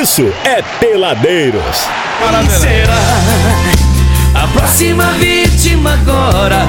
isso 0.00 0.30
é 0.44 0.60
Peladeiros. 0.78 1.88
Será 2.60 3.95
a 4.46 4.48
próxima 4.48 5.12
vítima 5.12 5.94
agora? 5.94 6.66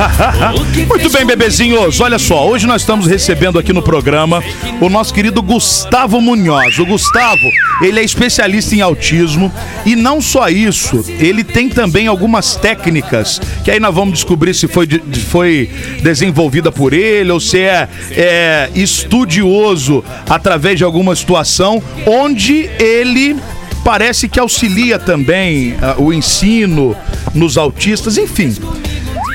Muito 0.86 1.10
bem, 1.10 1.24
bebezinhos. 1.24 2.00
Olha 2.00 2.18
só, 2.18 2.46
hoje 2.46 2.66
nós 2.66 2.82
estamos 2.82 3.06
recebendo 3.06 3.58
aqui 3.58 3.72
no 3.72 3.82
programa 3.82 4.42
o 4.80 4.88
nosso 4.88 5.14
querido 5.14 5.40
Gustavo 5.40 6.20
Munhoz. 6.20 6.78
O 6.78 6.84
Gustavo, 6.84 7.48
ele 7.82 8.00
é 8.00 8.04
especialista 8.04 8.74
em 8.74 8.82
autismo 8.82 9.50
e 9.86 9.96
não 9.96 10.20
só 10.20 10.48
isso, 10.48 11.04
ele 11.18 11.42
tem 11.42 11.68
também 11.68 12.06
algumas 12.06 12.56
técnicas 12.56 13.40
que 13.64 13.70
aí 13.70 13.80
nós 13.80 13.94
vamos 13.94 14.14
descobrir 14.14 14.52
se 14.54 14.68
foi, 14.68 14.86
foi 15.28 15.70
desenvolvida 16.02 16.70
por 16.70 16.92
ele 16.92 17.30
ou 17.30 17.40
se 17.40 17.60
é, 17.60 17.88
é 18.10 18.70
estudioso 18.74 20.04
através 20.28 20.76
de 20.76 20.84
alguma 20.84 21.16
situação 21.16 21.82
onde 22.06 22.68
ele 22.78 23.36
parece 23.84 24.28
que 24.28 24.38
auxilia 24.38 24.98
também 24.98 25.76
ah, 25.80 25.96
o 25.98 26.12
ensino 26.12 26.96
nos 27.34 27.56
autistas, 27.56 28.16
enfim. 28.16 28.54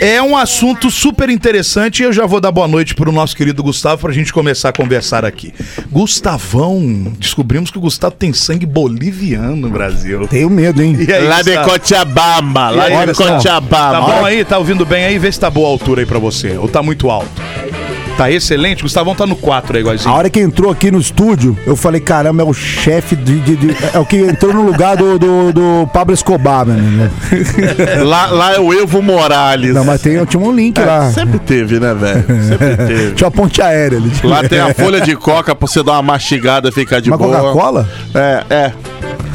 É 0.01 0.21
um 0.21 0.35
assunto 0.35 0.91
super 0.91 1.29
interessante 1.29 2.01
e 2.01 2.03
eu 2.03 2.11
já 2.11 2.25
vou 2.25 2.41
dar 2.41 2.51
boa 2.51 2.67
noite 2.67 2.93
pro 2.93 3.11
nosso 3.13 3.35
querido 3.35 3.63
Gustavo 3.63 4.01
pra 4.01 4.11
gente 4.11 4.33
começar 4.33 4.69
a 4.69 4.73
conversar 4.73 5.23
aqui. 5.23 5.53
Gustavão, 5.89 7.13
descobrimos 7.17 7.71
que 7.71 7.77
o 7.77 7.81
Gustavo 7.81 8.13
tem 8.13 8.33
sangue 8.33 8.65
boliviano 8.65 9.55
no 9.55 9.69
Brasil. 9.69 10.27
Tenho 10.27 10.49
medo, 10.49 10.81
hein? 10.81 10.97
E 10.99 11.11
aí, 11.13 11.25
Lá 11.25 11.41
de? 11.41 11.57
Cochabamba, 11.57 12.69
lá 12.71 13.05
de? 13.05 13.13
Cochabamba. 13.13 13.69
Tá 13.69 14.01
bom 14.01 14.25
aí? 14.25 14.43
Tá 14.43 14.57
ouvindo 14.57 14.85
bem 14.85 15.05
aí? 15.05 15.17
Vê 15.17 15.31
se 15.31 15.39
tá 15.39 15.49
boa 15.49 15.67
a 15.67 15.71
altura 15.71 16.01
aí 16.01 16.05
pra 16.05 16.19
você. 16.19 16.57
Ou 16.57 16.67
tá 16.67 16.83
muito 16.83 17.09
alto. 17.09 17.41
Tá 18.17 18.31
excelente? 18.31 18.81
Gustavão 18.81 19.13
tá 19.13 19.25
no 19.27 19.35
4 19.35 19.73
aí, 19.73 19.77
A 19.77 19.81
igualzinho. 19.81 20.13
hora 20.13 20.29
que 20.29 20.39
entrou 20.39 20.71
aqui 20.71 20.89
no 20.89 20.99
estúdio, 20.99 21.57
eu 21.67 21.75
falei, 21.75 21.99
caramba, 21.99 22.43
é 22.43 22.45
o 22.45 22.53
chefe 22.53 23.13
de, 23.13 23.39
de- 23.41 23.55
de- 23.57 23.75
É 23.93 23.99
o 23.99 24.05
que 24.05 24.15
entrou 24.15 24.53
no 24.53 24.61
lugar 24.61 24.95
do, 24.95 25.19
do, 25.19 25.51
do 25.51 25.89
Pablo 25.91 26.13
Escobar, 26.13 26.65
mano. 26.65 27.11
Lá, 28.05 28.27
lá 28.27 28.53
é 28.55 28.59
o 28.59 28.73
Evo 28.73 29.01
Morales. 29.01 29.73
Não, 29.73 29.83
mas 29.83 30.01
tem, 30.01 30.23
tinha 30.25 30.41
um 30.41 30.53
link 30.55 30.79
lá. 30.79 31.11
Sempre 31.11 31.39
teve, 31.39 31.77
né, 31.79 31.93
velho? 31.93 32.23
Sempre 32.47 32.77
teve. 32.77 33.11
Tinha 33.15 33.27
uma 33.27 33.31
ponte 33.31 33.61
aérea 33.61 33.97
ali. 33.97 34.11
Lá 34.23 34.47
tem 34.47 34.59
a 34.59 34.71
folha 34.75 35.01
de 35.01 35.15
coca 35.15 35.53
pra 35.53 35.67
você 35.67 35.83
dar 35.83 35.93
uma 35.93 36.01
mastigada 36.01 36.69
e 36.69 36.71
ficar 36.71 37.01
de 37.01 37.09
Uma 37.09 37.17
boa. 37.17 37.37
Coca-Cola? 37.39 37.89
É, 38.13 38.43
é. 38.49 38.71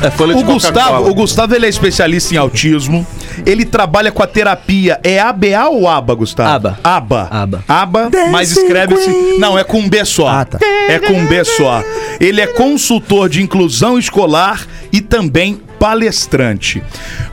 É 0.02 0.10
folha 0.10 0.34
O 0.34 0.38
de 0.38 0.44
Gustavo, 0.44 1.10
o 1.10 1.14
Gustavo 1.14 1.54
ele 1.54 1.66
é 1.66 1.68
especialista 1.68 2.34
em 2.34 2.38
autismo. 2.38 3.06
Ele 3.46 3.64
trabalha 3.64 4.10
com 4.10 4.22
a 4.22 4.26
terapia. 4.26 5.00
É 5.02 5.18
ABA 5.18 5.68
ou 5.70 5.88
ABA, 5.88 6.14
Gustavo? 6.14 6.50
Aba. 6.50 6.78
ABA. 6.82 7.28
Aba. 7.30 7.64
ABA, 7.68 8.10
mas 8.30 8.50
escreve-se. 8.50 9.10
Queen. 9.10 9.38
Não, 9.38 9.58
é 9.58 9.64
com 9.64 9.78
um 9.78 9.88
B 9.88 10.04
só. 10.04 10.28
Ah, 10.28 10.44
tá. 10.44 10.58
É 10.88 10.98
com 10.98 11.12
um 11.12 11.26
B 11.26 11.44
só. 11.44 11.82
Ele 12.20 12.40
é 12.40 12.46
consultor 12.46 13.28
de 13.28 13.42
inclusão 13.42 13.98
escolar 13.98 14.66
e 14.92 15.00
também 15.00 15.60
palestrante. 15.78 16.82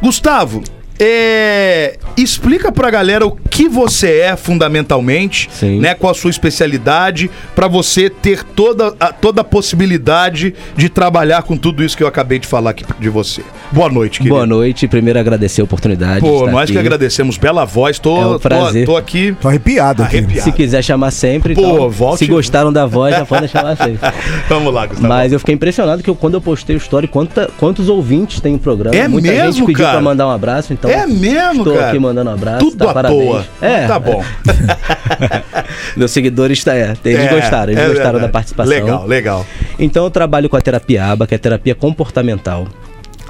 Gustavo, 0.02 0.64
é, 1.00 1.98
explica 2.16 2.72
pra 2.72 2.90
galera 2.90 3.26
o 3.26 3.32
que 3.50 3.68
você 3.70 4.20
é 4.20 4.36
fundamentalmente, 4.36 5.50
Sim. 5.52 5.80
né, 5.80 5.94
com 5.94 6.08
a 6.10 6.14
sua 6.14 6.30
especialidade, 6.30 7.30
pra 7.56 7.68
você 7.68 8.10
ter 8.10 8.44
toda 8.44 8.94
a, 9.00 9.12
toda 9.12 9.42
a 9.42 9.44
possibilidade 9.44 10.54
de 10.76 10.90
trabalhar 10.90 11.44
com 11.44 11.58
tudo 11.58 11.84
isso 11.84 11.96
que 11.98 12.04
eu 12.04 12.08
acabei 12.08 12.40
de 12.40 12.48
falar 12.48 12.72
aqui 12.72 12.84
de 13.00 13.10
você. 13.10 13.42
Boa 13.72 13.90
noite, 13.90 14.20
querido. 14.20 14.36
Boa 14.36 14.46
noite. 14.46 14.88
Primeiro 14.88 15.20
agradecer 15.20 15.62
a 15.62 15.64
oportunidade. 15.64 16.16
de 16.16 16.22
Pô, 16.22 16.40
estar 16.40 16.52
nós 16.52 16.64
aqui. 16.64 16.74
que 16.74 16.80
agradecemos. 16.80 17.38
Bela 17.38 17.66
voz, 17.66 18.00
tô, 18.00 18.16
É 18.22 18.26
um 18.28 18.34
tô, 18.34 18.40
prazer. 18.40 18.86
tô 18.86 18.96
aqui 18.96 19.36
Tô 19.42 19.48
arrepiado 19.48 20.04
aqui. 20.04 20.18
arrepiado. 20.18 20.42
Se 20.44 20.52
quiser 20.52 20.84
chamar 20.84 21.12
sempre, 21.12 21.54
Pô, 21.54 21.62
então, 21.62 21.90
volte- 21.90 22.20
se 22.20 22.28
gostaram 22.28 22.72
da 22.72 22.86
voz, 22.86 23.16
já 23.16 23.26
podem 23.26 23.48
chamar 23.50 23.76
sempre. 23.76 24.00
Vamos 24.48 24.74
lá, 24.74 24.86
Gustavo. 24.86 25.08
Mas 25.08 25.34
eu 25.34 25.40
fiquei 25.40 25.56
impressionado 25.56 26.02
que 26.02 26.10
eu- 26.10 26.16
quando 26.16 26.36
eu 26.36 26.42
postei 26.42 26.76
o 26.76 26.80
story, 26.80 27.08
quanta- 27.08 27.50
quantos 27.58 27.90
ouvintes 27.90 28.40
tem 28.40 28.56
o 28.56 28.60
programa. 28.60 28.96
É 28.96 29.08
Muita 29.08 29.28
mesmo, 29.30 29.52
gente 29.54 29.66
pediu 29.66 29.84
cara? 29.84 29.92
pra 29.98 30.02
mandar 30.02 30.28
um 30.28 30.32
abraço, 30.32 30.72
então. 30.74 30.87
É 30.90 31.06
mesmo, 31.08 31.60
Estou 31.62 31.74
cara? 31.76 31.90
aqui 31.90 32.00
mandando 32.00 32.30
um 32.30 32.34
abraço. 32.34 32.60
Tudo 32.66 32.78
tá, 32.86 32.92
à 32.92 32.94
parabéns. 32.94 33.24
toa. 33.26 33.46
É, 33.62 33.88
Tá 33.88 34.00
bom. 34.00 34.24
Meus 35.96 36.12
seguidores, 36.12 36.64
tá, 36.64 36.76
é, 36.76 36.94
eles 37.04 37.20
É, 37.26 37.28
gostaram, 37.28 37.72
eles 37.74 37.84
é 37.84 37.88
gostaram 37.88 38.12
verdade. 38.14 38.26
da 38.26 38.30
participação. 38.30 38.70
Legal, 38.74 39.06
legal. 39.08 39.46
Então 39.80 40.04
eu 40.04 40.10
trabalho 40.10 40.50
com 40.50 40.56
a 40.58 40.62
terapia 40.62 41.06
ABA, 41.06 41.28
que 41.28 41.34
é 41.34 41.38
a 41.38 41.40
terapia 41.40 41.76
comportamental. 41.76 42.68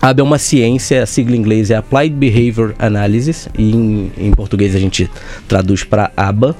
ABA 0.02 0.22
é 0.22 0.24
uma 0.24 0.38
ciência, 0.38 1.04
a 1.04 1.06
sigla 1.06 1.36
em 1.36 1.40
inglês 1.40 1.72
é 1.72 1.76
Applied 1.76 2.16
Behavior 2.16 2.74
Analysis, 2.80 3.48
e 3.58 3.72
em, 3.72 4.12
em 4.18 4.32
português 4.32 4.76
a 4.76 4.80
gente 4.80 5.10
traduz 5.48 5.84
para 5.84 6.12
ABA. 6.16 6.56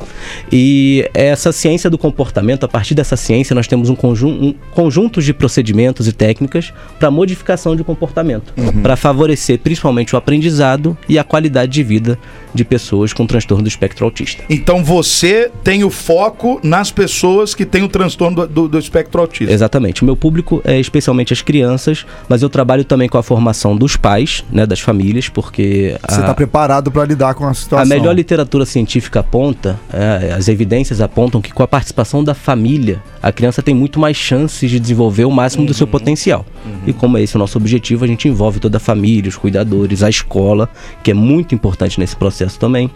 E 0.52 1.08
essa 1.14 1.52
ciência 1.52 1.90
do 1.90 1.98
comportamento, 1.98 2.64
a 2.66 2.68
partir 2.68 2.96
dessa 2.96 3.16
ciência, 3.16 3.54
nós 3.54 3.68
temos 3.68 3.90
um, 3.90 3.96
conjun 3.96 4.28
um 4.30 4.54
conjunto 4.72 5.22
de 5.22 5.34
procedimentos 5.34 6.08
e 6.08 6.12
técnicas 6.14 6.74
para 7.00 7.10
modificação 7.12 7.76
de 7.76 7.84
comportamento, 7.84 8.54
para 8.82 8.96
favorecer 8.96 9.60
principalmente 9.60 10.14
o 10.16 10.18
aprendizado 10.18 10.98
e 11.08 11.18
a 11.20 11.24
qualidade 11.24 11.72
de 11.72 11.84
vida 11.84 12.18
de 12.54 12.64
pessoas 12.66 13.14
com 13.14 13.26
transtorno 13.26 13.64
do 13.64 13.68
espectro 13.68 14.06
autista. 14.06 14.44
Então 14.50 14.84
você 14.84 15.52
tem 15.64 15.84
o 15.84 15.90
foco 15.90 16.60
nas 16.64 16.92
pessoas 16.92 17.54
que 17.54 17.66
têm 17.66 17.84
o 17.84 17.88
transtorno 17.88 18.36
do, 18.36 18.48
do- 18.48 18.68
do 18.68 18.80
espectro 18.80 19.22
autista. 19.22 19.54
Exatamente. 19.54 20.02
O 20.02 20.06
meu 20.06 20.16
público 20.16 20.62
é 20.66 20.80
especialmente 20.80 21.34
as 21.34 21.42
crianças, 21.42 22.06
mas 22.28 22.42
eu 22.42 22.50
trabalho 22.50 22.84
também 22.84 23.08
com 23.08 23.18
a 23.18 23.24
formação 23.28 23.76
dos 23.76 23.98
pais, 23.98 24.42
né, 24.50 24.66
das 24.66 24.80
famílias, 24.80 25.28
porque 25.28 25.98
Você 26.08 26.22
a, 26.22 26.24
tá 26.24 26.34
preparado 26.34 26.90
pra 26.90 27.04
lidar 27.04 27.34
com 27.34 27.44
a 27.44 27.50
a 27.50 27.54
situação. 27.54 27.86
melhor 27.86 28.16
literatura 28.16 28.66
científica 28.66 29.20
aponta, 29.20 29.78
é, 29.92 30.32
as 30.32 30.48
evidências 30.48 31.02
apontam 31.02 31.42
que 31.42 31.52
com 31.52 31.62
a 31.62 31.68
participação 31.68 32.24
da 32.24 32.34
família, 32.34 33.04
a 33.22 33.30
criança 33.30 33.62
tem 33.62 33.76
muito 33.76 34.00
mais 34.00 34.16
chances 34.16 34.72
de 34.72 34.80
desenvolver 34.80 35.26
o 35.26 35.32
máximo 35.32 35.66
do 35.66 35.74
seu 35.74 35.86
potencial. 35.86 36.46
E 36.86 36.94
como 36.94 37.18
é 37.18 37.22
esse 37.22 37.36
o 37.36 37.40
nosso 37.40 37.58
objetivo, 37.58 38.06
a 38.06 38.08
gente 38.08 38.30
envolve 38.30 38.62
toda 38.62 38.78
a 38.78 38.80
família, 38.80 39.28
os 39.28 39.36
cuidadores, 39.36 40.04
a 40.04 40.10
escola, 40.10 40.70
que 41.04 41.12
é 41.12 41.14
muito 41.14 41.54
importante 41.54 42.00
nesse 42.00 42.16
processo 42.16 42.58
também. 42.58 42.90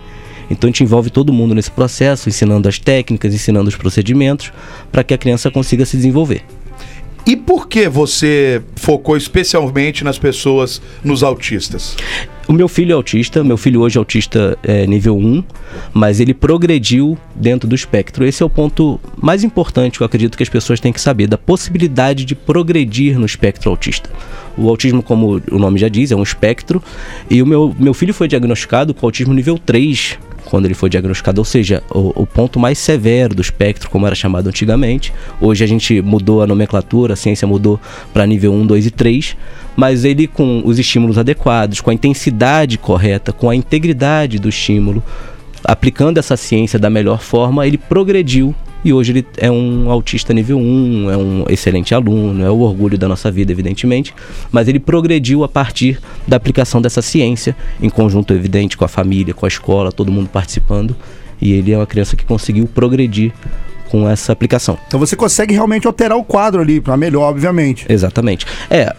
Então 0.49 0.67
a 0.67 0.71
gente 0.71 0.83
envolve 0.83 1.09
todo 1.09 1.33
mundo 1.33 1.53
nesse 1.53 1.71
processo, 1.71 2.29
ensinando 2.29 2.69
as 2.69 2.79
técnicas, 2.79 3.33
ensinando 3.33 3.67
os 3.67 3.75
procedimentos, 3.75 4.53
para 4.91 5.03
que 5.03 5.13
a 5.13 5.17
criança 5.17 5.51
consiga 5.51 5.85
se 5.85 5.97
desenvolver. 5.97 6.43
E 7.25 7.35
por 7.35 7.67
que 7.67 7.87
você 7.87 8.61
focou 8.75 9.15
especialmente 9.15 10.03
nas 10.03 10.17
pessoas, 10.17 10.81
nos 11.03 11.23
autistas? 11.23 11.95
O 12.47 12.53
meu 12.53 12.67
filho 12.67 12.91
é 12.91 12.95
autista, 12.95 13.43
meu 13.43 13.55
filho 13.55 13.79
hoje 13.79 13.97
é 13.97 13.99
autista 13.99 14.57
é, 14.63 14.85
nível 14.87 15.15
1, 15.15 15.43
mas 15.93 16.19
ele 16.19 16.33
progrediu 16.33 17.17
dentro 17.35 17.69
do 17.69 17.75
espectro. 17.75 18.25
Esse 18.25 18.41
é 18.41 18.45
o 18.45 18.49
ponto 18.49 18.99
mais 19.15 19.43
importante 19.43 19.97
que 19.97 20.03
eu 20.03 20.05
acredito 20.05 20.35
que 20.35 20.43
as 20.43 20.49
pessoas 20.49 20.79
têm 20.79 20.91
que 20.91 20.99
saber, 20.99 21.27
da 21.27 21.37
possibilidade 21.37 22.25
de 22.25 22.35
progredir 22.35 23.17
no 23.17 23.25
espectro 23.25 23.69
autista. 23.69 24.09
O 24.57 24.67
autismo, 24.67 25.01
como 25.01 25.41
o 25.49 25.59
nome 25.59 25.79
já 25.79 25.87
diz, 25.87 26.11
é 26.11 26.15
um 26.15 26.23
espectro, 26.23 26.83
e 27.29 27.41
o 27.41 27.45
meu, 27.45 27.73
meu 27.79 27.93
filho 27.93 28.13
foi 28.13 28.27
diagnosticado 28.27 28.93
com 28.93 29.05
autismo 29.05 29.33
nível 29.33 29.57
3, 29.57 30.17
quando 30.45 30.65
ele 30.65 30.73
foi 30.73 30.89
diagnosticado, 30.89 31.39
ou 31.39 31.45
seja, 31.45 31.83
o, 31.89 32.23
o 32.23 32.27
ponto 32.27 32.59
mais 32.59 32.77
severo 32.77 33.33
do 33.33 33.41
espectro, 33.41 33.89
como 33.89 34.05
era 34.05 34.15
chamado 34.15 34.47
antigamente. 34.47 35.13
Hoje 35.39 35.63
a 35.63 35.67
gente 35.67 36.01
mudou 36.01 36.41
a 36.41 36.47
nomenclatura, 36.47 37.13
a 37.13 37.17
ciência 37.17 37.47
mudou 37.47 37.79
para 38.13 38.25
nível 38.25 38.53
1, 38.53 38.65
2 38.65 38.85
e 38.85 38.91
3, 38.91 39.37
mas 39.75 40.03
ele 40.03 40.27
com 40.27 40.61
os 40.65 40.79
estímulos 40.79 41.17
adequados, 41.17 41.81
com 41.81 41.89
a 41.89 41.93
intensidade 41.93 42.77
correta, 42.77 43.31
com 43.31 43.49
a 43.49 43.55
integridade 43.55 44.39
do 44.39 44.49
estímulo, 44.49 45.03
aplicando 45.63 46.17
essa 46.17 46.35
ciência 46.35 46.79
da 46.79 46.89
melhor 46.89 47.21
forma, 47.21 47.65
ele 47.65 47.77
progrediu 47.77 48.55
e 48.83 48.91
hoje 48.91 49.11
ele 49.11 49.25
é 49.37 49.51
um 49.51 49.89
autista 49.89 50.33
nível 50.33 50.57
1, 50.57 51.11
é 51.11 51.17
um 51.17 51.45
excelente 51.49 51.93
aluno, 51.93 52.43
é 52.43 52.49
o 52.49 52.59
orgulho 52.59 52.97
da 52.97 53.07
nossa 53.07 53.31
vida, 53.31 53.51
evidentemente, 53.51 54.13
mas 54.51 54.67
ele 54.67 54.79
progrediu 54.79 55.43
a 55.43 55.47
partir 55.47 55.99
da 56.27 56.37
aplicação 56.37 56.81
dessa 56.81 57.01
ciência, 57.01 57.55
em 57.81 57.89
conjunto 57.89 58.33
evidente 58.33 58.75
com 58.75 58.85
a 58.85 58.87
família, 58.87 59.33
com 59.33 59.45
a 59.45 59.49
escola, 59.49 59.91
todo 59.91 60.11
mundo 60.11 60.29
participando, 60.29 60.95
e 61.41 61.53
ele 61.53 61.71
é 61.71 61.77
uma 61.77 61.87
criança 61.87 62.15
que 62.15 62.25
conseguiu 62.25 62.67
progredir 62.67 63.31
com 63.89 64.07
essa 64.09 64.31
aplicação. 64.31 64.77
Então 64.87 64.99
você 64.99 65.15
consegue 65.15 65.53
realmente 65.53 65.85
alterar 65.85 66.17
o 66.17 66.23
quadro 66.23 66.61
ali, 66.61 66.79
pra 66.79 66.95
melhor, 66.95 67.29
obviamente. 67.29 67.85
Exatamente. 67.89 68.45
É, 68.69 68.95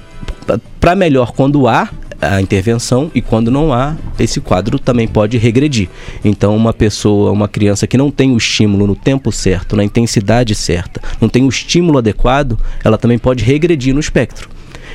para 0.79 0.95
melhor 0.95 1.33
quando 1.33 1.67
há 1.67 1.89
a 2.23 2.41
intervenção 2.41 3.11
e 3.13 3.21
quando 3.21 3.51
não 3.51 3.73
há, 3.73 3.97
esse 4.17 4.41
quadro 4.41 4.79
também 4.79 5.09
pode 5.09 5.37
regredir. 5.39 5.89
Então, 6.25 6.57
uma 6.57 6.73
pessoa, 6.73 7.33
uma 7.33 7.49
criança 7.49 7.85
que 7.87 7.99
não 7.99 8.13
tem 8.13 8.31
o 8.31 8.37
estímulo 8.37 8.87
no 8.87 8.95
tempo 8.95 9.33
certo, 9.33 9.75
na 9.75 9.83
intensidade 9.83 10.55
certa, 10.55 11.03
não 11.21 11.29
tem 11.29 11.45
o 11.45 11.49
estímulo 11.49 11.99
adequado, 11.99 12.57
ela 12.85 12.97
também 12.97 13.19
pode 13.19 13.43
regredir 13.43 13.93
no 13.93 13.99
espectro. 13.99 14.49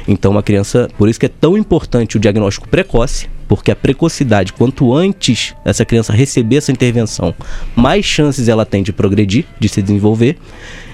Então, 0.07 0.31
uma 0.31 0.41
criança, 0.41 0.89
por 0.97 1.09
isso 1.09 1.19
que 1.19 1.25
é 1.25 1.29
tão 1.29 1.57
importante 1.57 2.15
o 2.15 2.19
diagnóstico 2.19 2.69
precoce, 2.69 3.27
porque 3.45 3.71
a 3.71 3.75
precocidade, 3.75 4.53
quanto 4.53 4.93
antes 4.93 5.53
essa 5.65 5.83
criança 5.83 6.13
receber 6.13 6.57
essa 6.57 6.71
intervenção, 6.71 7.35
mais 7.75 8.05
chances 8.05 8.47
ela 8.47 8.65
tem 8.65 8.81
de 8.81 8.93
progredir, 8.93 9.45
de 9.59 9.67
se 9.67 9.81
desenvolver. 9.81 10.37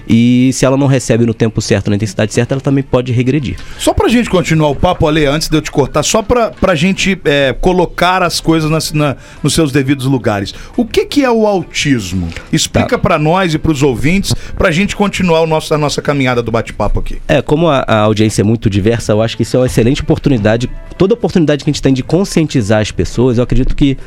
E 0.07 0.51
se 0.53 0.65
ela 0.65 0.75
não 0.77 0.87
recebe 0.87 1.25
no 1.25 1.33
tempo 1.33 1.61
certo, 1.61 1.89
na 1.89 1.95
intensidade 1.95 2.33
certa, 2.33 2.53
ela 2.53 2.61
também 2.61 2.83
pode 2.83 3.11
regredir. 3.11 3.55
Só 3.77 3.93
pra 3.93 4.07
gente 4.09 4.29
continuar 4.29 4.69
o 4.69 4.75
papo, 4.75 5.07
Ale, 5.07 5.25
antes 5.25 5.47
de 5.47 5.55
eu 5.57 5.61
te 5.61 5.71
cortar, 5.71 6.03
só 6.03 6.21
pra, 6.21 6.51
pra 6.51 6.75
gente 6.75 7.17
é, 7.25 7.53
colocar 7.59 8.21
as 8.21 8.39
coisas 8.41 8.69
nas- 8.69 8.91
na- 8.91 9.15
nos 9.41 9.53
seus 9.53 9.71
devidos 9.71 10.05
lugares. 10.05 10.53
O 10.75 10.85
que 10.85 11.05
que 11.05 11.23
é 11.23 11.31
o 11.31 11.47
autismo? 11.47 12.27
Explica 12.51 12.97
pra 12.97 13.17
nós 13.17 13.53
e 13.53 13.57
pros 13.57 13.81
ouvintes, 13.81 14.33
pra 14.57 14.71
gente 14.71 14.95
continuar 14.95 15.41
o 15.41 15.47
nosso, 15.47 15.73
a 15.73 15.77
nossa 15.77 16.01
caminhada 16.01 16.41
do 16.41 16.51
bate-papo 16.51 16.99
aqui. 16.99 17.17
É, 17.27 17.41
como 17.41 17.67
a, 17.69 17.79
a 17.87 17.99
audiência 17.99 18.41
é 18.41 18.43
muito 18.45 18.69
diversa, 18.69 19.11
eu 19.13 19.21
acho 19.21 19.37
que 19.37 19.43
isso 19.43 19.55
é 19.55 19.59
uma 19.61 19.65
excelente 19.65 20.01
oportunidade. 20.01 20.69
Toda 20.97 21.13
oportunidade 21.13 21.63
que 21.63 21.69
a 21.69 21.73
gente 21.73 21.81
tem 21.81 21.93
de 21.93 22.03
conscientizar 22.03 22.81
as 22.81 22.91
pessoas, 22.91 23.37
eu 23.37 23.43
acredito 23.43 23.75
que 23.75 23.97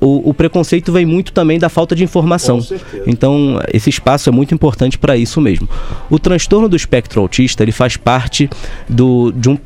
o, 0.00 0.30
o 0.30 0.34
preconceito 0.34 0.92
vem 0.92 1.06
muito 1.06 1.32
também 1.32 1.58
da 1.58 1.68
falta 1.68 1.94
de 1.96 2.04
informação. 2.04 2.58
Então, 3.06 3.60
esse 3.72 3.88
espaço 3.90 4.28
é 4.28 4.32
muito 4.32 4.54
importante 4.54 4.98
para 4.98 5.16
isso 5.16 5.40
mesmo. 5.40 5.68
O 6.10 6.18
transtorno 6.18 6.68
do 6.68 6.76
espectro 6.76 7.20
autista, 7.20 7.62
ele 7.62 7.72
faz 7.72 7.96
parte 7.96 8.48
do, 8.88 9.32
de 9.32 9.48
um, 9.48 9.58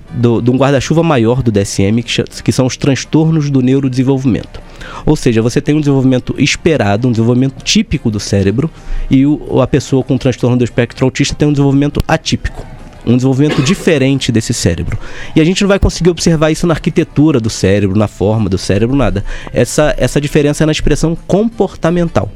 um 0.49 0.56
guarda-chuva 0.56 1.03
maior 1.03 1.43
do 1.43 1.50
DSM, 1.50 2.03
que, 2.03 2.23
que 2.43 2.53
são 2.53 2.67
os 2.67 2.77
transtornos 2.77 3.50
do 3.50 3.61
neurodesenvolvimento. 3.61 4.61
Ou 5.05 5.17
seja, 5.17 5.43
você 5.43 5.61
tem 5.61 5.75
um 5.75 5.81
desenvolvimento 5.81 6.35
esperado, 6.38 7.09
um 7.09 7.11
desenvolvimento 7.11 7.62
típico 7.62 8.11
do 8.11 8.21
cérebro, 8.21 8.71
e 9.11 9.27
o- 9.27 9.61
a 9.61 9.67
pessoa 9.67 10.03
com 10.03 10.17
transtorno 10.17 10.56
do 10.56 10.65
espectro 10.65 11.05
autista 11.05 11.35
tem 11.35 11.49
um 11.49 11.53
desenvolvimento 11.53 12.03
atípico 12.06 12.65
um 13.06 13.17
desenvolvimento 13.17 13.62
diferente 13.62 14.31
desse 14.31 14.52
cérebro. 14.52 14.99
E 15.35 15.41
a 15.41 15.44
gente 15.44 15.62
não 15.62 15.69
vai 15.69 15.79
conseguir 15.79 16.11
observar 16.11 16.50
isso 16.50 16.67
na 16.67 16.75
arquitetura 16.75 17.41
do 17.41 17.50
cérebro, 17.50 17.99
na 17.99 18.08
forma 18.08 18.49
do 18.49 18.58
cérebro, 18.58 18.97
nada. 18.97 19.25
Essa, 19.52 19.94
essa 19.97 20.20
diferença 20.20 20.64
é 20.64 20.67
na 20.67 20.73
expressão 20.73 21.17
comportamental. 21.26 22.31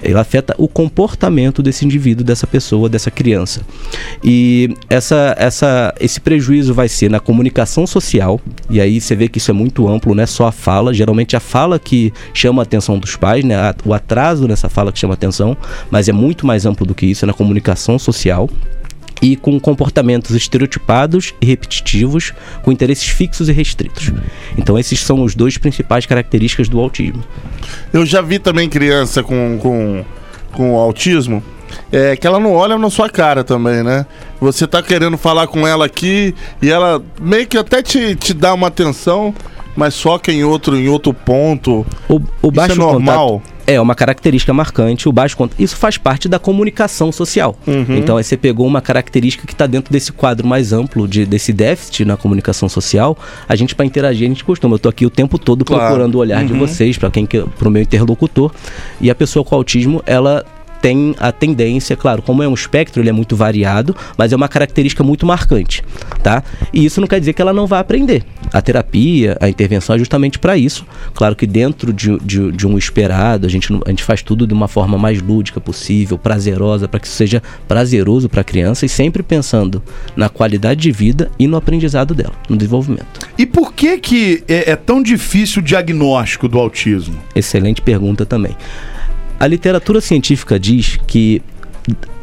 Ela 0.00 0.20
afeta 0.20 0.54
o 0.58 0.68
comportamento 0.68 1.60
desse 1.60 1.84
indivíduo, 1.84 2.24
dessa 2.24 2.46
pessoa, 2.46 2.88
dessa 2.88 3.10
criança. 3.10 3.62
E 4.22 4.76
essa, 4.88 5.34
essa, 5.36 5.92
esse 5.98 6.20
prejuízo 6.20 6.72
vai 6.72 6.88
ser 6.88 7.10
na 7.10 7.18
comunicação 7.18 7.86
social, 7.86 8.40
e 8.70 8.80
aí 8.80 9.00
você 9.00 9.16
vê 9.16 9.28
que 9.28 9.38
isso 9.38 9.50
é 9.50 9.54
muito 9.54 9.88
amplo, 9.88 10.14
não 10.14 10.22
é 10.22 10.26
só 10.26 10.46
a 10.46 10.52
fala, 10.52 10.94
geralmente 10.94 11.34
a 11.34 11.40
fala 11.40 11.80
que 11.80 12.12
chama 12.32 12.62
a 12.62 12.64
atenção 12.64 12.96
dos 12.96 13.16
pais, 13.16 13.44
né? 13.44 13.56
o 13.84 13.92
atraso 13.92 14.46
nessa 14.46 14.68
fala 14.68 14.92
que 14.92 15.00
chama 15.00 15.14
a 15.14 15.16
atenção, 15.16 15.56
mas 15.90 16.08
é 16.08 16.12
muito 16.12 16.46
mais 16.46 16.64
amplo 16.64 16.86
do 16.86 16.94
que 16.94 17.06
isso, 17.06 17.24
é 17.24 17.26
na 17.26 17.34
comunicação 17.34 17.98
social 17.98 18.48
e 19.20 19.36
com 19.36 19.58
comportamentos 19.58 20.34
estereotipados 20.34 21.34
e 21.40 21.46
repetitivos, 21.46 22.32
com 22.62 22.72
interesses 22.72 23.08
fixos 23.08 23.48
e 23.48 23.52
restritos. 23.52 24.12
Então, 24.56 24.78
esses 24.78 25.00
são 25.00 25.22
os 25.22 25.34
dois 25.34 25.58
principais 25.58 26.06
características 26.06 26.68
do 26.68 26.78
autismo. 26.80 27.22
Eu 27.92 28.04
já 28.06 28.20
vi 28.20 28.38
também 28.38 28.68
criança 28.68 29.22
com, 29.22 29.58
com, 29.60 30.04
com 30.52 30.76
autismo. 30.76 31.42
É 31.92 32.16
que 32.16 32.26
ela 32.26 32.40
não 32.40 32.54
olha 32.54 32.78
na 32.78 32.88
sua 32.88 33.10
cara 33.10 33.44
também, 33.44 33.82
né? 33.82 34.06
Você 34.40 34.66
tá 34.66 34.82
querendo 34.82 35.18
falar 35.18 35.46
com 35.46 35.66
ela 35.66 35.84
aqui 35.84 36.34
e 36.62 36.70
ela 36.70 37.02
meio 37.20 37.46
que 37.46 37.58
até 37.58 37.82
te, 37.82 38.14
te 38.14 38.32
dá 38.32 38.54
uma 38.54 38.68
atenção, 38.68 39.34
mas 39.76 40.00
foca 40.00 40.32
em 40.32 40.42
outro, 40.44 40.76
em 40.76 40.88
outro 40.88 41.12
ponto. 41.12 41.86
O, 42.08 42.20
o 42.40 42.50
baixo 42.50 42.72
Isso 42.72 42.80
é 42.80 42.84
normal? 42.84 43.40
contato 43.40 43.57
é 43.68 43.78
uma 43.78 43.94
característica 43.94 44.52
marcante. 44.54 45.08
O 45.10 45.12
baixo 45.12 45.36
contato, 45.36 45.60
isso 45.60 45.76
faz 45.76 45.98
parte 45.98 46.26
da 46.26 46.38
comunicação 46.38 47.12
social. 47.12 47.54
Então, 47.98 48.16
aí 48.16 48.24
você 48.24 48.34
pegou 48.34 48.66
uma 48.66 48.80
característica 48.80 49.46
que 49.46 49.52
está 49.52 49.66
dentro 49.66 49.92
desse 49.92 50.10
quadro 50.10 50.46
mais 50.46 50.72
amplo 50.72 51.06
de, 51.06 51.26
desse 51.26 51.52
déficit 51.52 52.06
na 52.06 52.16
comunicação 52.16 52.66
social. 52.66 53.16
A 53.46 53.54
gente 53.54 53.74
para 53.74 53.84
interagir 53.84 54.26
a 54.26 54.28
gente 54.28 54.42
costuma. 54.42 54.72
Eu 54.72 54.76
estou 54.76 54.88
aqui 54.88 55.04
o 55.04 55.10
tempo 55.10 55.38
todo 55.38 55.66
Claro. 55.66 55.84
procurando 55.84 56.14
o 56.14 56.18
olhar 56.18 56.42
de 56.46 56.54
vocês 56.54 56.96
para 56.96 57.10
quem 57.10 57.26
para 57.26 57.68
o 57.68 57.70
meu 57.70 57.82
interlocutor. 57.82 58.50
E 59.02 59.10
a 59.10 59.14
pessoa 59.14 59.44
com 59.44 59.54
autismo, 59.54 60.02
ela 60.06 60.46
tem 60.80 61.14
a 61.18 61.32
tendência, 61.32 61.96
claro, 61.96 62.22
como 62.22 62.42
é 62.42 62.48
um 62.48 62.54
espectro, 62.54 63.02
ele 63.02 63.08
é 63.08 63.12
muito 63.12 63.36
variado, 63.36 63.94
mas 64.16 64.32
é 64.32 64.36
uma 64.36 64.48
característica 64.48 65.02
muito 65.02 65.26
marcante, 65.26 65.82
tá? 66.22 66.42
E 66.72 66.84
isso 66.84 67.00
não 67.00 67.08
quer 67.08 67.20
dizer 67.20 67.32
que 67.32 67.42
ela 67.42 67.52
não 67.52 67.66
vai 67.66 67.80
aprender. 67.80 68.24
A 68.52 68.62
terapia, 68.62 69.36
a 69.40 69.48
intervenção 69.48 69.94
é 69.94 69.98
justamente 69.98 70.38
para 70.38 70.56
isso. 70.56 70.86
Claro 71.14 71.36
que 71.36 71.46
dentro 71.46 71.92
de, 71.92 72.18
de, 72.18 72.52
de 72.52 72.66
um 72.66 72.78
esperado, 72.78 73.46
a 73.46 73.50
gente, 73.50 73.72
a 73.84 73.90
gente 73.90 74.04
faz 74.04 74.22
tudo 74.22 74.46
de 74.46 74.54
uma 74.54 74.68
forma 74.68 74.96
mais 74.96 75.20
lúdica 75.20 75.60
possível, 75.60 76.16
prazerosa, 76.16 76.88
para 76.88 77.00
que 77.00 77.06
isso 77.06 77.16
seja 77.16 77.42
prazeroso 77.66 78.28
para 78.28 78.40
a 78.40 78.44
criança 78.44 78.86
e 78.86 78.88
sempre 78.88 79.22
pensando 79.22 79.82
na 80.16 80.28
qualidade 80.28 80.80
de 80.80 80.90
vida 80.90 81.30
e 81.38 81.46
no 81.46 81.56
aprendizado 81.56 82.14
dela, 82.14 82.34
no 82.48 82.56
desenvolvimento. 82.56 83.28
E 83.36 83.44
por 83.44 83.72
que 83.72 83.98
que 83.98 84.44
é, 84.48 84.72
é 84.72 84.76
tão 84.76 85.02
difícil 85.02 85.60
o 85.60 85.64
diagnóstico 85.64 86.48
do 86.48 86.58
autismo? 86.58 87.18
Excelente 87.34 87.82
pergunta 87.82 88.24
também. 88.24 88.56
A 89.40 89.46
literatura 89.46 90.00
científica 90.00 90.58
diz 90.58 90.98
que 91.06 91.40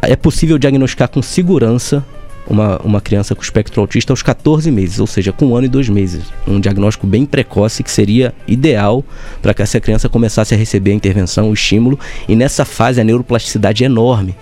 é 0.02 0.16
possível 0.16 0.58
diagnosticar 0.58 1.08
com 1.08 1.22
segurança 1.22 2.04
uma, 2.48 2.78
uma 2.84 3.02
criança 3.02 3.34
com 3.34 3.42
espectro 3.42 3.82
autista 3.82 4.14
aos 4.14 4.22
14 4.22 4.70
meses, 4.70 5.00
ou 5.00 5.08
seja, 5.08 5.32
com 5.32 5.48
um 5.48 5.56
ano 5.56 5.66
e 5.66 5.70
dois 5.70 5.90
meses. 5.90 6.24
Um 6.48 6.60
diagnóstico 6.60 7.08
bem 7.08 7.26
precoce 7.26 7.82
que 7.84 7.90
seria 7.90 8.34
ideal 8.48 9.04
para 9.42 9.54
que 9.54 9.62
essa 9.62 9.80
criança 9.80 10.10
começasse 10.10 10.54
a 10.54 10.58
receber 10.58 10.92
a 10.92 10.96
intervenção, 10.96 11.50
o 11.50 11.54
estímulo, 11.54 12.00
e 12.28 12.36
nessa 12.36 12.66
fase 12.66 13.02
a 13.02 13.04
neuroplasticidade 13.04 13.84
é 13.84 13.88
enorme. 13.88 14.36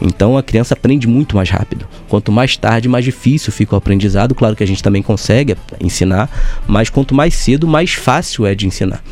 Então 0.00 0.36
a 0.36 0.42
criança 0.42 0.74
aprende 0.74 1.06
muito 1.06 1.36
mais 1.36 1.50
rápido. 1.50 1.86
Quanto 2.08 2.32
mais 2.32 2.56
tarde, 2.56 2.88
mais 2.88 3.04
difícil 3.04 3.52
fica 3.52 3.74
o 3.74 3.78
aprendizado. 3.78 4.34
Claro 4.34 4.56
que 4.56 4.64
a 4.64 4.66
gente 4.66 4.82
também 4.82 5.02
consegue 5.02 5.56
ensinar, 5.80 6.30
mas 6.66 6.88
quanto 6.88 7.14
mais 7.14 7.34
cedo, 7.34 7.66
mais 7.66 7.92
fácil 7.92 8.46
é 8.46 8.54
de 8.54 8.66
ensinar. 8.66 9.02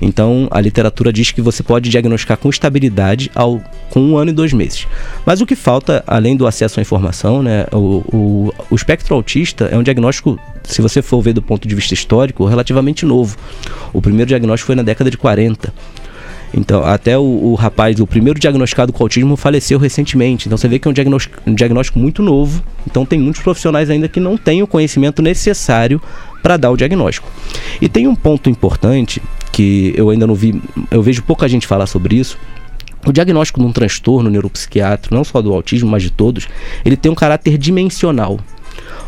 Então 0.00 0.48
a 0.50 0.60
literatura 0.60 1.12
diz 1.12 1.30
que 1.30 1.42
você 1.42 1.62
pode 1.62 1.90
diagnosticar 1.90 2.36
com 2.36 2.48
estabilidade 2.48 3.30
ao, 3.34 3.60
com 3.90 4.00
um 4.00 4.16
ano 4.16 4.30
e 4.30 4.34
dois 4.34 4.52
meses. 4.52 4.86
Mas 5.24 5.40
o 5.40 5.46
que 5.46 5.54
falta, 5.54 6.02
além 6.06 6.36
do 6.36 6.46
acesso 6.46 6.80
à 6.80 6.82
informação, 6.82 7.42
né, 7.42 7.66
o, 7.72 8.02
o, 8.12 8.54
o 8.70 8.74
espectro 8.74 9.14
autista 9.14 9.66
é 9.66 9.76
um 9.76 9.82
diagnóstico, 9.82 10.38
se 10.64 10.80
você 10.82 11.02
for 11.02 11.20
ver 11.20 11.32
do 11.32 11.42
ponto 11.42 11.66
de 11.66 11.74
vista 11.74 11.94
histórico, 11.94 12.44
relativamente 12.44 13.04
novo. 13.04 13.36
O 13.92 14.00
primeiro 14.00 14.28
diagnóstico 14.28 14.66
foi 14.66 14.76
na 14.76 14.82
década 14.82 15.10
de 15.10 15.16
40. 15.16 15.72
Então, 16.52 16.84
até 16.84 17.18
o, 17.18 17.22
o 17.22 17.54
rapaz, 17.54 18.00
o 18.00 18.06
primeiro 18.06 18.38
diagnosticado 18.38 18.92
com 18.92 19.02
autismo, 19.02 19.36
faleceu 19.36 19.78
recentemente. 19.78 20.48
Então, 20.48 20.56
você 20.56 20.68
vê 20.68 20.78
que 20.78 20.88
é 20.88 20.90
um 20.90 20.94
diagnóstico, 20.94 21.38
um 21.46 21.54
diagnóstico 21.54 21.98
muito 21.98 22.22
novo. 22.22 22.62
Então, 22.86 23.04
tem 23.04 23.18
muitos 23.18 23.42
profissionais 23.42 23.90
ainda 23.90 24.08
que 24.08 24.18
não 24.18 24.36
têm 24.36 24.62
o 24.62 24.66
conhecimento 24.66 25.20
necessário 25.20 26.00
para 26.42 26.56
dar 26.56 26.70
o 26.70 26.76
diagnóstico. 26.76 27.28
E 27.80 27.88
tem 27.88 28.06
um 28.06 28.14
ponto 28.14 28.48
importante 28.48 29.20
que 29.52 29.92
eu 29.96 30.10
ainda 30.10 30.26
não 30.26 30.34
vi, 30.34 30.60
eu 30.90 31.02
vejo 31.02 31.22
pouca 31.22 31.48
gente 31.48 31.66
falar 31.66 31.86
sobre 31.86 32.16
isso. 32.16 32.38
O 33.06 33.12
diagnóstico 33.12 33.60
de 33.60 33.66
um 33.66 33.72
transtorno 33.72 34.28
neuropsiquiátrico, 34.30 35.14
não 35.14 35.24
só 35.24 35.40
do 35.40 35.52
autismo, 35.52 35.90
mas 35.90 36.02
de 36.02 36.10
todos, 36.10 36.48
ele 36.84 36.96
tem 36.96 37.10
um 37.10 37.14
caráter 37.14 37.56
dimensional. 37.58 38.38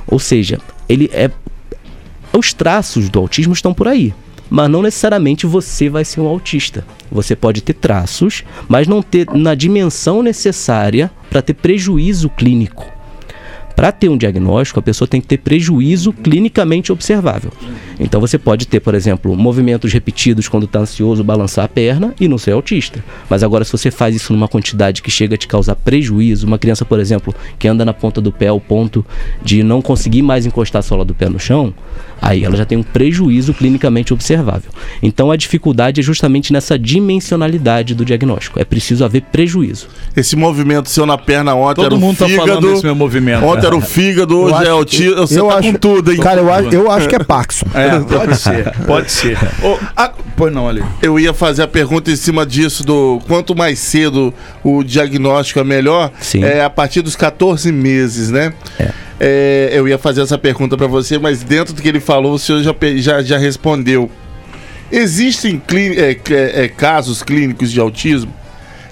Ou 0.06 0.18
seja, 0.18 0.58
ele 0.88 1.10
é 1.12 1.30
os 2.32 2.52
traços 2.52 3.08
do 3.08 3.18
autismo 3.18 3.52
estão 3.52 3.74
por 3.74 3.88
aí. 3.88 4.14
Mas 4.50 4.68
não 4.68 4.82
necessariamente 4.82 5.46
você 5.46 5.88
vai 5.88 6.04
ser 6.04 6.20
um 6.20 6.26
autista. 6.26 6.84
Você 7.10 7.36
pode 7.36 7.62
ter 7.62 7.74
traços, 7.74 8.44
mas 8.68 8.88
não 8.88 9.00
ter 9.00 9.26
na 9.32 9.54
dimensão 9.54 10.22
necessária 10.22 11.10
para 11.30 11.40
ter 11.40 11.54
prejuízo 11.54 12.28
clínico. 12.28 12.99
Para 13.80 13.92
ter 13.92 14.10
um 14.10 14.16
diagnóstico, 14.18 14.78
a 14.78 14.82
pessoa 14.82 15.08
tem 15.08 15.22
que 15.22 15.26
ter 15.26 15.38
prejuízo 15.38 16.12
clinicamente 16.12 16.92
observável. 16.92 17.50
Então 17.98 18.20
você 18.20 18.36
pode 18.36 18.66
ter, 18.68 18.78
por 18.78 18.94
exemplo, 18.94 19.34
movimentos 19.34 19.90
repetidos 19.90 20.48
quando 20.48 20.64
está 20.64 20.80
ansioso, 20.80 21.24
balançar 21.24 21.64
a 21.64 21.68
perna 21.68 22.14
e 22.20 22.28
não 22.28 22.36
ser 22.36 22.50
autista. 22.52 23.02
Mas 23.26 23.42
agora, 23.42 23.64
se 23.64 23.72
você 23.72 23.90
faz 23.90 24.14
isso 24.14 24.34
numa 24.34 24.48
quantidade 24.48 25.00
que 25.00 25.10
chega 25.10 25.34
a 25.34 25.38
te 25.38 25.48
causar 25.48 25.76
prejuízo, 25.76 26.46
uma 26.46 26.58
criança, 26.58 26.84
por 26.84 27.00
exemplo, 27.00 27.34
que 27.58 27.66
anda 27.66 27.82
na 27.82 27.94
ponta 27.94 28.20
do 28.20 28.30
pé 28.30 28.48
ao 28.48 28.60
ponto 28.60 29.02
de 29.42 29.62
não 29.62 29.80
conseguir 29.80 30.20
mais 30.20 30.44
encostar 30.44 30.80
a 30.80 30.82
sola 30.82 31.02
do 31.02 31.14
pé 31.14 31.30
no 31.30 31.38
chão, 31.38 31.72
aí 32.20 32.44
ela 32.44 32.56
já 32.56 32.66
tem 32.66 32.76
um 32.76 32.82
prejuízo 32.82 33.54
clinicamente 33.54 34.12
observável. 34.12 34.70
Então 35.02 35.30
a 35.30 35.36
dificuldade 35.36 36.00
é 36.00 36.02
justamente 36.02 36.52
nessa 36.52 36.78
dimensionalidade 36.78 37.94
do 37.94 38.04
diagnóstico. 38.04 38.60
É 38.60 38.64
preciso 38.64 39.06
haver 39.06 39.22
prejuízo. 39.22 39.88
Esse 40.14 40.36
movimento 40.36 40.90
seu 40.90 41.06
na 41.06 41.16
perna 41.16 41.54
ontem 41.54 41.76
Todo 41.76 41.86
era 41.86 41.94
o 41.94 41.98
mundo 41.98 42.18
tá 42.18 42.26
fígado. 42.26 42.46
falando 42.46 42.70
desse 42.70 42.84
meu 42.84 42.94
movimento. 42.94 43.44
Ontem 43.44 43.69
era 43.70 43.76
o 43.76 43.80
fígado, 43.80 44.34
Eu 44.34 44.54
hoje 44.54 44.66
é 44.68 44.72
o 44.74 44.84
tio. 44.84 45.16
Você 45.16 45.40
eu 45.40 45.48
tá 45.48 45.56
acho- 45.58 45.72
com 45.72 45.78
tudo, 45.78 46.12
hein? 46.12 46.18
Cara, 46.20 46.40
eu, 46.40 46.52
acho- 46.52 46.68
eu 46.74 46.90
acho 46.90 47.08
que 47.08 47.14
é 47.14 47.18
Paxson. 47.18 47.66
É, 47.74 47.98
pode 48.00 48.36
ser, 48.36 48.72
pode 48.86 49.10
ser. 49.12 49.38
Ô, 49.62 49.78
ah, 49.96 50.12
pois 50.36 50.52
não, 50.52 50.68
ali. 50.68 50.82
Eu 51.02 51.18
ia 51.18 51.32
fazer 51.32 51.62
a 51.62 51.68
pergunta 51.68 52.10
em 52.10 52.16
cima 52.16 52.44
disso 52.46 52.84
do 52.84 53.20
quanto 53.26 53.54
mais 53.56 53.78
cedo 53.78 54.32
o 54.62 54.82
diagnóstico 54.84 55.60
é 55.60 55.64
melhor, 55.64 56.10
Sim. 56.20 56.44
é 56.44 56.62
a 56.64 56.70
partir 56.70 57.02
dos 57.02 57.16
14 57.16 57.70
meses, 57.72 58.30
né? 58.30 58.52
É, 59.22 59.70
eu 59.72 59.86
ia 59.86 59.98
fazer 59.98 60.22
essa 60.22 60.38
pergunta 60.38 60.76
pra 60.76 60.86
você, 60.86 61.18
mas 61.18 61.42
dentro 61.42 61.74
do 61.74 61.82
que 61.82 61.88
ele 61.88 62.00
falou, 62.00 62.34
o 62.34 62.38
senhor 62.38 62.62
já, 62.62 62.74
já, 62.96 63.22
já 63.22 63.36
respondeu. 63.38 64.10
Existem 64.90 65.60
clí- 65.64 65.98
é, 65.98 66.10
é, 66.30 66.64
é, 66.64 66.68
casos 66.68 67.22
clínicos 67.22 67.70
de 67.70 67.78
autismo 67.78 68.32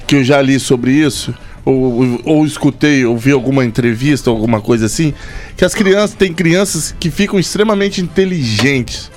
que 0.06 0.16
eu 0.16 0.24
já 0.24 0.40
li 0.40 0.58
sobre 0.60 0.92
isso, 0.92 1.34
ou, 1.68 2.20
ou, 2.24 2.46
escutei, 2.46 3.04
ou 3.04 3.16
vi 3.16 3.30
alguma 3.30 3.62
entrevista, 3.62 4.30
alguma 4.30 4.60
coisa 4.60 4.86
assim, 4.86 5.12
que 5.54 5.64
as 5.64 5.74
crianças, 5.74 6.14
tem 6.14 6.32
crianças 6.32 6.94
que 6.98 7.10
ficam 7.10 7.38
extremamente 7.38 8.00
inteligentes. 8.00 9.10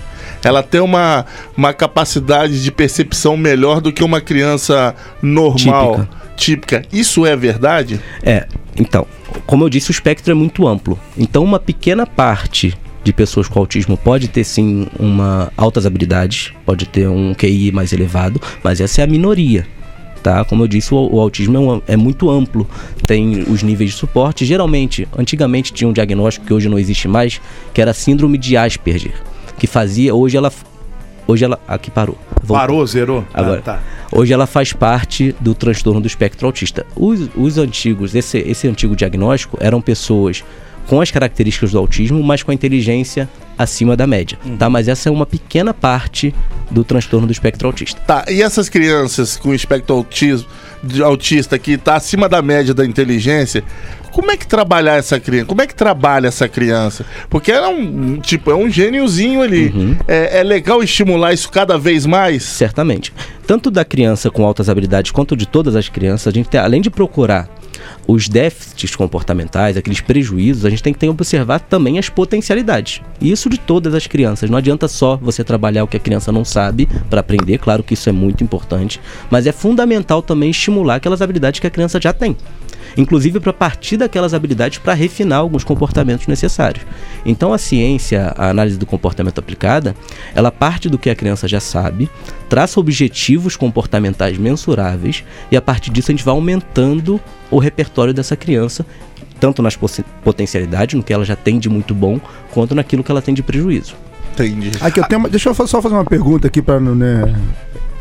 Ela 0.44 0.62
tem 0.62 0.82
uma, 0.82 1.26
uma 1.56 1.72
capacidade 1.72 2.62
de 2.62 2.72
percepção 2.72 3.38
melhor 3.38 3.80
do 3.80 3.94
que 3.94 4.04
uma 4.04 4.20
criança 4.20 4.94
normal, 5.22 6.08
típica. 6.36 6.84
Isso 6.92 7.26
é 7.26 7.36
verdade? 7.38 8.02
É, 8.22 8.48
Então, 8.76 9.08
como 9.46 9.64
eu 9.64 9.70
disse, 9.70 9.90
o 9.90 9.94
espectro 9.94 10.32
é 10.32 10.36
muito 10.36 10.68
amplo. 10.68 11.00
Então, 11.18 11.44
uma 11.44 11.60
pequena 11.60 12.06
parte 12.06 12.78
de 13.04 13.14
pessoas 13.14 13.48
com 13.48 13.60
autismo 13.60 13.96
pode 13.96 14.28
ter 14.28 14.44
sim 14.44 14.88
uma 15.00 15.52
altas 15.56 15.86
habilidades, 15.86 16.52
pode 16.66 16.86
ter 16.86 17.08
um 17.08 17.34
QI 17.34 17.72
mais 17.72 17.94
elevado, 17.94 18.42
mas 18.64 18.82
essa 18.82 19.02
é 19.02 19.04
a 19.04 19.08
minoria. 19.08 19.66
Tá? 20.24 20.46
Como 20.46 20.64
eu 20.64 20.68
disse, 20.68 20.94
o, 20.94 21.10
o 21.16 21.20
autismo 21.20 21.58
é, 21.58 21.60
um- 21.60 21.82
é 21.88 21.98
muito 21.98 22.30
amplo, 22.30 22.68
tem 23.08 23.44
os 23.50 23.64
níveis 23.64 23.92
de 23.92 23.96
suporte. 23.98 24.46
Geralmente, 24.46 25.08
antigamente 25.18 25.74
tinha 25.74 25.88
um 25.88 25.94
diagnóstico 25.94 26.46
que 26.46 26.54
hoje 26.54 26.70
não 26.70 26.78
existe 26.78 27.08
mais, 27.08 27.42
que 27.74 27.82
era 27.82 27.90
a 27.92 27.94
síndrome 27.94 28.38
de 28.38 28.56
Asperger, 28.56 29.14
que 29.58 29.66
fazia, 29.66 30.14
hoje 30.14 30.38
ela, 30.38 30.52
hoje 31.28 31.44
ela, 31.44 31.60
aqui 31.68 31.90
parou. 31.90 32.18
Voltou. 32.44 32.56
Parou, 32.58 32.86
zerou? 32.86 33.26
Agora, 33.34 33.60
Ah, 33.60 33.62
tá. 33.64 33.80
Hoje 34.12 34.32
ela 34.34 34.46
faz 34.46 34.74
parte 34.74 35.34
do 35.40 35.56
transtorno 35.56 36.02
do 36.02 36.06
espectro 36.08 36.46
autista. 36.46 36.86
Os, 36.96 37.30
os 37.36 37.58
antigos, 37.58 38.14
esse, 38.14 38.38
esse 38.40 38.68
antigo 38.68 38.96
diagnóstico 38.96 39.58
eram 39.60 39.82
pessoas 39.82 40.44
com 40.88 41.02
as 41.02 41.12
características 41.12 41.72
do 41.72 41.78
autismo, 41.78 42.22
mas 42.24 42.44
com 42.44 42.52
a 42.52 42.54
inteligência 42.54 43.30
acima 43.58 43.96
da 43.96 44.08
média, 44.08 44.38
tá? 44.58 44.70
Mas 44.70 44.88
essa 44.88 45.10
é 45.10 45.12
uma 45.12 45.26
pequena 45.26 45.74
parte 45.74 46.34
do 46.70 46.84
transtorno 46.84 47.28
do 47.28 47.34
espectro 47.34 47.68
autista. 47.68 48.02
Tá, 48.02 48.26
e 48.28 48.42
essas 48.42 48.70
crianças 48.70 49.38
com 49.38 49.54
espectro 49.54 49.96
autismo, 49.96 50.48
autista 51.04 51.60
que 51.60 51.78
tá 51.78 51.96
acima 51.96 52.28
da 52.28 52.42
média 52.42 52.74
da 52.74 52.86
inteligência, 52.86 53.64
como 54.12 54.32
é 54.32 54.38
que 54.38 54.46
trabalhar 54.46 54.98
essa 54.98 55.20
criança? 55.20 55.46
Como 55.46 55.62
é 55.62 55.68
que 55.68 55.76
trabalha 55.76 56.28
essa 56.28 56.48
criança? 56.48 57.06
Porque 57.30 57.52
ela 57.52 57.68
é 57.68 57.70
um, 57.70 58.20
tipo, 58.20 58.52
é 58.52 58.56
um 58.56 58.70
gêniozinho 58.70 59.42
ali. 59.42 59.68
Uhum. 59.68 59.96
É, 60.08 60.40
é 60.40 60.44
legal 60.44 60.84
estimular 60.84 61.34
isso 61.34 61.50
cada 61.50 61.78
vez 61.78 62.06
mais? 62.06 62.44
Certamente. 62.44 63.14
Tanto 63.48 63.72
da 63.72 63.86
criança 63.86 64.30
com 64.30 64.46
altas 64.46 64.70
habilidades 64.70 65.12
quanto 65.12 65.36
de 65.36 65.48
todas 65.48 65.76
as 65.76 65.88
crianças, 65.88 66.28
a 66.28 66.32
gente 66.32 66.50
tem, 66.50 66.60
além 66.60 66.82
de 66.82 66.90
procurar 66.90 67.48
os 68.08 68.28
déficits 68.28 68.96
comportamentais, 68.96 69.78
aqueles 69.78 70.02
prejuízos, 70.02 70.66
a 70.66 70.70
gente 70.70 70.84
tem 70.84 70.94
que 70.94 71.08
observar 71.08 71.60
também 71.60 71.98
as 71.98 72.10
potencialidades. 72.10 73.02
Isso 73.22 73.50
de 73.50 73.58
todas 73.58 73.94
as 73.94 74.08
crianças. 74.08 74.50
Não 74.50 74.58
adianta 74.58 74.88
só 74.88 75.18
você 75.18 75.44
trabalhar 75.44 75.84
o 75.84 75.88
que 75.88 75.98
a 75.98 76.00
criança 76.00 76.32
não 76.32 76.46
sabe 76.46 76.88
para 77.10 77.22
aprender, 77.22 77.58
claro 77.58 77.84
que 77.84 77.94
isso 77.94 78.10
é 78.10 78.12
muito 78.12 78.44
importante, 78.44 79.00
mas 79.30 79.48
é 79.48 79.52
fundamental 79.52 80.22
também 80.22 80.50
estimular 80.50 80.96
aquelas 80.96 81.22
habilidades 81.22 81.60
que 81.60 81.68
a 81.68 81.72
criança 81.72 82.00
já 82.02 82.14
tem. 82.14 82.36
Inclusive 82.98 83.40
para 83.40 83.54
partir 83.54 83.98
daquelas 83.98 84.34
habilidades 84.34 84.78
para 84.80 84.94
refinar 84.94 85.40
alguns 85.40 85.64
comportamentos 85.64 86.28
necessários. 86.28 86.86
Então 87.26 87.54
a 87.54 87.58
ciência, 87.58 88.34
a 88.38 88.50
análise 88.50 88.78
do 88.78 88.86
comportamento 88.86 89.40
aplicada, 89.40 89.96
ela 90.36 90.52
parte 90.52 90.90
do 90.90 90.98
que 90.98 91.10
a 91.10 91.16
criança 91.16 91.48
já 91.48 91.60
sabe, 91.60 92.10
traça 92.50 92.80
objetivos 92.80 93.56
comportamentais 93.56 94.38
mensuráveis 94.38 95.24
e 95.52 95.58
a 95.58 95.62
partir 95.62 95.92
disso 95.92 96.12
a 96.12 96.14
gente 96.14 96.26
vai 96.26 96.34
aumentando 96.34 97.20
o 97.50 97.60
repertório 97.60 98.14
dessa 98.14 98.36
criança, 98.36 98.86
tanto 99.40 99.62
nas 99.62 99.78
potencialidades, 100.24 100.96
no 100.96 101.04
que 101.04 101.14
ela 101.14 101.26
já 101.26 101.36
tem 101.36 101.60
de 101.60 101.70
muito 101.70 101.94
bom, 101.94 102.20
quanto 102.52 102.76
naquilo 102.76 103.04
que 103.04 103.12
ela 103.12 103.22
tem 103.22 103.34
de 103.34 103.42
prejuízo. 103.44 103.96
Entendi. 104.34 104.72
Aqui, 104.80 105.00
eu 105.00 105.04
tenho 105.06 105.20
uma- 105.20 105.30
deixa 105.30 105.50
eu 105.50 105.54
só 105.54 105.82
fazer 105.82 105.94
uma 105.94 106.06
pergunta 106.06 106.48
aqui 106.48 106.62
para 106.62 106.80
né, 106.80 107.36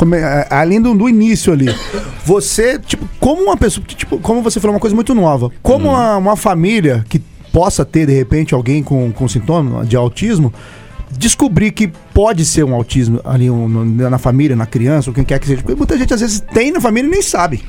como 0.01 0.15
é- 0.15 0.47
além 0.49 0.81
do, 0.81 0.95
do 0.95 1.07
início 1.11 1.53
ali. 1.53 1.67
Você, 2.25 2.79
tipo, 2.79 3.07
como 3.21 3.43
uma 3.43 3.57
pessoa, 3.57 3.85
tipo, 3.87 4.19
como 4.19 4.41
você 4.41 4.59
falou 4.59 4.75
uma 4.75 4.81
coisa 4.81 4.97
muito 4.97 5.15
nova, 5.15 5.51
como 5.63 5.91
uma, 5.91 6.17
uma 6.17 6.37
família 6.37 7.05
que 7.07 7.19
possa 7.53 7.85
ter 7.85 8.07
de 8.07 8.15
repente 8.15 8.55
alguém 8.55 8.83
com, 8.83 9.13
com 9.13 9.29
sintoma 9.29 9.85
de 9.85 9.97
autismo 9.97 10.55
descobrir 11.11 11.73
que 11.73 11.93
pode 12.15 12.45
ser 12.45 12.65
um 12.65 12.75
autismo 12.75 13.21
ali 13.25 13.51
um, 13.51 13.69
no- 13.69 14.11
na 14.11 14.19
família, 14.19 14.57
na 14.57 14.67
criança, 14.67 15.11
ou 15.11 15.15
quem 15.15 15.25
quer 15.25 15.39
que 15.39 15.47
seja. 15.47 15.63
Porque 15.63 15.75
muita 15.77 15.97
gente 15.99 16.13
às 16.13 16.21
vezes 16.21 16.41
tem 16.53 16.73
na 16.73 16.81
família 16.81 17.09
e 17.09 17.11
nem 17.11 17.23
sabe. 17.23 17.63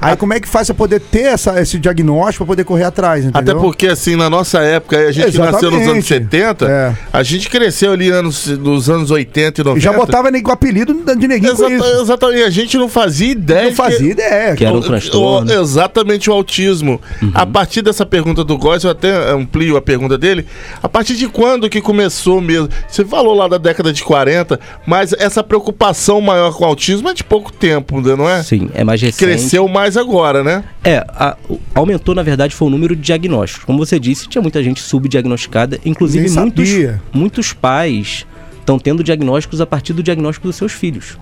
Aí 0.00 0.16
como 0.16 0.32
é 0.34 0.40
que 0.40 0.48
faz 0.48 0.66
pra 0.68 0.74
poder 0.74 1.00
ter 1.00 1.22
essa, 1.26 1.60
esse 1.60 1.78
diagnóstico, 1.78 2.44
pra 2.44 2.52
poder 2.52 2.64
correr 2.64 2.84
atrás, 2.84 3.26
Até 3.26 3.38
entendeu? 3.38 3.60
porque, 3.60 3.86
assim, 3.88 4.16
na 4.16 4.28
nossa 4.30 4.58
época, 4.60 4.98
a 4.98 5.12
gente 5.12 5.32
que 5.32 5.38
nasceu 5.38 5.70
nos 5.70 5.80
anos 5.88 6.04
Exatamente. 6.06 6.06
70, 6.06 6.66
É. 6.68 6.94
a 7.12 7.22
gente 7.22 7.48
cresceu 7.50 7.92
ali 7.92 8.10
anos, 8.10 8.46
nos 8.46 8.88
anos 8.90 9.10
80 9.10 9.60
e 9.60 9.64
90. 9.64 9.78
E 9.78 9.82
já 9.82 9.92
botava 9.92 10.30
nem 10.30 10.42
com 10.42 10.50
o 10.50 10.54
apelido 10.54 10.94
de 11.16 11.28
neguinho 11.28 11.56
com 11.56 11.66
Exata- 11.66 11.88
isso. 11.90 12.02
Exatamente, 12.02 12.42
a 12.42 12.50
gente 12.50 12.76
não 12.78 12.88
fazia 12.88 13.32
ideia. 13.32 13.62
Não 13.64 13.70
que- 13.70 13.76
fazia 13.76 14.10
ideia. 14.10 14.54
Que 14.56 14.64
era 14.64 14.74
um 14.74 14.78
O- 14.78 14.82
transtorno. 14.82 15.50
o- 15.50 15.62
exatamente 15.62 16.30
o 16.30 16.32
autismo. 16.32 17.00
A 17.34 17.46
partir 17.46 17.82
dessa 17.82 18.04
pergunta 18.06 18.44
do 18.44 18.56
Góes, 18.58 18.84
eu 18.84 18.90
até 18.90 19.30
amplio 19.30 19.76
a 19.76 19.82
pergunta 19.82 20.16
dele. 20.18 20.46
A 20.82 20.88
partir 20.88 21.14
de 21.16 21.28
quando 21.28 21.68
que 21.68 21.80
começou 21.80 22.40
mesmo? 22.40 22.68
Você 22.88 23.04
falou 23.04 23.34
lá 23.34 23.48
da 23.48 23.58
década 23.58 23.85
de 23.92 24.02
40, 24.04 24.58
mas 24.86 25.12
essa 25.12 25.42
preocupação 25.42 26.20
maior 26.20 26.52
com 26.54 26.64
o 26.64 26.66
autismo 26.66 27.08
é 27.08 27.14
de 27.14 27.24
pouco 27.24 27.52
tempo, 27.52 28.00
né, 28.00 28.14
não 28.16 28.28
é? 28.28 28.42
Sim, 28.42 28.68
é 28.74 28.82
mais 28.84 29.00
recente. 29.00 29.18
Cresceu 29.24 29.66
mais 29.68 29.96
agora, 29.96 30.42
né? 30.44 30.64
É, 30.84 30.98
a- 31.08 31.36
aumentou 31.74 32.14
na 32.14 32.22
verdade 32.22 32.54
foi 32.54 32.68
o 32.68 32.70
número 32.70 32.94
de 32.96 33.02
diagnósticos. 33.02 33.64
Como 33.64 33.78
você 33.78 33.98
disse, 33.98 34.28
tinha 34.28 34.42
muita 34.42 34.62
gente 34.62 34.80
subdiagnosticada, 34.82 35.78
inclusive 35.84 36.28
muitos, 36.42 36.68
muitos 37.12 37.52
pais 37.52 38.26
estão 38.60 38.78
tendo 38.78 39.02
diagnósticos 39.04 39.60
a 39.60 39.66
partir 39.66 39.92
do 39.92 40.02
diagnóstico 40.02 40.46
dos 40.46 40.56
seus 40.56 40.72
filhos. 40.72 41.16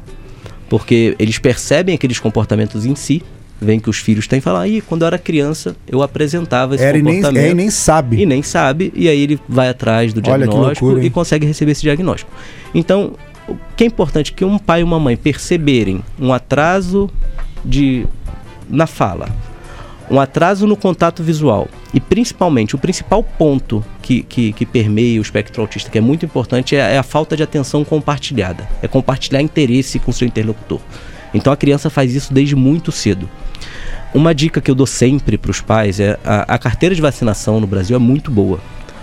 Porque 0.68 1.14
eles 1.18 1.38
percebem 1.38 1.94
aqueles 1.94 2.18
comportamentos 2.18 2.86
em 2.86 2.94
si, 2.94 3.22
veem 3.64 3.80
que 3.80 3.90
os 3.90 3.98
filhos 3.98 4.26
têm 4.26 4.38
e 4.38 4.42
falam, 4.42 4.60
aí 4.60 4.80
quando 4.80 5.02
eu 5.02 5.06
era 5.06 5.18
criança, 5.18 5.74
eu 5.88 6.02
apresentava 6.02 6.74
esse 6.74 6.84
Era 6.84 6.98
e 6.98 7.02
nem, 7.02 7.16
comportamento. 7.16 7.44
é, 7.44 7.50
e 7.50 7.54
nem 7.54 7.70
sabe. 7.70 8.22
E 8.22 8.26
nem 8.26 8.42
sabe, 8.42 8.92
e 8.94 9.08
aí 9.08 9.20
ele 9.20 9.40
vai 9.48 9.68
atrás 9.68 10.12
do 10.12 10.20
diagnóstico 10.20 10.86
loucura, 10.86 11.04
e 11.04 11.10
consegue 11.10 11.46
receber 11.46 11.72
esse 11.72 11.82
diagnóstico. 11.82 12.30
Então, 12.74 13.12
o 13.48 13.56
que 13.76 13.84
é 13.84 13.86
importante 13.86 14.32
que 14.32 14.44
um 14.44 14.58
pai 14.58 14.80
e 14.80 14.84
uma 14.84 14.98
mãe 14.98 15.16
perceberem 15.16 16.02
um 16.18 16.32
atraso 16.32 17.10
de 17.64 18.06
na 18.68 18.86
fala, 18.86 19.28
um 20.10 20.20
atraso 20.20 20.66
no 20.66 20.76
contato 20.76 21.22
visual 21.22 21.68
e 21.92 22.00
principalmente 22.00 22.74
o 22.74 22.78
principal 22.78 23.22
ponto 23.22 23.84
que, 24.02 24.22
que, 24.22 24.52
que 24.52 24.66
permeia 24.66 25.18
o 25.18 25.22
espectro 25.22 25.62
autista, 25.62 25.90
que 25.90 25.96
é 25.96 26.00
muito 26.00 26.24
importante, 26.24 26.74
é, 26.74 26.94
é 26.94 26.98
a 26.98 27.02
falta 27.02 27.36
de 27.36 27.42
atenção 27.42 27.84
compartilhada. 27.84 28.68
É 28.82 28.88
compartilhar 28.88 29.40
interesse 29.40 29.98
com 29.98 30.10
o 30.10 30.14
seu 30.14 30.26
interlocutor. 30.26 30.80
Então 31.32 31.52
a 31.52 31.56
criança 31.56 31.88
faz 31.88 32.14
isso 32.14 32.32
desde 32.32 32.54
muito 32.54 32.92
cedo. 32.92 33.28
Uma 34.14 34.32
dica 34.32 34.60
que 34.60 34.70
eu 34.70 34.76
dou 34.76 34.86
sempre 34.86 35.36
para 35.36 35.50
os 35.50 35.60
pais 35.60 35.98
é 35.98 36.16
a, 36.24 36.54
a 36.54 36.56
carteira 36.56 36.94
de 36.94 37.02
vacinação 37.02 37.58
no 37.58 37.66
Brasil 37.66 37.96
é 37.96 37.98
muito 37.98 38.30
boa. 38.30 38.60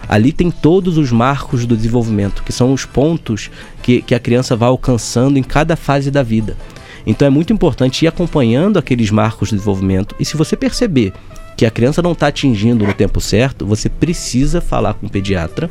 Ali 0.07 0.31
tem 0.31 0.49
todos 0.49 0.97
os 0.97 1.11
marcos 1.11 1.65
do 1.65 1.75
desenvolvimento, 1.75 2.41
que 2.43 2.53
são 2.53 2.71
os 2.71 2.85
pontos 2.85 3.51
que, 3.83 4.01
que 4.01 4.15
a 4.15 4.19
criança 4.19 4.55
vai 4.55 4.69
alcançando 4.69 5.37
em 5.37 5.43
cada 5.43 5.75
fase 5.75 6.09
da 6.09 6.23
vida. 6.23 6.55
Então 7.05 7.27
é 7.27 7.29
muito 7.29 7.51
importante 7.51 8.05
ir 8.05 8.07
acompanhando 8.07 8.79
aqueles 8.79 9.11
marcos 9.11 9.49
de 9.49 9.55
desenvolvimento 9.55 10.15
e 10.17 10.23
se 10.23 10.37
você 10.37 10.55
perceber 10.55 11.11
que 11.57 11.65
a 11.65 11.71
criança 11.71 12.01
não 12.01 12.13
está 12.13 12.27
atingindo 12.27 12.87
no 12.87 12.93
tempo 12.93 13.19
certo, 13.19 13.65
você 13.65 13.89
precisa 13.89 14.61
falar 14.61 14.93
com 14.93 15.07
o 15.07 15.09
pediatra. 15.09 15.69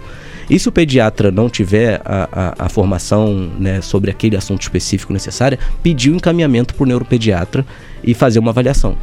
E 0.50 0.59
se 0.59 0.68
o 0.68 0.73
pediatra 0.73 1.30
não 1.30 1.49
tiver 1.49 2.02
a, 2.04 2.28
a, 2.30 2.66
a 2.66 2.68
formação 2.68 3.50
né, 3.59 3.80
sobre 3.80 4.11
aquele 4.11 4.37
assunto 4.37 4.61
específico 4.61 5.14
necessária, 5.14 5.59
pedir 5.82 6.11
o 6.11 6.16
encaminhamento 6.16 6.75
para 6.75 6.85
o 6.85 6.87
neuropediatra 6.87 7.64
e 8.04 8.12
fazer 8.12 8.38
uma 8.38 8.50
avaliação. 8.50 8.99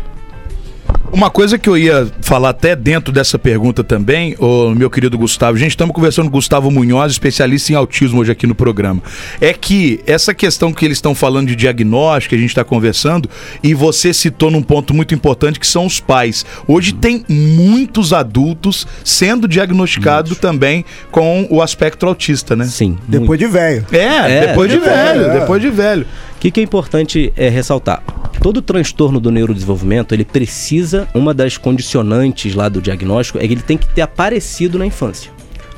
Uma 1.11 1.29
coisa 1.29 1.57
que 1.57 1.69
eu 1.69 1.77
ia 1.77 2.07
falar 2.21 2.49
até 2.49 2.75
dentro 2.75 3.13
dessa 3.13 3.39
pergunta 3.39 3.83
também, 3.83 4.35
ô, 4.37 4.69
meu 4.75 4.89
querido 4.89 5.17
Gustavo, 5.17 5.57
gente, 5.57 5.71
estamos 5.71 5.95
conversando 5.95 6.25
com 6.25 6.35
o 6.35 6.37
Gustavo 6.37 6.69
Munhoz, 6.69 7.13
especialista 7.13 7.71
em 7.71 7.75
autismo 7.75 8.19
hoje 8.19 8.31
aqui 8.31 8.45
no 8.45 8.53
programa. 8.53 9.01
É 9.39 9.53
que 9.53 10.01
essa 10.05 10.33
questão 10.33 10.71
que 10.73 10.83
eles 10.83 10.97
estão 10.97 11.15
falando 11.15 11.47
de 11.47 11.55
diagnóstico, 11.55 12.35
a 12.35 12.37
gente 12.37 12.49
está 12.49 12.63
conversando, 12.63 13.29
e 13.63 13.73
você 13.73 14.13
citou 14.13 14.51
num 14.51 14.61
ponto 14.61 14.93
muito 14.93 15.15
importante 15.15 15.59
que 15.59 15.65
são 15.65 15.85
os 15.85 15.99
pais. 15.99 16.45
Hoje 16.67 16.93
tem 16.93 17.23
muitos 17.27 18.11
adultos 18.11 18.85
sendo 19.03 19.47
diagnosticados 19.47 20.37
também 20.37 20.83
com 21.09 21.47
o 21.49 21.61
aspecto 21.61 22.05
autista, 22.05 22.55
né? 22.55 22.65
Sim. 22.65 22.89
muito. 22.89 23.21
Depois 23.21 23.39
de 23.39 23.47
velho. 23.47 23.85
É, 23.91 23.97
É, 24.31 24.47
depois 24.47 24.69
de 24.69 24.77
velho, 24.77 25.25
é. 25.25 25.39
depois 25.39 25.61
de 25.61 25.69
velho. 25.69 26.05
O 26.35 26.39
que, 26.39 26.51
que 26.51 26.59
é 26.59 26.63
importante 26.63 27.33
é 27.35 27.49
ressaltar? 27.49 28.03
Todo 28.47 28.61
transtorno 28.61 29.19
do 29.19 29.29
neurodesenvolvimento, 29.29 30.15
ele 30.15 30.23
precisa, 30.23 31.05
uma 31.13 31.33
das 31.33 31.57
condicionantes 31.57 32.55
lá 32.55 32.69
do 32.69 32.81
diagnóstico 32.81 33.39
é 33.39 33.45
que 33.45 33.53
ele 33.53 33.61
tem 33.61 33.77
que 33.77 33.93
ter 33.93 33.99
aparecido 33.99 34.79
na 34.79 34.85
infância. 34.85 35.29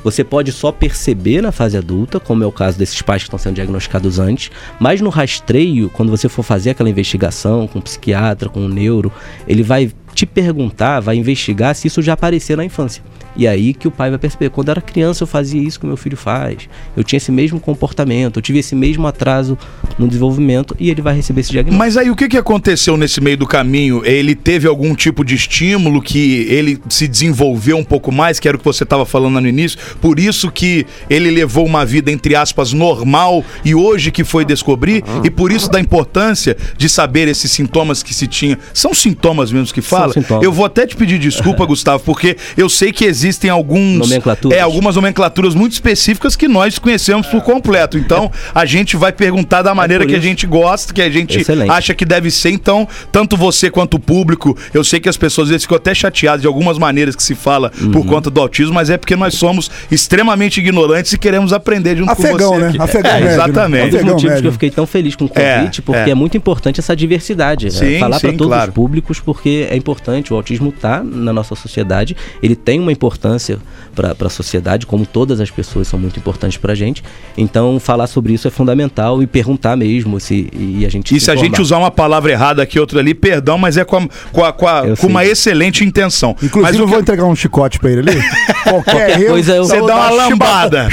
Você 0.04 0.22
pode 0.22 0.52
só 0.52 0.70
perceber 0.70 1.42
na 1.42 1.50
fase 1.50 1.76
adulta, 1.76 2.20
como 2.20 2.44
é 2.44 2.46
o 2.46 2.52
caso 2.52 2.78
desses 2.78 3.02
pais 3.02 3.22
que 3.22 3.26
estão 3.26 3.40
sendo 3.40 3.56
diagnosticados 3.56 4.20
antes, 4.20 4.52
mas 4.78 5.00
no 5.00 5.10
rastreio, 5.10 5.90
quando 5.90 6.10
você 6.10 6.28
for 6.28 6.44
fazer 6.44 6.70
aquela 6.70 6.88
investigação 6.88 7.66
com 7.66 7.80
o 7.80 7.82
psiquiatra, 7.82 8.48
com 8.48 8.64
o 8.64 8.68
neuro, 8.68 9.12
ele 9.48 9.64
vai 9.64 9.90
te 10.14 10.24
perguntar, 10.24 11.00
vai 11.00 11.16
investigar 11.16 11.74
se 11.74 11.88
isso 11.88 12.00
já 12.00 12.12
apareceu 12.12 12.56
na 12.56 12.64
infância. 12.64 13.02
E 13.40 13.48
aí 13.48 13.72
que 13.72 13.88
o 13.88 13.90
pai 13.90 14.10
vai 14.10 14.18
perceber, 14.18 14.50
quando 14.50 14.68
eu 14.68 14.72
era 14.72 14.82
criança 14.82 15.22
eu 15.22 15.26
fazia 15.26 15.62
isso 15.62 15.80
que 15.80 15.86
meu 15.86 15.96
filho 15.96 16.14
faz. 16.14 16.68
Eu 16.94 17.02
tinha 17.02 17.16
esse 17.16 17.32
mesmo 17.32 17.58
comportamento, 17.58 18.36
eu 18.36 18.42
tive 18.42 18.58
esse 18.58 18.74
mesmo 18.74 19.06
atraso 19.06 19.56
no 19.98 20.06
desenvolvimento 20.06 20.76
e 20.78 20.90
ele 20.90 21.00
vai 21.00 21.14
receber 21.14 21.40
esse 21.40 21.50
diagnóstico. 21.50 21.78
Mas 21.78 21.96
aí 21.96 22.10
o 22.10 22.14
que, 22.14 22.28
que 22.28 22.36
aconteceu 22.36 22.98
nesse 22.98 23.18
meio 23.18 23.38
do 23.38 23.46
caminho? 23.46 24.04
Ele 24.04 24.34
teve 24.34 24.68
algum 24.68 24.94
tipo 24.94 25.24
de 25.24 25.34
estímulo 25.34 26.02
que 26.02 26.46
ele 26.50 26.78
se 26.90 27.08
desenvolveu 27.08 27.78
um 27.78 27.82
pouco 27.82 28.12
mais, 28.12 28.38
que 28.38 28.46
era 28.46 28.58
o 28.58 28.60
que 28.60 28.64
você 28.66 28.84
estava 28.84 29.06
falando 29.06 29.40
no 29.40 29.48
início, 29.48 29.78
por 30.02 30.20
isso 30.20 30.50
que 30.50 30.86
ele 31.08 31.30
levou 31.30 31.64
uma 31.64 31.86
vida, 31.86 32.12
entre 32.12 32.36
aspas, 32.36 32.74
normal 32.74 33.42
e 33.64 33.74
hoje 33.74 34.10
que 34.10 34.22
foi 34.22 34.44
descobrir, 34.44 35.02
e 35.24 35.30
por 35.30 35.50
isso 35.50 35.70
da 35.70 35.80
importância 35.80 36.54
de 36.76 36.90
saber 36.90 37.26
esses 37.26 37.50
sintomas 37.50 38.02
que 38.02 38.12
se 38.12 38.26
tinha. 38.26 38.58
São 38.74 38.92
sintomas 38.92 39.50
mesmo 39.50 39.72
que 39.72 39.80
fala? 39.80 40.12
Eu 40.42 40.52
vou 40.52 40.66
até 40.66 40.86
te 40.86 40.94
pedir 40.94 41.18
desculpa, 41.18 41.64
Gustavo, 41.70 42.04
porque 42.04 42.36
eu 42.54 42.68
sei 42.68 42.92
que 42.92 43.06
existem 43.30 43.50
alguns. 43.50 43.98
Nomenclaturas. 43.98 44.58
É, 44.58 44.60
algumas 44.60 44.96
nomenclaturas 44.96 45.54
muito 45.54 45.72
específicas 45.72 46.36
que 46.36 46.48
nós 46.48 46.78
conhecemos 46.78 47.26
por 47.28 47.40
completo. 47.42 47.96
Então, 47.96 48.30
a 48.54 48.64
gente 48.66 48.96
vai 48.96 49.12
perguntar 49.12 49.62
da 49.62 49.74
maneira 49.74 50.04
por 50.04 50.10
que 50.10 50.16
a 50.16 50.20
gente 50.20 50.46
gosta, 50.46 50.92
que 50.92 51.00
a 51.00 51.08
gente 51.10 51.38
Excelente. 51.38 51.70
acha 51.70 51.94
que 51.94 52.04
deve 52.04 52.30
ser. 52.30 52.50
Então, 52.50 52.86
tanto 53.12 53.36
você 53.36 53.70
quanto 53.70 53.94
o 53.94 54.00
público, 54.00 54.56
eu 54.74 54.82
sei 54.84 55.00
que 55.00 55.08
as 55.08 55.16
pessoas 55.16 55.46
às 55.46 55.50
vezes 55.50 55.62
ficam 55.64 55.76
até 55.76 55.94
chateadas 55.94 56.40
de 56.42 56.46
algumas 56.46 56.76
maneiras 56.78 57.14
que 57.16 57.22
se 57.22 57.34
fala 57.34 57.70
Uhum. 57.80 57.92
por 57.92 58.04
conta 58.06 58.28
do 58.30 58.40
autismo, 58.40 58.74
mas 58.74 58.90
é 58.90 58.98
porque 58.98 59.14
nós 59.16 59.34
somos 59.34 59.70
extremamente 59.90 60.58
ignorantes 60.60 61.12
e 61.12 61.18
queremos 61.18 61.52
aprender 61.52 61.96
junto 61.96 62.10
Afegão, 62.10 62.50
com 62.52 62.54
você. 62.56 62.60
né? 62.62 62.68
aqui. 62.68 62.82
Afegão 62.82 63.10
É, 63.10 63.14
médio, 63.14 63.26
né? 63.28 63.34
exatamente. 63.34 63.82
Um 63.82 63.86
dos 63.86 63.94
Afegão 63.96 64.14
motivos 64.14 64.40
que 64.40 64.46
eu 64.46 64.52
fiquei 64.52 64.70
tão 64.70 64.86
feliz 64.86 65.14
com 65.16 65.24
o 65.24 65.30
É, 65.34 65.58
convite, 65.58 65.82
porque 65.82 66.00
é. 66.00 66.10
é. 66.10 66.14
muito 66.14 66.36
importante 66.36 66.80
essa 66.80 66.94
diversidade. 66.96 67.66
né? 67.66 67.70
Sim, 67.70 67.98
Falar 68.00 68.18
para 68.20 68.30
todos 68.32 68.46
claro. 68.46 68.68
os 68.70 68.74
públicos, 68.74 69.20
porque 69.20 69.66
é 69.70 69.76
importante. 69.76 70.32
O 70.32 70.36
autismo 70.36 70.70
está 70.70 71.02
na 71.02 71.32
nossa 71.32 71.54
sociedade, 71.54 72.16
ele 72.42 72.56
tem 72.56 72.78
uma 72.80 72.92
importância 72.92 73.19
para 73.20 74.26
a 74.26 74.30
sociedade, 74.30 74.86
como 74.86 75.04
todas 75.06 75.40
as 75.40 75.50
pessoas 75.50 75.88
são 75.88 75.98
muito 75.98 76.18
importantes 76.18 76.56
para 76.58 76.72
a 76.72 76.74
gente. 76.76 77.02
Então, 77.36 77.78
falar 77.80 78.06
sobre 78.06 78.32
isso 78.32 78.48
é 78.48 78.50
fundamental 78.50 79.22
e 79.22 79.26
perguntar 79.26 79.76
mesmo 79.76 80.18
se 80.20 80.48
e 80.52 80.84
a 80.86 80.88
gente. 80.88 81.14
E 81.14 81.20
se 81.20 81.30
a 81.30 81.36
gente 81.36 81.60
usar 81.60 81.78
uma 81.78 81.90
palavra 81.90 82.32
errada 82.32 82.62
aqui, 82.62 82.78
outra 82.78 83.00
ali, 83.00 83.14
perdão, 83.14 83.58
mas 83.58 83.76
é 83.76 83.84
com, 83.84 83.96
a- 83.98 84.08
com, 84.32 84.44
a- 84.44 84.52
com, 84.52 84.66
a- 84.68 84.96
com 84.96 85.06
uma 85.06 85.24
excelente 85.24 85.84
intenção. 85.84 86.30
Inclusive, 86.42 86.62
mas 86.62 86.76
eu 86.76 86.86
vou 86.86 86.96
que- 86.96 87.02
entregar 87.02 87.24
um 87.24 87.34
chicote 87.36 87.78
pra 87.78 87.90
ele 87.90 88.10
ali. 88.10 88.20
Qualquer 88.64 89.20
erro, 89.20 89.26
coisa 89.32 89.56
eu- 89.56 89.64
Você 89.64 89.76
dá 89.86 89.96
uma 89.96 90.10
lambada. 90.10 90.88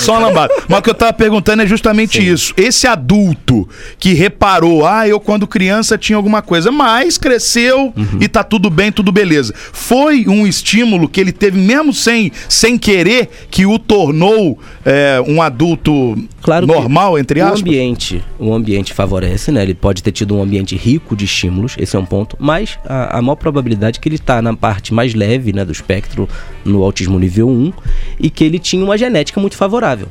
Só 0.00 0.12
uma 0.18 0.28
lambada. 0.28 0.52
Mas 0.68 0.78
o 0.78 0.82
que 0.82 0.90
eu 0.90 0.94
tava 0.94 1.12
perguntando 1.12 1.62
é 1.62 1.66
justamente 1.66 2.26
isso. 2.26 2.54
Esse 2.56 2.86
adulto 2.86 3.68
que 3.98 4.14
reparou, 4.14 4.86
ah, 4.86 5.06
eu 5.06 5.20
quando 5.20 5.46
criança 5.46 5.98
tinha 5.98 6.16
alguma 6.16 6.40
coisa, 6.42 6.70
mas 6.72 7.18
cresceu 7.18 7.92
e 8.20 8.26
tá 8.28 8.42
tudo 8.42 8.70
bem, 8.70 8.90
tudo 8.90 9.12
beleza. 9.12 9.52
Foi 9.72 10.24
um 10.26 10.46
estímulo 10.46 11.08
que 11.08 11.20
ele 11.20 11.32
teve, 11.32 11.58
mesmo 11.60 11.92
sem, 11.92 12.32
sem 12.48 12.78
querer, 12.78 13.28
que 13.50 13.66
o 13.66 13.78
tornou 13.78 14.58
é, 14.84 15.22
um 15.26 15.40
adulto 15.40 16.16
Claro 16.42 16.66
normal, 16.66 17.18
entre 17.18 17.40
o 17.40 17.44
aspas? 17.44 17.60
ambiente, 17.60 18.24
o 18.38 18.52
ambiente 18.52 18.92
favorece, 18.94 19.52
né? 19.52 19.62
Ele 19.62 19.74
pode 19.74 20.02
ter 20.02 20.12
tido 20.12 20.34
um 20.34 20.42
ambiente 20.42 20.74
rico 20.74 21.14
de 21.14 21.24
estímulos, 21.24 21.76
esse 21.78 21.94
é 21.94 21.98
um 21.98 22.06
ponto, 22.06 22.36
mas 22.40 22.78
a, 22.84 23.18
a 23.18 23.22
maior 23.22 23.36
probabilidade 23.36 23.98
é 23.98 24.02
que 24.02 24.08
ele 24.08 24.16
está 24.16 24.40
na 24.40 24.54
parte 24.54 24.94
mais 24.94 25.14
leve, 25.14 25.52
né, 25.52 25.64
do 25.64 25.72
espectro 25.72 26.28
no 26.64 26.82
autismo 26.82 27.18
nível 27.18 27.48
1 27.48 27.72
e 28.18 28.30
que 28.30 28.44
ele 28.44 28.58
tinha 28.58 28.84
uma 28.84 28.96
genética 28.96 29.40
muito 29.40 29.56
favorável. 29.56 30.08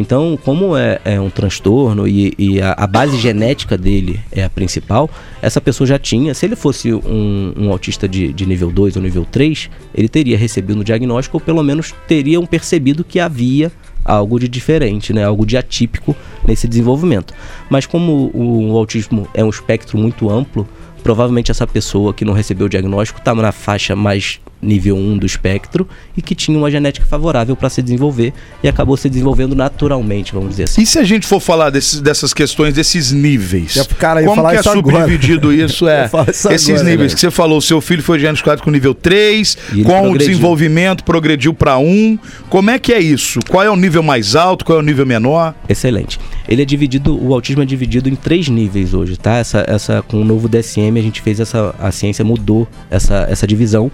Então, 0.00 0.38
como 0.44 0.76
é, 0.76 1.00
é 1.04 1.20
um 1.20 1.28
transtorno 1.28 2.06
e, 2.06 2.32
e 2.38 2.62
a, 2.62 2.70
a 2.70 2.86
base 2.86 3.16
genética 3.16 3.76
dele 3.76 4.20
é 4.30 4.44
a 4.44 4.48
principal, 4.48 5.10
essa 5.42 5.60
pessoa 5.60 5.88
já 5.88 5.98
tinha. 5.98 6.32
Se 6.34 6.46
ele 6.46 6.54
fosse 6.54 6.94
um, 6.94 7.52
um 7.56 7.72
autista 7.72 8.06
de, 8.06 8.32
de 8.32 8.46
nível 8.46 8.70
2 8.70 8.94
ou 8.94 9.02
nível 9.02 9.26
3, 9.28 9.68
ele 9.92 10.08
teria 10.08 10.38
recebido 10.38 10.78
um 10.78 10.84
diagnóstico 10.84 11.38
ou 11.38 11.40
pelo 11.40 11.64
menos 11.64 11.92
teriam 12.06 12.46
percebido 12.46 13.02
que 13.02 13.18
havia 13.18 13.72
algo 14.04 14.38
de 14.38 14.46
diferente, 14.46 15.12
né? 15.12 15.24
algo 15.24 15.44
de 15.44 15.56
atípico 15.56 16.14
nesse 16.46 16.68
desenvolvimento. 16.68 17.34
Mas 17.68 17.84
como 17.84 18.30
o, 18.32 18.70
o 18.70 18.76
autismo 18.76 19.26
é 19.34 19.42
um 19.42 19.50
espectro 19.50 19.98
muito 19.98 20.30
amplo, 20.30 20.68
provavelmente 21.02 21.50
essa 21.50 21.66
pessoa 21.66 22.14
que 22.14 22.24
não 22.24 22.34
recebeu 22.34 22.66
o 22.66 22.70
diagnóstico 22.70 23.18
estava 23.18 23.42
na 23.42 23.50
faixa 23.50 23.96
mais 23.96 24.38
nível 24.60 24.96
1 24.96 25.18
do 25.18 25.26
espectro 25.26 25.88
e 26.16 26.22
que 26.22 26.34
tinha 26.34 26.58
uma 26.58 26.70
genética 26.70 27.06
favorável 27.06 27.54
para 27.54 27.70
se 27.70 27.80
desenvolver 27.82 28.32
e 28.62 28.68
acabou 28.68 28.96
se 28.96 29.08
desenvolvendo 29.08 29.54
naturalmente, 29.54 30.32
vamos 30.32 30.50
dizer 30.50 30.64
assim. 30.64 30.82
E 30.82 30.86
se 30.86 30.98
a 30.98 31.04
gente 31.04 31.26
for 31.26 31.40
falar 31.40 31.70
desses, 31.70 32.00
dessas 32.00 32.34
questões, 32.34 32.74
desses 32.74 33.12
níveis? 33.12 33.72
Já- 33.74 33.84
cara, 33.84 34.22
como 34.22 34.36
falar 34.36 34.50
que 34.50 34.56
é 34.56 34.60
isso 34.60 34.70
agora. 34.70 34.96
subdividido 35.00 35.52
isso? 35.52 35.86
É, 35.88 36.04
isso 36.30 36.50
esses 36.50 36.68
agora, 36.70 36.84
níveis 36.84 37.12
né? 37.12 37.14
que 37.14 37.20
você 37.20 37.30
falou, 37.30 37.58
o 37.58 37.62
seu 37.62 37.80
filho 37.80 38.02
foi 38.02 38.18
diagnosticado 38.18 38.62
com 38.62 38.70
nível 38.70 38.94
3, 38.94 39.56
E 39.72 39.74
ele 39.76 39.84
com 39.84 39.92
o 39.92 40.00
progrediu. 40.02 40.28
desenvolvimento 40.28 41.04
progrediu 41.04 41.54
para 41.54 41.78
1. 41.78 42.18
Como 42.48 42.70
é 42.70 42.78
que 42.78 42.92
é 42.92 43.00
isso? 43.00 43.40
Qual 43.48 43.62
é 43.62 43.70
o 43.70 43.76
nível 43.76 44.02
mais 44.02 44.34
alto, 44.36 44.64
qual 44.64 44.78
é 44.78 44.82
o 44.82 44.84
nível 44.84 45.06
menor? 45.06 45.54
Excelente. 45.68 46.18
Ele 46.48 46.62
é 46.62 46.64
dividido, 46.64 47.16
o 47.22 47.32
autismo 47.34 47.62
é 47.62 47.66
dividido 47.66 48.08
em 48.08 48.14
três 48.16 48.48
níveis 48.48 48.92
hoje, 48.94 49.16
tá? 49.16 49.36
Essa, 49.36 49.64
essa 49.68 50.02
com 50.02 50.20
o 50.20 50.24
novo 50.24 50.48
DSM 50.48 50.98
a 50.98 51.02
gente 51.02 51.20
fez 51.22 51.40
essa, 51.40 51.74
a 51.78 51.90
ciência 51.92 52.24
mudou 52.24 52.66
essa, 52.90 53.26
essa 53.30 53.46
divisão 53.46 53.90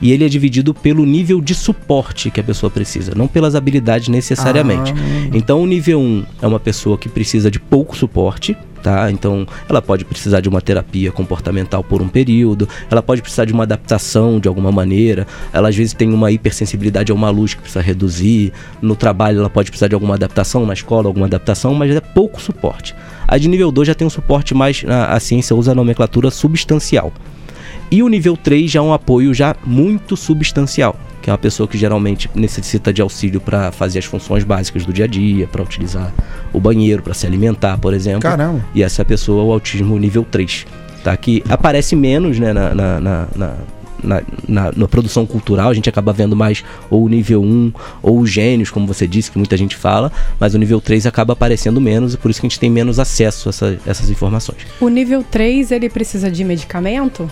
e 0.00 0.07
ele 0.12 0.24
é 0.24 0.28
dividido 0.28 0.72
pelo 0.72 1.04
nível 1.04 1.40
de 1.40 1.54
suporte 1.54 2.30
que 2.30 2.40
a 2.40 2.44
pessoa 2.44 2.70
precisa, 2.70 3.12
não 3.14 3.26
pelas 3.26 3.54
habilidades 3.54 4.08
necessariamente. 4.08 4.94
Então 5.32 5.62
o 5.62 5.66
nível 5.66 6.00
1 6.00 6.24
é 6.42 6.46
uma 6.46 6.60
pessoa 6.60 6.96
que 6.96 7.08
precisa 7.08 7.50
de 7.50 7.58
pouco 7.58 7.96
suporte, 7.96 8.56
tá? 8.82 9.10
Então 9.10 9.46
ela 9.68 9.82
pode 9.82 10.04
precisar 10.04 10.40
de 10.40 10.48
uma 10.48 10.60
terapia 10.60 11.10
comportamental 11.10 11.82
por 11.82 12.00
um 12.00 12.08
período, 12.08 12.68
ela 12.90 13.02
pode 13.02 13.22
precisar 13.22 13.44
de 13.44 13.52
uma 13.52 13.64
adaptação 13.64 14.38
de 14.40 14.48
alguma 14.48 14.72
maneira, 14.72 15.26
ela 15.52 15.68
às 15.68 15.76
vezes 15.76 15.92
tem 15.92 16.12
uma 16.12 16.30
hipersensibilidade 16.30 17.12
a 17.12 17.14
uma 17.14 17.30
luz 17.30 17.54
que 17.54 17.60
precisa 17.60 17.82
reduzir, 17.82 18.52
no 18.80 18.96
trabalho 18.96 19.40
ela 19.40 19.50
pode 19.50 19.70
precisar 19.70 19.88
de 19.88 19.94
alguma 19.94 20.14
adaptação, 20.14 20.64
na 20.64 20.72
escola 20.72 21.08
alguma 21.08 21.26
adaptação, 21.26 21.74
mas 21.74 21.94
é 21.94 22.00
pouco 22.00 22.40
suporte. 22.40 22.94
A 23.26 23.36
de 23.36 23.48
nível 23.48 23.70
2 23.70 23.88
já 23.88 23.94
tem 23.94 24.06
um 24.06 24.10
suporte 24.10 24.54
mais, 24.54 24.84
a, 24.88 25.14
a 25.14 25.20
ciência 25.20 25.54
usa 25.54 25.72
a 25.72 25.74
nomenclatura 25.74 26.30
substancial. 26.30 27.12
E 27.90 28.02
o 28.02 28.08
nível 28.08 28.36
3 28.36 28.70
já 28.70 28.80
é 28.80 28.82
um 28.82 28.92
apoio 28.92 29.32
já 29.32 29.56
muito 29.64 30.16
substancial, 30.16 30.94
que 31.22 31.30
é 31.30 31.32
uma 31.32 31.38
pessoa 31.38 31.66
que 31.66 31.78
geralmente 31.78 32.30
necessita 32.34 32.92
de 32.92 33.00
auxílio 33.00 33.40
para 33.40 33.72
fazer 33.72 33.98
as 34.00 34.04
funções 34.04 34.44
básicas 34.44 34.84
do 34.84 34.92
dia 34.92 35.06
a 35.06 35.08
dia, 35.08 35.46
para 35.46 35.62
utilizar 35.62 36.12
o 36.52 36.60
banheiro, 36.60 37.02
para 37.02 37.14
se 37.14 37.26
alimentar, 37.26 37.78
por 37.78 37.94
exemplo. 37.94 38.20
Caramba. 38.20 38.62
E 38.74 38.82
essa 38.82 39.04
pessoa 39.04 39.42
o 39.42 39.52
autismo 39.52 39.98
nível 39.98 40.26
3, 40.30 40.66
tá? 41.02 41.16
Que 41.16 41.42
aparece 41.48 41.96
menos, 41.96 42.38
né, 42.38 42.52
na, 42.52 42.74
na, 42.74 43.00
na, 43.00 43.28
na- 43.34 43.54
na, 44.00 44.22
na- 44.46 44.72
na 44.76 44.86
produção 44.86 45.26
cultural, 45.26 45.70
a 45.70 45.74
gente 45.74 45.88
acaba 45.88 46.12
vendo 46.12 46.36
mais 46.36 46.62
ou 46.88 47.02
o 47.04 47.08
nível 47.08 47.42
1 47.42 47.72
ou 48.00 48.20
os 48.20 48.30
gênios, 48.30 48.70
como 48.70 48.86
você 48.86 49.08
disse, 49.08 49.28
que 49.28 49.36
muita 49.38 49.56
gente 49.56 49.74
fala, 49.74 50.12
mas 50.38 50.54
o 50.54 50.58
nível 50.58 50.80
3 50.80 51.04
acaba 51.04 51.32
aparecendo 51.32 51.80
menos 51.80 52.14
e 52.14 52.16
por 52.16 52.30
isso 52.30 52.40
que 52.40 52.46
a 52.46 52.48
gente 52.48 52.60
tem 52.60 52.70
menos 52.70 53.00
acesso 53.00 53.48
a 53.48 53.50
essa- 53.50 53.78
essas 53.84 54.08
informações. 54.08 54.58
O 54.80 54.88
nível 54.88 55.24
3, 55.28 55.72
ele 55.72 55.88
precisa 55.90 56.30
de 56.30 56.44
medicamento? 56.44 57.28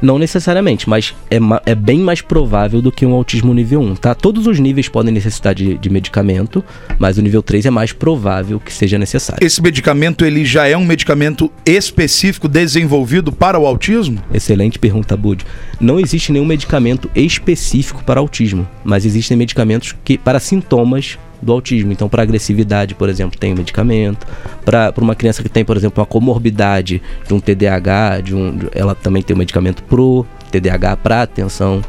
Não 0.00 0.18
necessariamente, 0.18 0.88
mas 0.88 1.14
é, 1.30 1.38
é 1.64 1.74
bem 1.74 1.98
mais 2.00 2.20
provável 2.20 2.82
do 2.82 2.92
que 2.92 3.06
um 3.06 3.12
autismo 3.12 3.54
nível 3.54 3.80
1, 3.80 3.96
tá? 3.96 4.14
Todos 4.14 4.46
os 4.46 4.58
níveis 4.58 4.88
podem 4.88 5.12
necessitar 5.12 5.54
de, 5.54 5.76
de 5.78 5.90
medicamento, 5.90 6.64
mas 6.98 7.18
o 7.18 7.22
nível 7.22 7.42
3 7.42 7.66
é 7.66 7.70
mais 7.70 7.92
provável 7.92 8.60
que 8.60 8.72
seja 8.72 8.98
necessário. 8.98 9.44
Esse 9.44 9.62
medicamento 9.62 10.24
ele 10.24 10.44
já 10.44 10.66
é 10.66 10.76
um 10.76 10.84
medicamento 10.84 11.50
específico 11.64 12.48
desenvolvido 12.48 13.32
para 13.32 13.58
o 13.58 13.66
autismo? 13.66 14.22
Excelente 14.32 14.78
pergunta, 14.78 15.16
Bud. 15.16 15.44
Não 15.80 15.98
existe 16.00 16.32
nenhum 16.32 16.44
medicamento 16.44 17.10
específico 17.14 18.04
para 18.04 18.20
autismo, 18.20 18.68
mas 18.84 19.04
existem 19.04 19.36
medicamentos 19.36 19.94
que 20.04 20.18
para 20.18 20.40
sintomas 20.40 21.18
do 21.40 21.52
autismo. 21.52 21.92
Então, 21.92 22.08
para 22.08 22.22
agressividade, 22.22 22.94
por 22.94 23.08
exemplo, 23.08 23.38
tem 23.38 23.52
um 23.52 23.56
medicamento. 23.56 24.26
Para 24.64 24.92
uma 24.98 25.14
criança 25.14 25.42
que 25.42 25.48
tem, 25.48 25.64
por 25.64 25.76
exemplo, 25.76 26.00
uma 26.00 26.06
comorbidade 26.06 27.02
de 27.26 27.34
um 27.34 27.40
TDAH, 27.40 28.20
de 28.20 28.34
um, 28.34 28.58
ela 28.72 28.94
também 28.94 29.22
tem 29.22 29.34
um 29.34 29.38
medicamento 29.38 29.82
pro 29.82 30.26
TDAH, 30.50 30.96
para 30.96 31.22
atenção, 31.22 31.82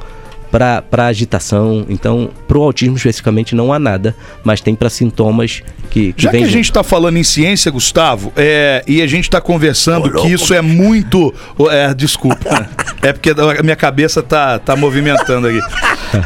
para 0.52 1.06
agitação. 1.06 1.86
Então, 1.90 2.30
pro 2.48 2.62
autismo 2.62 2.96
especificamente 2.96 3.56
não 3.56 3.72
há 3.72 3.80
nada, 3.80 4.16
mas 4.44 4.62
tem 4.62 4.76
para 4.76 4.90
sintomas 4.90 5.62
que, 5.90 6.14
que 6.14 6.24
Já 6.24 6.32
que 6.32 6.38
a 6.38 6.48
gente 6.48 6.66
está 6.66 6.84
falando 6.84 7.18
em 7.18 7.24
ciência, 7.24 7.72
Gustavo, 7.72 8.32
é, 8.36 8.84
e 8.88 9.02
a 9.02 9.08
gente 9.08 9.26
está 9.26 9.42
conversando 9.42 10.12
que 10.22 10.28
isso 10.28 10.54
é 10.54 10.62
muito. 10.62 11.34
É, 11.70 11.94
desculpa. 11.94 12.70
É 13.00 13.14
porque 13.14 13.30
a 13.30 13.64
minha 13.64 13.76
cabeça 13.76 14.24
tá, 14.24 14.58
tá 14.58 14.76
movimentando 14.76 15.48
aqui. 15.48 15.62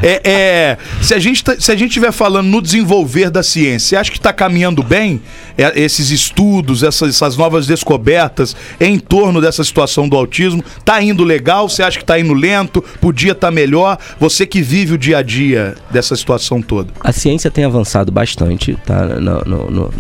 É, 0.02 0.22
é, 0.24 0.78
se 1.02 1.14
a 1.14 1.20
gente 1.20 1.44
tá- 1.44 1.56
se 1.60 1.72
a 1.72 1.76
gente 1.76 1.90
estiver 1.90 2.12
falando 2.12 2.48
no 2.48 2.62
desenvolver 2.62 3.30
da 3.30 3.44
ciência, 3.44 3.90
você 3.90 3.96
acha 3.98 4.10
que 4.12 4.18
está 4.18 4.32
caminhando 4.32 4.82
bem 4.82 5.22
é, 5.58 5.80
esses 5.80 6.12
estudos, 6.12 6.82
essas, 6.82 7.10
essas 7.10 7.36
novas 7.36 7.68
descobertas 7.68 8.56
em 8.80 8.98
torno 8.98 9.42
dessa 9.42 9.64
situação 9.64 10.08
do 10.08 10.16
autismo? 10.16 10.64
Tá 10.84 11.02
indo 11.04 11.24
legal? 11.24 11.68
Você 11.68 11.84
acha 11.84 12.00
que 12.00 12.06
tá 12.06 12.18
indo 12.20 12.34
lento? 12.34 12.82
Podia 13.02 13.34
estar 13.34 13.52
melhor? 13.52 13.98
Você 14.20 14.46
que 14.46 14.62
vive 14.62 14.94
o 14.94 14.98
dia 14.98 15.18
a 15.18 15.22
dia 15.22 15.76
dessa 15.90 16.16
situação 16.16 16.62
toda. 16.62 16.92
A 17.00 17.12
ciência 17.12 17.50
tem 17.50 17.64
avançado 17.64 18.12
bastante 18.12 18.76
tá, 18.86 19.06
no- 19.20 19.42
no- 19.46 19.72
no- 19.72 19.92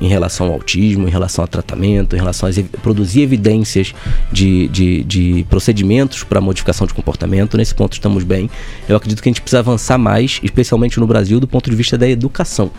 em 0.00 0.08
relação 0.08 0.46
ao 0.48 0.54
autismo, 0.54 1.06
em 1.06 1.10
relação 1.10 1.42
ao 1.44 1.48
tratamento, 1.48 2.16
em 2.16 2.18
relação 2.18 2.48
a 2.48 2.78
produzir 2.80 3.22
evidências 3.22 3.94
de, 4.32 4.66
de, 4.68 5.04
de 5.04 5.46
procedimentos 5.48 6.24
para 6.24 6.40
modificação 6.40 6.86
de 6.86 6.94
comportamento. 6.94 7.56
Nesse 7.56 7.74
ponto 7.74 7.92
estamos 7.92 8.24
bem. 8.24 8.50
Eu 8.88 8.96
acredito 8.96 9.22
que 9.22 9.28
a 9.28 9.30
gente 9.32 9.40
precisa 9.42 9.60
avançar 9.60 9.98
mais, 9.98 10.40
especialmente 10.42 10.98
no 10.98 11.06
Brasil, 11.06 11.38
do 11.38 11.46
ponto 11.46 11.70
de 11.70 11.76
vista 11.76 11.96
da 11.96 12.08
educação. 12.08 12.70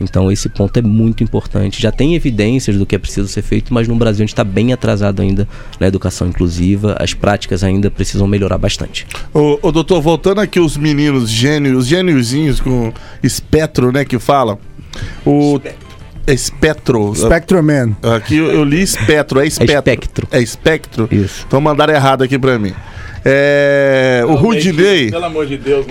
Então 0.00 0.32
esse 0.32 0.48
ponto 0.48 0.76
é 0.78 0.82
muito 0.82 1.22
importante. 1.22 1.80
Já 1.80 1.92
tem 1.92 2.14
evidências 2.14 2.76
do 2.76 2.86
que 2.86 2.94
é 2.94 2.98
preciso 2.98 3.28
ser 3.28 3.42
feito, 3.42 3.72
mas 3.72 3.86
no 3.86 3.94
Brasil 3.94 4.22
a 4.22 4.26
gente 4.26 4.32
está 4.32 4.44
bem 4.44 4.72
atrasado 4.72 5.20
ainda 5.20 5.46
na 5.78 5.86
educação 5.86 6.26
inclusiva. 6.28 6.96
As 6.98 7.12
práticas 7.12 7.62
ainda 7.62 7.90
precisam 7.90 8.26
melhorar 8.26 8.58
bastante. 8.58 9.06
Ô, 9.34 9.58
ô, 9.60 9.70
doutor, 9.70 10.00
voltando 10.00 10.40
aqui 10.40 10.58
os 10.58 10.76
meninos 10.76 11.30
gênios, 11.30 11.78
os 11.78 11.86
gêniozinhos 11.86 12.60
com 12.60 12.92
espectro, 13.22 13.92
né, 13.92 14.04
que 14.04 14.18
fala. 14.18 14.58
O 15.24 15.60
espectro. 16.26 17.14
Spectrum 17.14 17.62
Man. 17.62 17.96
Aqui 18.02 18.36
eu, 18.36 18.50
eu 18.50 18.64
li 18.64 18.82
espectro, 18.82 19.40
é 19.40 19.46
espectro. 19.46 19.76
espectro. 19.76 20.28
É 20.30 20.40
espectro? 20.40 21.08
Isso. 21.10 21.44
Então 21.46 21.60
mandaram 21.60 21.94
errado 21.94 22.22
aqui 22.22 22.38
pra 22.38 22.58
mim. 22.58 22.72
É, 23.24 24.22
o 24.26 24.34
Rudinei. 24.34 25.10
Pelo 25.10 25.24
amor 25.24 25.46
de 25.46 25.56
Deus. 25.56 25.86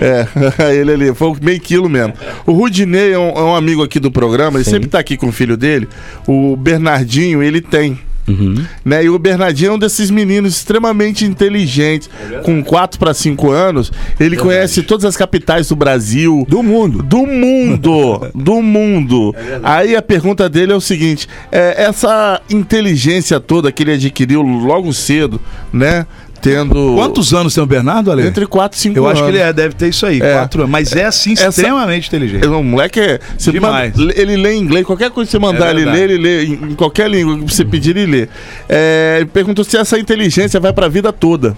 É, 0.58 0.74
ele 0.74 0.92
ali, 0.92 1.14
foi 1.14 1.32
meio 1.40 1.60
quilo 1.60 1.88
mesmo. 1.88 2.12
O 2.46 2.52
Rudinei 2.52 3.12
é 3.12 3.18
um, 3.18 3.30
é 3.30 3.42
um 3.42 3.54
amigo 3.54 3.82
aqui 3.82 3.98
do 3.98 4.10
programa, 4.10 4.58
ele 4.58 4.64
Sim. 4.64 4.72
sempre 4.72 4.88
tá 4.88 4.98
aqui 4.98 5.16
com 5.16 5.28
o 5.28 5.32
filho 5.32 5.56
dele. 5.56 5.88
O 6.26 6.56
Bernardinho, 6.56 7.42
ele 7.42 7.60
tem. 7.60 7.98
Uhum. 8.30 8.64
Né? 8.84 9.04
E 9.04 9.10
o 9.10 9.18
Bernardinho 9.18 9.72
é 9.72 9.74
um 9.74 9.78
desses 9.78 10.10
meninos 10.10 10.56
extremamente 10.56 11.24
inteligentes, 11.24 12.08
com 12.44 12.62
4 12.62 12.98
para 12.98 13.12
5 13.12 13.50
anos. 13.50 13.92
Ele 14.18 14.36
conhece 14.36 14.82
todas 14.82 15.04
as 15.04 15.16
capitais 15.16 15.68
do 15.68 15.76
Brasil. 15.76 16.46
Do 16.48 16.62
mundo. 16.62 17.02
Do 17.02 17.26
mundo! 17.26 18.30
do 18.34 18.62
mundo! 18.62 19.34
Aí 19.62 19.96
a 19.96 20.02
pergunta 20.02 20.48
dele 20.48 20.72
é 20.72 20.76
o 20.76 20.80
seguinte: 20.80 21.28
é, 21.50 21.84
essa 21.84 22.40
inteligência 22.48 23.40
toda 23.40 23.72
que 23.72 23.82
ele 23.82 23.92
adquiriu 23.92 24.42
logo 24.42 24.92
cedo, 24.92 25.40
né? 25.72 26.06
Tendo. 26.40 26.94
Quantos 26.94 27.34
anos 27.34 27.52
tem 27.54 27.62
o 27.62 27.66
Bernardo, 27.66 28.10
Ale? 28.10 28.26
Entre 28.26 28.46
4 28.46 28.78
e 28.78 28.80
5 28.80 28.96
Eu 28.98 29.06
anos. 29.06 29.18
acho 29.20 29.24
que 29.30 29.36
ele 29.36 29.42
é, 29.42 29.52
deve 29.52 29.74
ter 29.74 29.88
isso 29.88 30.06
aí, 30.06 30.20
É. 30.22 30.32
quatro 30.34 30.62
anos. 30.62 30.70
Mas 30.72 30.92
é 30.94 31.04
assim, 31.04 31.32
Essa- 31.34 31.48
extremamente 31.48 32.08
inteligente. 32.08 32.46
O 32.46 32.62
moleque 32.62 32.98
é. 32.98 33.20
Demais. 33.38 33.94
manda- 33.96 34.12
ele 34.18 34.36
lê 34.36 34.54
em 34.54 34.60
inglês, 34.62 34.86
qualquer 34.86 35.10
coisa 35.10 35.26
que 35.28 35.32
você 35.32 35.38
mandar 35.38 35.68
É 35.68 35.70
ele 35.70 35.84
ler, 35.84 36.10
ele 36.10 36.18
lê 36.22 36.44
em, 36.46 36.74
qualquer 36.74 37.10
língua 37.10 37.38
que 37.44 37.54
você 37.54 37.64
pedir, 37.64 37.96
ele 37.96 38.06
lê. 38.22 38.28
É, 38.68 39.16
ele 39.18 39.26
perguntou 39.26 39.64
se 39.64 39.76
essa 39.76 39.98
inteligência 39.98 40.58
vai 40.58 40.72
pra 40.72 40.88
vida 40.88 41.12
toda. 41.12 41.56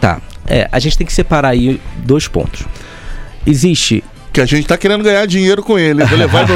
Tá. 0.00 0.20
É, 0.46 0.68
a 0.70 0.78
gente 0.78 0.96
tem 0.98 1.06
que 1.06 1.12
separar 1.12 1.48
aí 1.48 1.80
dois 2.04 2.28
pontos. 2.28 2.64
Existe. 3.46 4.02
Que 4.36 4.42
a 4.42 4.44
gente 4.44 4.66
tá 4.66 4.76
querendo 4.76 5.02
ganhar 5.02 5.24
dinheiro 5.24 5.62
com 5.62 5.78
ele. 5.78 6.04
Vou 6.04 6.18
levar 6.18 6.46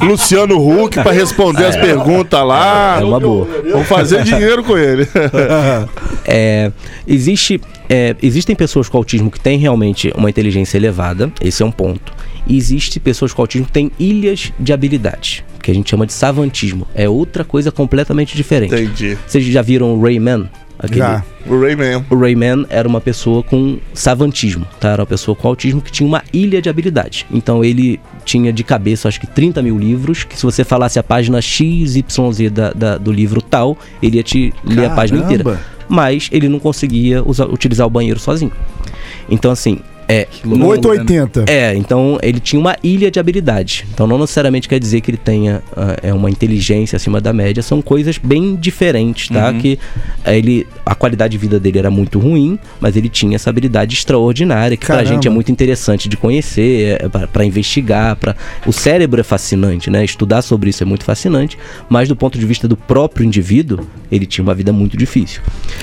no 0.00 0.06
Luciano 0.06 0.56
Huck 0.58 1.00
pra 1.00 1.12
responder 1.12 1.66
as 1.66 1.76
perguntas 1.76 2.44
lá. 2.44 2.98
É 3.00 3.04
uma 3.04 3.20
boa. 3.20 3.46
Vamos 3.70 3.86
fazer 3.86 4.24
dinheiro 4.24 4.64
com 4.64 4.76
ele. 4.76 5.06
É, 6.30 6.70
existe, 7.06 7.58
é, 7.88 8.14
existem 8.22 8.54
pessoas 8.54 8.86
com 8.86 8.98
autismo 8.98 9.30
que 9.30 9.40
têm 9.40 9.58
realmente 9.58 10.12
uma 10.14 10.28
inteligência 10.28 10.76
elevada, 10.76 11.32
esse 11.40 11.62
é 11.62 11.66
um 11.66 11.70
ponto. 11.70 12.12
E 12.46 12.54
existe 12.54 13.00
pessoas 13.00 13.32
com 13.32 13.40
autismo 13.40 13.66
que 13.66 13.72
têm 13.72 13.90
ilhas 13.98 14.52
de 14.60 14.72
habilidades, 14.72 15.42
que 15.62 15.70
a 15.70 15.74
gente 15.74 15.88
chama 15.88 16.06
de 16.06 16.12
savantismo. 16.12 16.86
É 16.94 17.08
outra 17.08 17.44
coisa 17.44 17.72
completamente 17.72 18.36
diferente. 18.36 18.74
Entendi. 18.74 19.16
Vocês 19.26 19.42
já 19.46 19.62
viram 19.62 19.94
o 19.94 20.02
Rayman? 20.02 20.50
Aquele, 20.78 20.98
Já. 21.00 21.24
O 21.46 21.60
Rayman. 21.60 22.04
O 22.08 22.16
Rayman 22.16 22.66
era 22.68 22.86
uma 22.86 23.00
pessoa 23.00 23.42
com 23.42 23.78
savantismo, 23.92 24.64
tá? 24.78 24.90
Era 24.90 25.02
uma 25.02 25.06
pessoa 25.06 25.34
com 25.34 25.48
autismo 25.48 25.80
que 25.82 25.90
tinha 25.90 26.06
uma 26.06 26.22
ilha 26.32 26.62
de 26.62 26.68
habilidade. 26.68 27.26
Então 27.32 27.64
ele 27.64 27.98
tinha 28.24 28.52
de 28.52 28.62
cabeça, 28.62 29.08
acho 29.08 29.18
que 29.18 29.26
30 29.26 29.60
mil 29.62 29.76
livros, 29.78 30.22
que 30.24 30.36
se 30.36 30.42
você 30.44 30.62
falasse 30.62 30.98
a 30.98 31.02
página 31.02 31.40
XYZ 31.40 32.02
da, 32.52 32.70
da- 32.72 32.98
do 32.98 33.10
livro 33.10 33.40
tal, 33.42 33.76
ele 34.02 34.18
ia 34.18 34.22
te 34.22 34.52
ler 34.64 34.86
a 34.86 34.90
página 34.90 35.20
inteira. 35.24 35.42
Caramba. 35.44 35.62
Mas 35.88 36.28
ele 36.30 36.48
não 36.48 36.58
conseguia 36.60 37.22
usar- 37.24 37.46
utilizar 37.46 37.86
o 37.86 37.90
banheiro 37.90 38.20
sozinho. 38.20 38.52
Então, 39.28 39.50
assim, 39.50 39.80
é. 40.08 40.26
não- 40.44 40.66
880. 40.68 41.44
é, 41.46 41.74
então 41.74 42.18
ele 42.22 42.40
tinha 42.40 42.58
uma 42.58 42.76
ilha 42.82 43.10
de 43.10 43.20
habilidade. 43.20 43.86
Então 43.92 44.06
não 44.06 44.18
necessariamente 44.18 44.68
quer 44.68 44.80
dizer 44.80 45.00
que 45.00 45.10
ele 45.10 45.18
tenha 45.18 45.62
ah, 45.76 45.96
é 46.02 46.12
uma 46.14 46.30
inteligência 46.30 46.96
acima 46.96 47.20
da 47.20 47.32
média, 47.32 47.62
são 47.62 47.82
coisas 47.82 48.16
bem 48.18 48.56
diferentes, 48.56 49.28
tá? 49.28 49.50
Uhum. 49.50 49.58
Que 49.58 49.78
ah, 50.24 50.32
ele 50.32 50.66
a 50.84 50.94
qualidade 50.94 51.32
de 51.32 51.38
vida 51.38 51.60
dele 51.60 51.78
era 51.78 51.90
muito 51.90 52.18
ruim, 52.18 52.58
mas 52.80 52.96
ele 52.96 53.08
tinha 53.08 53.36
essa 53.36 53.50
habilidade 53.50 53.94
extraordinária 53.94 54.76
que 54.76 54.86
pra 54.86 54.96
Caramba. 54.96 55.14
gente 55.14 55.28
é 55.28 55.30
muito 55.30 55.52
interessante 55.52 56.08
de 56.08 56.16
conhecer, 56.16 56.98
é, 57.00 57.08
pra 57.08 57.26
para 57.26 57.44
investigar, 57.44 58.16
para 58.16 58.34
o 58.66 58.72
cérebro 58.72 59.20
é 59.20 59.24
fascinante, 59.24 59.90
né? 59.90 60.04
Estudar 60.04 60.42
sobre 60.42 60.70
isso 60.70 60.82
é 60.82 60.86
muito 60.86 61.04
fascinante, 61.04 61.58
mas 61.88 62.08
do 62.08 62.16
ponto 62.16 62.38
de 62.38 62.46
vista 62.46 62.66
do 62.66 62.76
próprio 62.76 63.24
indivíduo, 63.24 63.86
ele 64.10 64.24
tinha 64.24 64.42
uma 64.42 64.54
vida 64.54 64.72
muito 64.72 64.96
difícil. 64.96 65.42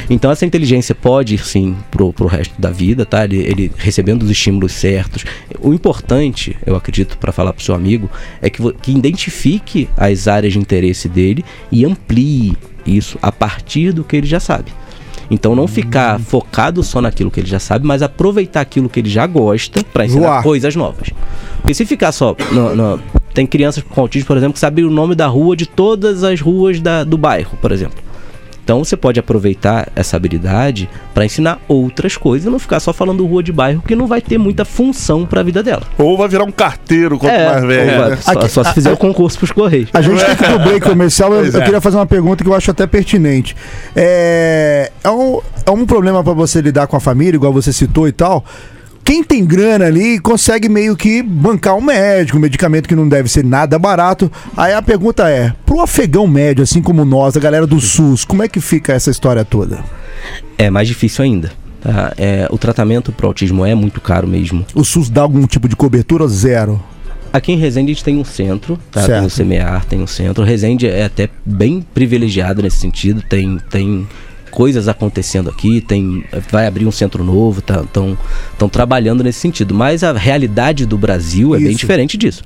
Então 0.10 0.32
essa 0.32 0.46
inteligência 0.46 0.96
pode 0.96 1.36
ir 1.36 1.46
sim 1.46 1.76
pro, 1.92 2.12
pro 2.12 2.28
resto 2.28 2.60
da 2.60 2.72
vida, 2.72 3.06
tá? 3.06 3.24
Ele, 3.24 3.38
ele 3.38 3.72
recebendo 4.16 4.24
os 4.24 4.30
estímulos 4.32 4.72
certos. 4.74 5.26
O 5.60 5.74
importante, 5.74 6.56
eu 6.66 6.76
acredito, 6.76 7.18
para 7.18 7.32
falar 7.32 7.54
pro 7.54 7.64
seu 7.64 7.76
amigo, 7.76 8.10
é 8.42 8.50
que, 8.50 8.62
que 8.82 8.92
identifique 8.92 9.88
as 9.98 10.28
áreas 10.28 10.54
de 10.54 10.60
interesse 10.60 11.08
dele 11.10 11.44
e 11.72 11.86
amplie 11.86 12.56
isso 12.86 13.18
a 13.22 13.32
partir 13.32 13.92
do 13.92 14.04
que 14.04 14.16
ele 14.16 14.28
já 14.28 14.40
sabe. 14.40 14.72
Então 15.30 15.56
não 15.56 15.68
ficar 15.68 16.20
focado 16.20 16.84
só 16.84 17.02
naquilo 17.02 17.32
que 17.32 17.40
ele 17.40 17.48
já 17.48 17.60
sabe, 17.60 17.86
mas 17.88 18.04
aproveitar 18.04 18.62
aquilo 18.62 18.88
que 18.88 19.00
ele 19.00 19.10
já 19.10 19.26
gosta 19.26 19.84
para 19.84 20.06
ensinar 20.06 20.28
Voar. 20.28 20.44
coisas 20.44 20.76
novas. 20.76 21.10
Porque 21.58 21.74
se 21.74 21.84
ficar 21.86 22.12
só. 22.12 22.36
no- 22.52 22.76
no- 22.76 23.00
tem 23.34 23.46
crianças 23.48 23.84
com 23.84 24.00
autismo, 24.02 24.28
por 24.28 24.38
exemplo, 24.38 24.54
que 24.54 24.60
sabem 24.60 24.86
o 24.86 24.90
nome 24.90 25.16
da 25.16 25.26
rua 25.28 25.56
de 25.58 25.66
todas 25.66 26.24
as 26.24 26.40
ruas 26.40 26.80
da- 26.80 27.04
do 27.04 27.18
bairro, 27.18 27.58
por 27.60 27.72
exemplo. 27.72 28.05
Então 28.66 28.84
você 28.84 28.98
pode 28.98 29.20
aproveitar 29.20 29.90
essa 29.96 30.18
habilidade 30.18 30.90
para 31.14 31.24
ensinar 31.24 31.60
outras 31.68 32.18
coisas 32.18 32.48
e 32.48 32.50
não 32.50 32.58
ficar 32.58 32.80
só 32.80 32.92
falando 32.92 33.24
rua 33.24 33.44
de 33.44 33.52
bairro, 33.52 33.84
que 33.88 33.96
não 33.96 34.08
vai 34.08 34.20
ter 34.22 34.40
muita 34.40 34.66
função 34.66 35.24
para 35.24 35.42
a 35.42 35.44
vida 35.44 35.62
dela. 35.62 35.84
Ou 36.00 36.18
vai 36.18 36.28
virar 36.28 36.46
um 36.46 36.52
carteiro 36.52 37.20
quanto 37.20 37.32
mais 37.32 37.64
velho. 37.64 37.92
ou 37.94 38.00
vai- 38.00 38.10
né? 38.10 38.18
só, 38.18 38.32
Aqui- 38.32 38.50
só 38.50 38.64
se 38.64 38.74
fizer 38.74 38.92
o 38.92 38.98
concurso 38.98 39.38
pros 39.38 39.52
Correios. 39.52 39.90
A 39.94 40.02
gente 40.02 40.26
tem 40.26 40.36
que 40.36 40.44
pro 40.44 40.60
break 40.60 40.82
comercial. 40.82 41.32
Eu, 41.32 41.46
eu 41.46 41.62
é. 41.62 41.64
queria 41.64 41.80
fazer 41.80 41.98
uma 41.98 42.08
pergunta 42.08 42.44
que 42.44 42.50
eu 42.50 42.56
acho 42.56 42.72
até 42.72 42.88
pertinente. 42.88 43.56
É, 43.96 44.92
é, 45.04 45.10
um, 45.12 45.40
é 45.64 45.70
um 45.70 45.86
problema 45.86 46.24
pra 46.24 46.34
você 46.34 46.60
lidar 46.60 46.88
com 46.88 46.98
a 46.98 47.00
família, 47.00 47.36
igual 47.36 47.54
você 47.54 47.72
citou 47.72 48.08
e 48.08 48.12
tal. 48.12 48.44
Quem 49.06 49.24
tem 49.24 49.46
grana 49.46 49.86
ali 49.86 50.20
consegue 50.20 50.68
meio 50.68 50.96
que 50.96 51.22
bancar 51.22 51.76
um 51.76 51.82
médico, 51.82 52.40
um 52.40 52.42
medicamento 52.42 52.90
que 52.90 52.96
não 52.96 53.08
deve 53.08 53.30
ser 53.30 53.46
nada 53.46 53.78
barato. 53.78 54.32
Aí 54.58 54.74
a 54.74 54.82
pergunta 54.82 55.30
é: 55.30 55.54
pro 55.64 55.80
afegão 55.80 56.26
médio, 56.26 56.64
assim 56.64 56.82
como 56.82 57.06
nós, 57.06 57.38
a 57.38 57.40
galera 57.40 57.68
do 57.68 57.80
SUS, 57.80 58.26
como 58.26 58.42
é 58.42 58.48
que 58.48 58.60
fica 58.60 58.94
essa 58.94 59.12
história 59.12 59.46
toda? 59.46 59.84
É 60.58 60.72
mais 60.72 60.88
difícil 60.88 61.24
ainda. 61.24 61.52
tá? 61.80 62.14
É, 62.18 62.48
o 62.50 62.58
tratamento 62.58 63.12
para 63.12 63.28
autismo 63.28 63.64
é 63.64 63.76
muito 63.76 64.02
caro 64.02 64.28
mesmo. 64.28 64.66
O 64.74 64.84
SUS 64.84 65.08
dá 65.08 65.22
algum 65.22 65.46
tipo 65.46 65.70
de 65.70 65.76
cobertura 65.76 66.24
ou 66.24 66.30
zero? 66.30 66.82
Aqui 67.32 67.52
em 67.52 67.58
Resende 67.58 67.92
a 67.92 67.94
gente 67.94 68.04
tem 68.04 68.18
um 68.18 68.26
centro, 68.26 68.80
tá? 68.92 69.02
Certo. 69.02 69.20
tem 69.20 69.28
o 69.28 69.30
CMEAR, 69.30 69.86
tem 69.86 70.02
um 70.02 70.08
centro. 70.08 70.44
Resende 70.44 70.88
é 70.88 71.04
até 71.04 71.30
bem 71.46 71.86
privilegiado 71.94 72.64
nesse 72.64 72.78
sentido, 72.78 73.22
tem, 73.22 73.60
tem 73.70 74.08
coisas 74.56 74.88
acontecendo 74.88 75.50
aqui, 75.50 75.82
tem 75.82 76.24
vai 76.50 76.66
abrir 76.66 76.86
um 76.88 76.92
centro 76.92 77.24
novo, 77.24 77.60
estão 77.60 78.18
estão 78.54 78.70
trabalhando 78.70 79.22
nesse 79.24 79.40
sentido. 79.40 79.76
Mas 79.76 80.02
a 80.04 80.14
realidade 80.14 80.86
do 80.86 80.98
Brasil 80.98 81.54
é 81.54 81.60
bem 81.60 81.70
Isso. 81.72 81.80
diferente 81.80 82.18
disso. 82.18 82.42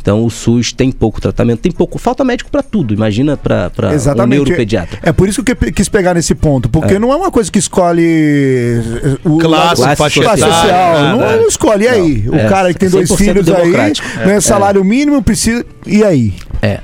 Então 0.00 0.24
o 0.24 0.30
SUS 0.30 0.72
tem 0.72 0.90
pouco 0.90 1.20
tratamento, 1.20 1.60
tem 1.60 1.70
pouco, 1.70 1.98
falta 1.98 2.24
médico 2.24 2.50
para 2.50 2.62
tudo. 2.62 2.94
Imagina 2.94 3.36
para 3.36 3.70
um 4.22 4.26
neuropediatra. 4.26 4.98
É 5.02 5.12
por 5.12 5.28
isso 5.28 5.44
que 5.44 5.52
eu 5.52 5.56
quis 5.72 5.88
pegar 5.90 6.14
nesse 6.14 6.34
ponto, 6.34 6.70
porque 6.70 6.98
não 6.98 7.12
é 7.12 7.16
uma 7.16 7.30
coisa 7.30 7.50
que 7.52 7.58
escolhe 7.58 8.02
eh, 8.02 9.16
o 9.24 9.36
Classe, 9.38 9.82
Classe 9.82 10.20
classe 10.20 10.40
social. 10.42 11.00
nada. 11.02 11.36
Não, 11.36 11.46
escolhe. 11.48 11.84
E 11.84 11.88
aí? 11.88 12.28
o 12.28 12.34
É, 12.34 12.48
cara 12.48 12.72
que 12.72 12.78
tem 12.78 12.88
dois 12.88 13.10
100% 13.10 13.16
filhos 13.16 13.48
aí, 13.50 13.72
ganha 14.24 14.40
salário 14.40 14.82
mínimo, 14.82 15.22
precisa. 15.22 15.64
E 15.86 16.02
aí? 16.02 16.32
É. 16.62 16.80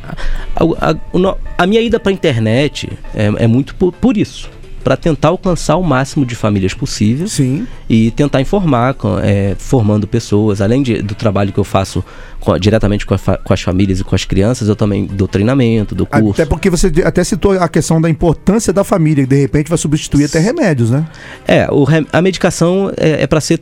A, 0.55 0.91
a- 0.91 1.37
a 1.59 1.67
minha 1.67 1.81
ida 1.81 1.99
para 1.99 2.11
a 2.11 2.13
internet 2.13 2.89
é, 3.15 3.45
é 3.45 3.47
muito 3.47 3.75
por, 3.77 3.93
por 3.93 4.17
isso. 4.17 4.49
Para 4.87 4.97
tentar 4.97 5.31
alcançar 5.31 5.75
o 5.75 5.83
máximo 5.83 6.25
de 6.25 6.37
famílias 6.37 6.73
possível 6.73 7.27
Sim. 7.27 7.67
e 7.89 8.13
tentar 8.13 8.41
informar, 8.41 8.95
é, 9.21 9.57
formando 9.59 10.07
pessoas. 10.07 10.61
Além 10.61 10.81
de- 10.81 11.03
do 11.03 11.13
trabalho 11.13 11.53
que 11.53 11.59
eu 11.59 11.65
faço 11.65 12.05
com 12.39 12.57
diretamente 12.57 13.05
com, 13.05 13.13
a 13.13 13.19
com 13.19 13.53
as 13.53 13.61
famílias 13.61 13.99
e 13.99 14.05
com 14.05 14.15
as 14.15 14.25
crianças, 14.25 14.69
eu 14.69 14.77
também 14.77 15.05
dou 15.05 15.27
treinamento, 15.27 15.93
dou 15.93 16.07
curso. 16.07 16.41
Até 16.41 16.47
porque 16.47 16.71
você 16.71 16.93
até 17.05 17.25
citou 17.25 17.59
a 17.61 17.69
questão 17.69 18.01
da 18.01 18.09
importância 18.09 18.73
da 18.73 18.85
família, 18.85 19.25
que 19.25 19.31
de 19.31 19.41
repente 19.41 19.69
vai 19.69 19.77
substituir 19.77 20.27
até 20.27 20.39
remédios, 20.39 20.93
né? 20.93 21.05
É, 21.49 21.67
o 21.69 21.85
a 22.13 22.23
medicação 22.23 22.93
é, 22.97 23.25
é 23.25 23.27
para 23.27 23.41
ser 23.41 23.59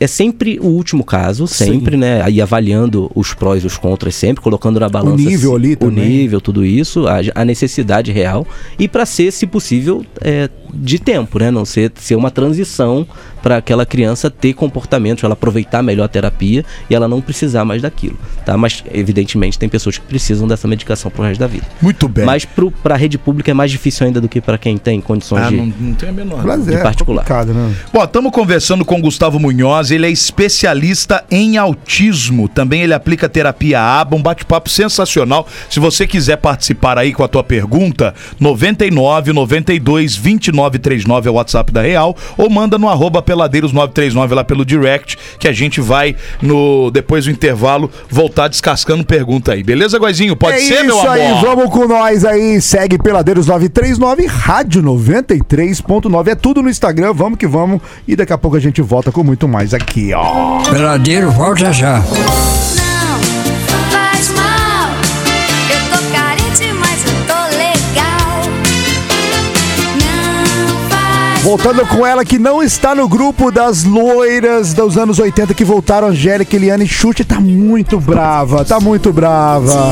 é 0.00 0.06
sempre 0.06 0.58
o 0.60 0.66
último 0.66 1.04
caso, 1.04 1.46
sempre, 1.46 1.96
né? 1.96 2.22
Aí 2.22 2.40
avaliando 2.40 3.10
os 3.14 3.32
prós 3.34 3.62
e 3.62 3.66
os 3.66 3.76
contras, 3.76 4.14
sempre 4.14 4.42
colocando 4.42 4.80
na 4.80 4.88
balança 4.88 5.16
nível 5.16 5.50
se- 5.50 5.56
ali 5.56 5.72
o 5.74 5.76
também. 5.76 6.08
nível, 6.08 6.40
tudo 6.40 6.64
isso, 6.64 7.06
a, 7.06 7.18
a 7.34 7.44
necessidade 7.44 8.10
real 8.10 8.46
e 8.78 8.88
para 8.88 9.06
ser, 9.06 9.30
se 9.32 9.46
possível, 9.46 10.04
é, 10.20 10.48
de 10.74 10.98
tempo, 10.98 11.38
né? 11.38 11.50
Não 11.50 11.64
ser, 11.64 11.92
ser 11.96 12.16
uma 12.16 12.30
transição 12.30 13.06
para 13.42 13.56
aquela 13.58 13.84
criança 13.84 14.30
ter 14.30 14.54
comportamentos, 14.54 15.22
ela 15.24 15.32
aproveitar 15.34 15.82
melhor 15.82 16.04
a 16.04 16.08
terapia 16.08 16.64
e 16.88 16.94
ela 16.94 17.06
não 17.08 17.20
precisar 17.20 17.64
mais 17.64 17.82
daquilo, 17.82 18.16
tá? 18.46 18.56
Mas 18.56 18.82
evidentemente 18.92 19.58
tem 19.58 19.68
pessoas 19.68 19.98
que 19.98 20.04
precisam 20.06 20.46
dessa 20.48 20.66
medicação 20.68 21.10
pro 21.10 21.22
resto 21.22 21.40
da 21.40 21.46
vida. 21.46 21.66
Muito 21.80 22.08
bem. 22.08 22.24
Mas 22.24 22.44
para 22.44 22.94
a 22.94 22.96
rede 22.96 23.18
pública 23.18 23.50
é 23.50 23.54
mais 23.54 23.70
difícil 23.70 24.06
ainda 24.06 24.20
do 24.20 24.28
que 24.28 24.40
para 24.40 24.56
quem 24.58 24.78
tem 24.78 25.00
condições 25.00 25.42
Ah, 25.46 25.50
de 25.50 25.56
não, 25.56 25.66
não 25.66 25.94
tem 25.94 26.08
a 26.08 26.12
menor. 26.12 26.42
De 26.58 26.74
é 26.74 26.78
particular. 26.82 27.24
complicado, 27.24 27.52
né? 27.54 27.74
Bom, 27.92 28.02
estamos 28.04 28.32
conversando 28.32 28.84
com 28.84 28.96
o 28.98 29.00
Gustavo 29.02 29.38
Munhoz, 29.38 29.90
ele 29.92 30.06
é 30.06 30.10
especialista 30.10 31.24
em 31.30 31.56
autismo. 31.56 32.48
Também 32.48 32.82
ele 32.82 32.94
aplica 32.94 33.28
terapia 33.28 33.80
ABA, 33.80 34.16
um 34.16 34.22
bate-papo 34.22 34.68
sensacional. 34.68 35.46
Se 35.70 35.80
você 35.80 36.06
quiser 36.06 36.36
participar 36.36 36.98
aí 36.98 37.12
com 37.12 37.22
a 37.22 37.28
tua 37.28 37.44
pergunta, 37.44 38.14
99 38.40 39.32
92 39.32 40.16
29 40.16 40.78
39 40.78 41.28
é 41.28 41.30
o 41.30 41.34
WhatsApp 41.34 41.72
da 41.72 41.82
Real, 41.82 42.16
ou 42.36 42.50
manda 42.50 42.78
no 42.78 42.88
arroba 42.88 43.22
peladeiros 43.22 43.72
939 43.72 44.34
lá 44.34 44.44
pelo 44.44 44.64
direct, 44.64 45.18
que 45.38 45.48
a 45.48 45.52
gente 45.52 45.80
vai, 45.80 46.16
no 46.40 46.90
depois 46.90 47.24
do 47.24 47.30
intervalo, 47.30 47.90
voltar 48.08 48.48
descascando 48.48 49.04
pergunta 49.04 49.52
aí. 49.52 49.62
Beleza, 49.62 49.98
Goizinho? 49.98 50.36
Pode 50.36 50.56
é 50.56 50.60
ser, 50.60 50.74
isso 50.74 50.84
meu 50.84 51.00
amor? 51.00 51.10
aí, 51.10 51.40
vamos 51.40 51.70
com 51.70 51.86
nós 51.86 52.24
aí. 52.24 52.60
Segue 52.60 52.98
Peladeiros 52.98 53.46
939, 53.46 54.26
Rádio 54.26 54.82
93.9. 54.82 56.28
É 56.28 56.34
tudo 56.34 56.62
no 56.62 56.70
Instagram, 56.70 57.12
vamos 57.12 57.38
que 57.38 57.46
vamos. 57.46 57.80
E 58.06 58.16
daqui 58.16 58.32
a 58.32 58.38
pouco 58.38 58.56
a 58.56 58.60
gente 58.60 58.80
volta 58.80 59.10
com 59.10 59.22
muito 59.22 59.46
mais 59.48 59.71
aqui, 59.74 60.12
ó. 60.14 60.62
Peladeiro, 60.70 61.30
volta 61.30 61.72
já. 61.72 62.02
Voltando 71.42 71.84
com 71.86 72.06
ela 72.06 72.24
que 72.24 72.38
não 72.38 72.62
está 72.62 72.94
no 72.94 73.08
grupo 73.08 73.50
das 73.50 73.82
loiras 73.82 74.72
dos 74.74 74.96
anos 74.96 75.18
80 75.18 75.52
que 75.54 75.64
voltaram, 75.64 76.06
Angélica, 76.08 76.54
Eliane 76.54 76.86
Chute, 76.86 77.24
tá 77.24 77.40
muito 77.40 77.98
brava, 77.98 78.64
tá 78.64 78.78
muito 78.78 79.12
brava. 79.12 79.90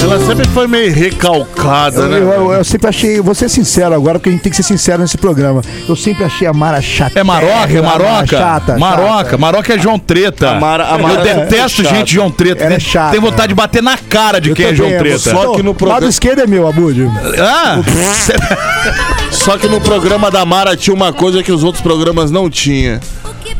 Ela 0.00 0.24
sempre 0.24 0.46
foi 0.48 0.68
meio 0.68 0.92
recalcada, 0.94 2.02
Eu, 2.02 2.08
né? 2.08 2.18
eu- 2.18 2.52
eu 2.52 2.64
sempre 2.64 2.88
achei, 2.88 3.20
vou 3.20 3.34
ser 3.34 3.48
sincero 3.48 3.94
agora, 3.94 4.18
porque 4.18 4.28
a 4.28 4.32
gente 4.32 4.42
tem 4.42 4.50
que 4.50 4.56
ser 4.56 4.62
sincero 4.62 5.02
nesse 5.02 5.18
programa. 5.18 5.60
Eu 5.88 5.96
sempre 5.96 6.22
achei 6.24 6.46
a 6.46 6.52
Mara 6.52 6.80
chata. 6.80 7.18
É 7.18 7.24
Maroca, 7.24 7.72
é 7.72 7.80
Maroca? 7.82 8.26
Chata, 8.36 8.78
Maroca, 8.78 9.24
chata. 9.24 9.38
Maroca 9.38 9.74
é 9.74 9.78
João 9.78 9.98
Treta. 9.98 10.50
A 10.50 10.60
Mara- 10.60 10.86
a 10.86 10.98
Mara 10.98 11.14
eu 11.14 11.26
é 11.26 11.34
detesto 11.46 11.82
chata. 11.82 11.96
gente 11.96 12.14
João 12.14 12.30
Treta. 12.30 12.62
Ela 12.62 12.74
é 12.74 12.76
Tem- 12.78 12.86
chata. 12.86 13.10
Tem 13.10 13.20
vontade 13.20 13.48
de 13.48 13.54
bater 13.54 13.82
na 13.82 13.96
cara 13.98 14.40
de 14.40 14.50
Eu 14.50 14.54
quem 14.56 14.66
é 14.66 14.74
João. 14.74 14.90
Treta. 14.90 15.18
Só 15.18 15.52
que 15.54 15.62
no 15.62 15.70
Lado 15.70 15.74
programa- 15.78 16.08
esquerdo 16.08 16.38
é 16.40 16.46
meu, 16.46 16.68
Abud. 16.68 17.10
Ah, 17.40 17.78
Só 19.30 19.56
que 19.58 19.66
no 19.66 19.80
programa 19.80 20.30
da 20.30 20.44
Mara 20.44 20.76
tinha 20.76 20.91
uma 20.92 21.12
coisa 21.12 21.42
que 21.42 21.50
os 21.52 21.64
outros 21.64 21.82
programas 21.82 22.30
não 22.30 22.48
tinham. 22.50 23.00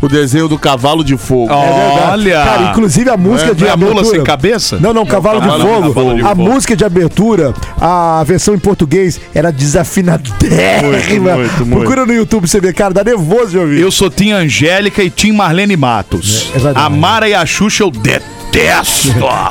O 0.01 0.09
desenho 0.09 0.49
do 0.49 0.59
cavalo 0.59 1.05
de 1.05 1.17
fogo. 1.17 1.53
olha. 1.53 2.43
Cara, 2.45 2.71
inclusive 2.71 3.09
a 3.11 3.17
música 3.17 3.51
É, 3.53 3.55
de 3.55 3.61
não 3.63 3.69
é 3.69 3.73
a 3.73 3.77
mula 3.77 3.91
abertura. 3.93 4.17
sem 4.17 4.25
cabeça? 4.25 4.79
Não, 4.81 4.93
não, 4.93 5.07
Cavalo, 5.07 5.41
Cavalo- 5.41 5.63
de 5.65 5.69
Fogo. 5.71 5.95
Cavalo 5.95 6.15
de 6.17 6.23
a 6.23 6.29
Fogo. 6.29 6.43
música 6.43 6.77
de 6.77 6.85
abertura, 6.85 7.55
a 7.81 8.25
versão 8.27 8.55
em 8.55 8.59
português 8.59 9.21
era 9.35 9.53
desafinadérrima. 9.53 11.37
Muito, 11.37 11.41
muito, 11.41 11.67
muito. 11.67 11.81
Procura 11.81 12.07
no 12.07 12.13
YouTube 12.13 12.49
você 12.49 12.61
ver, 12.61 12.75
cara, 12.75 12.93
dá 12.95 13.05
nervoso 13.05 13.51
de 13.51 13.59
ouvir. 13.59 13.81
Eu 13.81 13.91
sou 13.91 14.11
Tim 14.11 14.33
Angélica 14.33 15.03
e 15.03 15.11
Tim 15.11 15.33
Marlene 15.33 15.77
Matos. 15.77 16.51
É, 16.55 16.59
é 16.69 16.73
a 16.75 16.89
Mara 16.91 17.29
e 17.29 17.35
a 17.35 17.45
Xuxa 17.47 17.83
eu 17.85 17.91
detesto. 17.91 18.42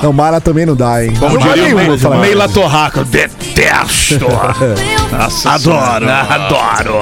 Não, 0.03 0.13
Mara 0.13 0.39
também 0.39 0.65
não 0.65 0.75
dá, 0.75 1.03
hein? 1.03 1.13
Como 1.17 1.39
não 1.39 1.53
diria 1.53 1.75
o. 1.75 2.15
Meila 2.19 2.47
Torraca, 2.47 3.03
detesto. 3.03 4.25
Nossa, 5.11 5.51
adoro, 5.51 6.05
adoro, 6.09 6.99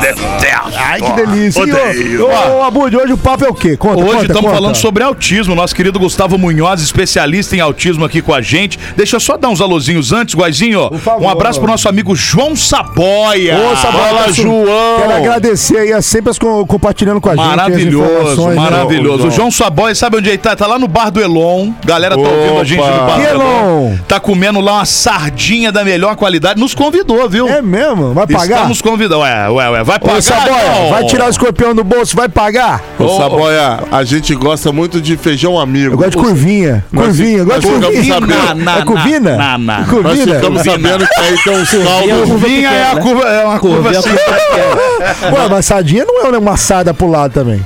detesto. 0.00 0.22
Ai, 0.76 1.00
que 1.00 1.12
delícia. 1.12 1.62
Odeio. 1.62 2.26
Ô, 2.26 2.58
ô, 2.58 2.62
Abud, 2.62 2.96
hoje 2.96 3.12
o 3.12 3.18
papo 3.18 3.44
é 3.44 3.48
o 3.48 3.54
quê? 3.54 3.76
Conta, 3.76 4.04
Hoje 4.04 4.20
estamos 4.22 4.42
conta. 4.42 4.54
falando 4.54 4.74
sobre 4.76 5.02
autismo. 5.02 5.54
Nosso 5.54 5.74
querido 5.74 5.98
Gustavo 5.98 6.38
Munhoz, 6.38 6.80
especialista 6.82 7.56
em 7.56 7.60
autismo 7.60 8.04
aqui 8.04 8.20
com 8.22 8.32
a 8.34 8.40
gente. 8.40 8.78
Deixa 8.96 9.16
eu 9.16 9.20
só 9.20 9.36
dar 9.36 9.48
uns 9.48 9.60
alôzinhos 9.60 10.12
antes, 10.12 10.34
Guazinho. 10.34 10.90
favor. 10.98 11.22
Um 11.24 11.28
abraço 11.28 11.58
pro 11.60 11.68
nosso 11.70 11.88
amigo 11.88 12.14
João 12.14 12.54
Saboia. 12.54 13.56
Ô, 13.58 13.76
Saboia, 13.76 14.08
Fala, 14.08 14.32
João. 14.32 15.00
Quero 15.00 15.12
agradecer 15.14 15.78
aí, 15.78 15.92
é 15.92 16.00
sempre 16.00 16.32
compartilhando 16.66 17.20
com 17.20 17.28
a 17.30 17.36
gente. 17.36 17.40
as 17.42 17.56
Maravilhoso, 17.56 18.48
né? 18.48 18.54
maravilhoso. 18.54 19.18
João. 19.18 19.28
O 19.28 19.30
João 19.30 19.50
Saboia, 19.50 19.94
sabe 19.94 20.18
onde 20.18 20.28
ele 20.28 20.38
tá? 20.38 20.54
Tá 20.54 20.66
lá 20.66 20.78
no 20.78 20.86
bar 20.88 21.10
do 21.10 21.20
Elon. 21.38 21.72
Galera 21.84 22.14
tá 22.16 22.20
ouvindo 22.20 22.60
a 22.60 22.64
gente 22.64 22.78
no 22.80 23.06
bar 23.06 23.14
do 23.16 23.20
Que 23.20 23.26
Elon? 23.28 23.96
Tá 24.08 24.20
comendo 24.20 24.60
lá 24.60 24.72
uma 24.74 24.84
sardinha 24.84 25.70
da 25.72 25.84
melhor 25.84 26.16
qualidade. 26.16 26.58
Nos 26.60 26.74
convidou, 26.74 27.28
viu? 27.28 27.48
É 27.48 27.62
mesmo? 27.62 28.12
Vai 28.12 28.26
pagar? 28.26 28.56
Estamos 28.56 28.82
convidando. 28.82 29.20
Ué, 29.20 29.48
ué, 29.50 29.70
ué. 29.70 29.84
Vai 29.84 29.98
pagar. 29.98 30.18
Ô, 30.18 30.22
Saboia, 30.22 30.68
não? 30.82 30.90
vai 30.90 31.04
tirar 31.04 31.26
o 31.26 31.30
escorpião 31.30 31.74
do 31.74 31.84
bolso, 31.84 32.16
vai 32.16 32.28
pagar? 32.28 32.82
Ô, 32.98 33.04
Ô, 33.04 33.16
Saboia, 33.18 33.80
a 33.90 34.04
gente 34.04 34.34
gosta 34.34 34.72
muito 34.72 35.00
de 35.00 35.16
feijão 35.16 35.58
amigo. 35.58 35.94
Eu 35.94 35.98
gosto 35.98 36.10
de 36.10 36.16
curvinha. 36.16 36.84
Nós- 36.92 37.06
Curvinha, 37.06 37.38
eu 37.38 37.46
gosto 37.46 37.60
de 37.62 37.68
nós 37.68 37.84
curvinha. 37.84 38.14
sabendo- 38.14 38.64
Na, 38.64 38.78
É 38.78 38.84
curvina? 38.84 39.36
na, 39.36 39.58
na. 39.58 39.78
Nós 39.78 39.88
Curvina? 39.88 40.34
ficamos 40.34 40.62
sabendo 40.62 41.06
que 41.06 41.20
aí 41.20 41.36
tem 41.42 41.52
uns 41.56 41.70
caldos. 41.70 42.28
Curvinha 42.28 42.70
é, 42.70 42.82
a 42.82 42.86
pequena. 42.96 43.00
curva, 43.02 43.28
é 43.28 43.44
uma 43.44 43.58
curva 43.58 43.76
Curvinha 43.92 43.98
assim. 43.98 45.34
Ué, 45.34 45.48
mas 45.50 45.66
sardinha 45.66 46.04
não 46.04 46.20
é 46.34 46.38
uma 46.38 46.52
assada 46.52 46.92
pro 46.94 47.08
lado 47.08 47.32
também. 47.32 47.60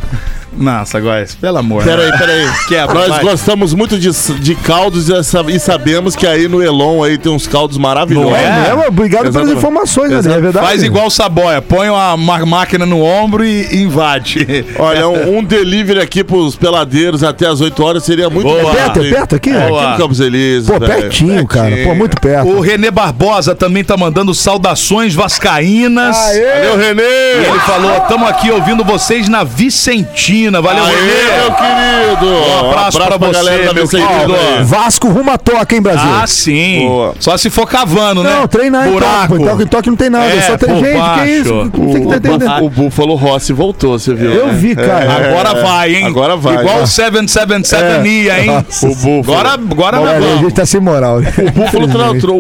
Nossa, 0.57 1.01
Góis, 1.01 1.35
pelo 1.35 1.59
amor. 1.59 1.83
Peraí, 1.83 2.11
peraí. 2.19 2.47
Quebra, 2.69 2.95
Nós 2.95 3.09
vai. 3.09 3.21
gostamos 3.23 3.73
muito 3.75 3.99
de, 3.99 4.11
de 4.41 4.55
caldos 4.55 5.09
e, 5.09 5.13
e 5.55 5.59
sabemos 5.59 6.15
que 6.15 6.27
aí 6.27 6.47
no 6.47 6.63
Elon 6.63 7.03
aí 7.03 7.17
tem 7.17 7.33
uns 7.33 7.47
caldos 7.47 7.79
maravilhosos. 7.79 8.35
É, 8.35 8.69
É. 8.69 8.89
Obrigado 8.89 9.23
pelas 9.23 9.35
Exatamente. 9.37 9.59
informações, 9.59 10.13
André, 10.13 10.35
é 10.35 10.41
verdade? 10.41 10.67
Faz 10.67 10.83
igual 10.83 11.07
o 11.07 11.11
Saboia, 11.11 11.63
põe 11.63 11.89
uma, 11.89 12.15
uma 12.15 12.47
máquina 12.47 12.85
no 12.85 13.03
ombro 13.03 13.45
e, 13.45 13.67
e 13.73 13.83
invade. 13.83 14.47
Olha, 14.79 15.09
um, 15.09 15.39
um 15.39 15.45
delivery 15.45 16.01
aqui 16.01 16.23
pros 16.23 16.55
peladeiros 16.57 17.23
até 17.25 17.47
as 17.47 17.61
8 17.61 17.83
horas 17.83 18.05
seria 18.05 18.29
muito 18.29 18.47
Boa. 18.47 18.63
bom. 18.63 18.73
Perto, 18.75 19.01
é 19.01 19.11
perto 19.11 19.37
aqui? 19.37 19.51
É, 19.51 19.57
aqui 19.65 19.71
no 19.93 19.97
Campos 19.97 20.21
Elíseos. 20.21 20.67
Pô, 20.67 20.79
velho. 20.79 21.01
pertinho, 21.03 21.47
cara. 21.47 21.69
Pô, 21.69 21.75
Pertinho. 21.77 21.95
muito 21.97 22.21
perto. 22.21 22.49
O 22.49 22.61
Renê 22.61 22.91
Barbosa 22.91 23.55
também 23.55 23.83
tá 23.83 23.97
mandando 23.97 24.35
saudações 24.35 25.15
vascaínas. 25.15 26.17
Valeu, 26.17 26.81
E 26.81 26.85
Renê! 26.85 27.03
ele 27.49 27.61
falou: 27.61 27.97
estamos 27.97 28.29
aqui 28.29 28.51
ouvindo 28.51 28.85
vocês 28.85 29.29
na 29.29 29.45
Vicentina. 29.45 30.42
Valeu, 30.51 30.85
Aê, 30.85 30.93
meu 30.93 31.53
querido! 31.55 32.27
Um 32.27 32.71
abraço 32.71 32.99
pra 32.99 33.17
você, 33.17 33.65
da 33.65 33.73
meu 33.75 33.87
querido. 33.89 34.35
aí. 34.35 34.65
Vasco 34.65 35.09
rumo 35.09 35.31
a 35.31 35.39
toca, 35.39 35.75
hein, 35.75 35.81
Brasil? 35.83 36.09
Ah, 36.11 36.27
sim. 36.27 36.87
Boa. 36.89 37.15
Só 37.21 37.37
se 37.37 37.51
for 37.51 37.67
cavando, 37.67 38.23
né? 38.23 38.31
não, 38.35 38.49
treinar 38.49 38.89
em 38.89 38.93
Buraco. 38.93 39.37
toque. 39.37 39.49
Toque 39.49 39.63
em 39.63 39.67
toque 39.67 39.91
não 39.91 39.97
tem 39.97 40.11
nada. 40.11 40.27
É, 40.27 40.41
só 40.43 40.57
tem 40.57 40.75
gente, 40.81 40.99
baixo. 40.99 41.25
que 41.25 41.31
isso? 41.31 41.55
O, 41.55 41.71
Tem 41.71 41.71
que 41.71 41.81
ter 42.21 42.31
o, 42.31 42.35
entendendo. 42.35 42.65
o 42.65 42.71
Búfalo 42.71 43.15
Rossi 43.15 43.53
voltou, 43.53 43.99
você 43.99 44.15
viu? 44.15 44.33
Eu 44.33 44.47
né? 44.49 44.53
vi, 44.55 44.75
cara. 44.75 45.13
Agora 45.29 45.55
vai, 45.63 45.95
hein? 45.95 46.07
Agora 46.07 46.37
vai. 46.37 46.57
Igual 46.57 46.81
É. 46.81 46.83
o 46.83 46.87
777 46.87 48.09
ia, 48.09 48.41
hein? 48.41 48.47
Nossa. 48.47 48.87
O 48.87 48.95
Búfalo. 48.95 49.37
Agora, 49.39 49.51
agora 49.55 49.97
nós 50.01 50.09
a 50.09 50.19
vamos. 50.21 50.41
gente 50.41 50.55
tá 50.55 50.67
sem 50.67 50.81
moral. 50.81 51.19
O 51.19 51.51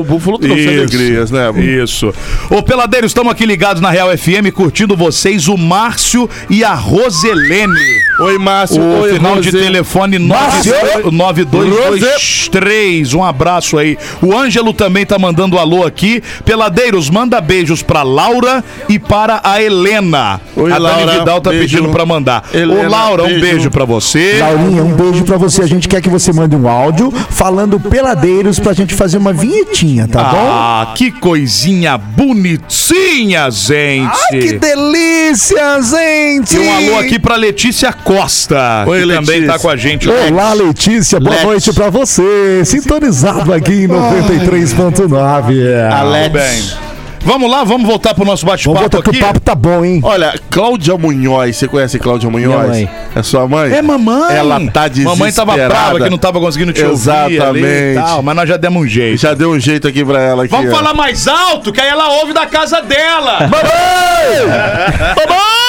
Búfalo, 0.05 0.37
o 0.37 0.39
trouxe 0.39 0.69
alegrias, 0.69 1.31
né? 1.31 1.51
Isso. 1.83 2.13
Ô, 2.51 2.63
Peladeiros, 2.63 3.11
estamos 3.11 3.33
aqui 3.33 3.45
ligados 3.47 3.81
na 3.83 3.91
Real 3.91 4.09
FM, 4.17 4.51
curtindo 4.55 4.97
vocês, 4.97 5.49
o 5.49 5.57
Márcio 5.57 6.29
e 6.49 6.65
a 6.65 6.75
Roselene. 6.75 7.92
Oi, 8.21 8.39
Márcio. 8.39 8.81
O 8.83 9.01
Oi, 9.03 9.15
final 9.15 9.41
de 9.41 9.51
Rosê. 9.51 9.65
telefone 9.65 10.19
Márcio. 10.19 10.73
9223. 11.11 13.15
Um 13.15 13.25
abraço 13.25 13.79
aí. 13.79 13.97
O 14.21 14.37
Ângelo 14.37 14.73
também 14.73 15.05
tá 15.07 15.19
mandando 15.19 15.59
alô 15.59 15.85
aqui. 15.85 16.23
Peladeiros, 16.45 17.11
manda 17.11 17.41
beijos 17.41 17.83
pra 17.83 18.03
Laura 18.03 18.63
e 18.89 18.99
para 18.99 19.41
a 19.43 19.63
Helena. 19.63 20.41
Oi, 20.57 20.71
a 20.73 20.79
Dani 20.79 21.05
Laura, 21.05 21.19
Vidal 21.19 21.41
tá 21.41 21.51
beijo. 21.51 21.77
pedindo 21.77 21.93
pra 21.93 22.05
mandar. 22.07 22.45
Helena, 22.53 22.87
Ô, 22.87 22.91
Laura, 22.91 23.23
um 23.25 23.29
beijo. 23.29 23.41
beijo 23.41 23.71
pra 23.71 23.85
você. 23.85 24.37
Laurinha, 24.39 24.83
um 24.83 24.93
beijo 24.93 25.25
pra 25.25 25.37
você. 25.37 25.63
A 25.63 25.67
gente 25.67 25.89
quer 25.89 26.01
que 26.03 26.09
você 26.09 26.33
mande 26.33 26.55
um 26.55 26.69
áudio 26.69 27.13
falando 27.31 27.79
peladeiros 27.81 28.59
pra 28.59 28.73
gente 28.73 28.95
fazer 28.95 29.19
uma 29.19 29.33
vinhetinha, 29.33 30.07
tá 30.09 30.25
bom? 30.25 30.49
Ah, 30.51 30.93
que 30.95 31.11
coisinha 31.11 31.97
bonitinha, 31.99 33.51
gente. 33.51 34.11
Ai, 34.33 34.39
que 34.39 34.59
delícia, 34.59 35.81
gente! 35.83 36.57
E 36.57 36.59
um 36.59 36.77
alô 36.77 36.99
aqui 36.99 37.19
pra 37.19 37.37
Letícia 37.37 37.82
Costa, 37.91 38.85
Oi, 38.87 39.01
que 39.01 39.07
também 39.15 39.41
Letícia. 39.41 39.53
tá 39.55 39.59
com 39.59 39.71
a 39.71 39.77
gente. 39.77 40.11
Olá, 40.11 40.53
Letícia, 40.53 41.19
boa 41.19 41.33
Lex. 41.33 41.45
noite 41.45 41.73
pra 41.73 41.89
você. 41.89 42.63
Sintonizado 42.67 43.51
aqui 43.55 43.85
em 43.85 43.89
93.9. 43.89 45.91
Alex. 45.91 46.27
Tudo 46.27 46.33
bem. 46.33 46.93
Vamos 47.25 47.49
lá, 47.49 47.63
vamos 47.63 47.87
voltar 47.87 48.15
pro 48.15 48.25
nosso 48.25 48.45
Vamos 48.45 48.65
bate-papo 48.65 48.81
voltar 48.81 49.01
que 49.03 49.11
aqui. 49.11 49.23
o 49.23 49.27
papo 49.27 49.39
tá 49.39 49.55
bom, 49.55 49.85
hein? 49.85 50.01
Olha, 50.03 50.35
Cláudia 50.51 50.99
Munhoz, 50.99 51.57
você 51.57 51.69
conhece 51.69 51.97
Cláudia 52.01 52.29
Munhoz? 52.29 52.69
mãe. 52.69 52.91
É 53.15 53.23
sua 53.23 53.47
mãe? 53.47 53.73
É 53.73 53.81
mamãe. 53.81 54.37
Ela 54.37 54.59
tá 54.73 54.89
desesperada. 54.89 55.17
Mamãe 55.19 55.33
tava 55.33 55.57
brava 55.57 56.01
que 56.01 56.11
não 56.11 56.19
tava 56.19 56.41
conseguindo 56.41 56.73
te 56.73 56.83
ouvir 56.85 57.41
ali 57.41 57.63
e 57.63 57.91
Exatamente. 57.93 58.25
mas 58.25 58.37
nós 58.37 58.49
já 58.49 58.57
demos 58.57 58.83
um 58.83 58.89
jeito. 58.89 59.21
Já 59.21 59.35
deu 59.35 59.53
um 59.53 59.61
jeito 59.61 59.87
aqui 59.87 60.05
pra 60.05 60.21
ela. 60.21 60.43
Aqui, 60.43 60.51
Vamos 60.51 60.73
ó. 60.73 60.77
falar 60.77 60.95
mais 60.95 61.29
alto, 61.29 61.73
que 61.73 61.81
aí 61.81 61.87
ela 61.89 62.09
ouve 62.21 62.33
da 62.33 62.45
casa 62.45 62.83
dela. 62.83 63.39
Mamãe! 63.43 65.15
Tava 65.15 65.62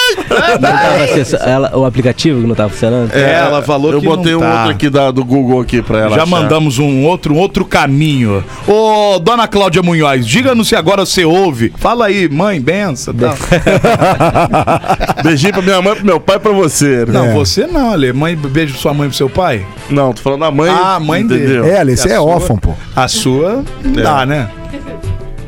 acessa- 1.04 1.38
ela- 1.38 1.76
o 1.78 1.86
aplicativo 1.86 2.42
que 2.42 2.48
não 2.48 2.56
tava 2.56 2.70
funcionando? 2.70 3.12
É, 3.14 3.34
ela 3.34 3.62
falou 3.62 3.92
eu 3.94 4.00
que 4.02 4.06
botei 4.08 4.32
não 4.34 4.40
um 4.40 4.42
tá. 4.42 4.54
outro 4.60 4.72
aqui 4.72 4.90
da, 4.90 5.12
do 5.12 5.24
Google 5.24 5.62
aqui 5.62 5.82
pra 5.82 6.00
ela. 6.00 6.10
Já 6.16 6.24
achar. 6.24 6.26
mandamos 6.26 6.80
um 6.80 7.04
outro, 7.06 7.34
um 7.34 7.38
outro 7.38 7.66
caminho. 7.66 8.44
Ô, 8.68 9.20
dona 9.20 9.48
Cláudia 9.48 9.82
Munhoz, 9.82 10.26
diga-nos 10.26 10.68
se 10.68 10.76
agora 10.76 11.06
você 11.06 11.24
ouve. 11.26 11.74
Fala 11.78 12.06
aí, 12.08 12.28
mãe, 12.30 12.60
benção. 12.62 13.14
Tá. 13.14 13.34
Beijinho 15.24 15.54
pra 15.54 15.62
minha 15.62 15.82
mãe, 15.82 15.96
pro 15.96 16.06
meu 16.06 16.20
pai 16.20 16.36
e 16.38 16.40
pra 16.40 16.52
você. 16.52 17.06
né? 17.06 17.14
Não, 17.14 17.26
É. 17.26 17.34
você 17.34 17.66
não, 17.68 17.92
Ale. 17.92 18.12
Mãe, 18.14 18.36
beijo 18.36 18.76
sua 18.78 18.94
mãe 18.94 19.08
pro 19.08 19.18
seu 19.18 19.30
pai. 19.30 19.66
Não, 19.90 20.14
tô 20.14 20.22
falando 20.22 20.42
da 20.42 20.52
mãe. 20.52 20.70
Ah, 20.70 20.96
a 20.96 21.00
mãe 21.00 21.26
dele. 21.26 21.44
entendeu? 21.44 21.66
É, 21.66 21.80
Ale, 21.80 21.96
você 21.98 22.10
é 22.10 22.16
sua- 22.16 22.24
órfão, 22.24 22.58
pô. 22.58 22.74
A 22.96 23.08
sua 23.08 23.64
É. 23.86 24.02
dá, 24.02 24.26
né? 24.26 24.48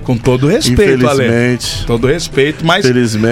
Com 0.06 0.15
todo 0.18 0.48
respeito, 0.48 1.08
Ale. 1.08 1.24
Infelizmente. 1.26 1.86
Todo 1.86 2.08
respeito, 2.08 2.65
mas 2.65 2.86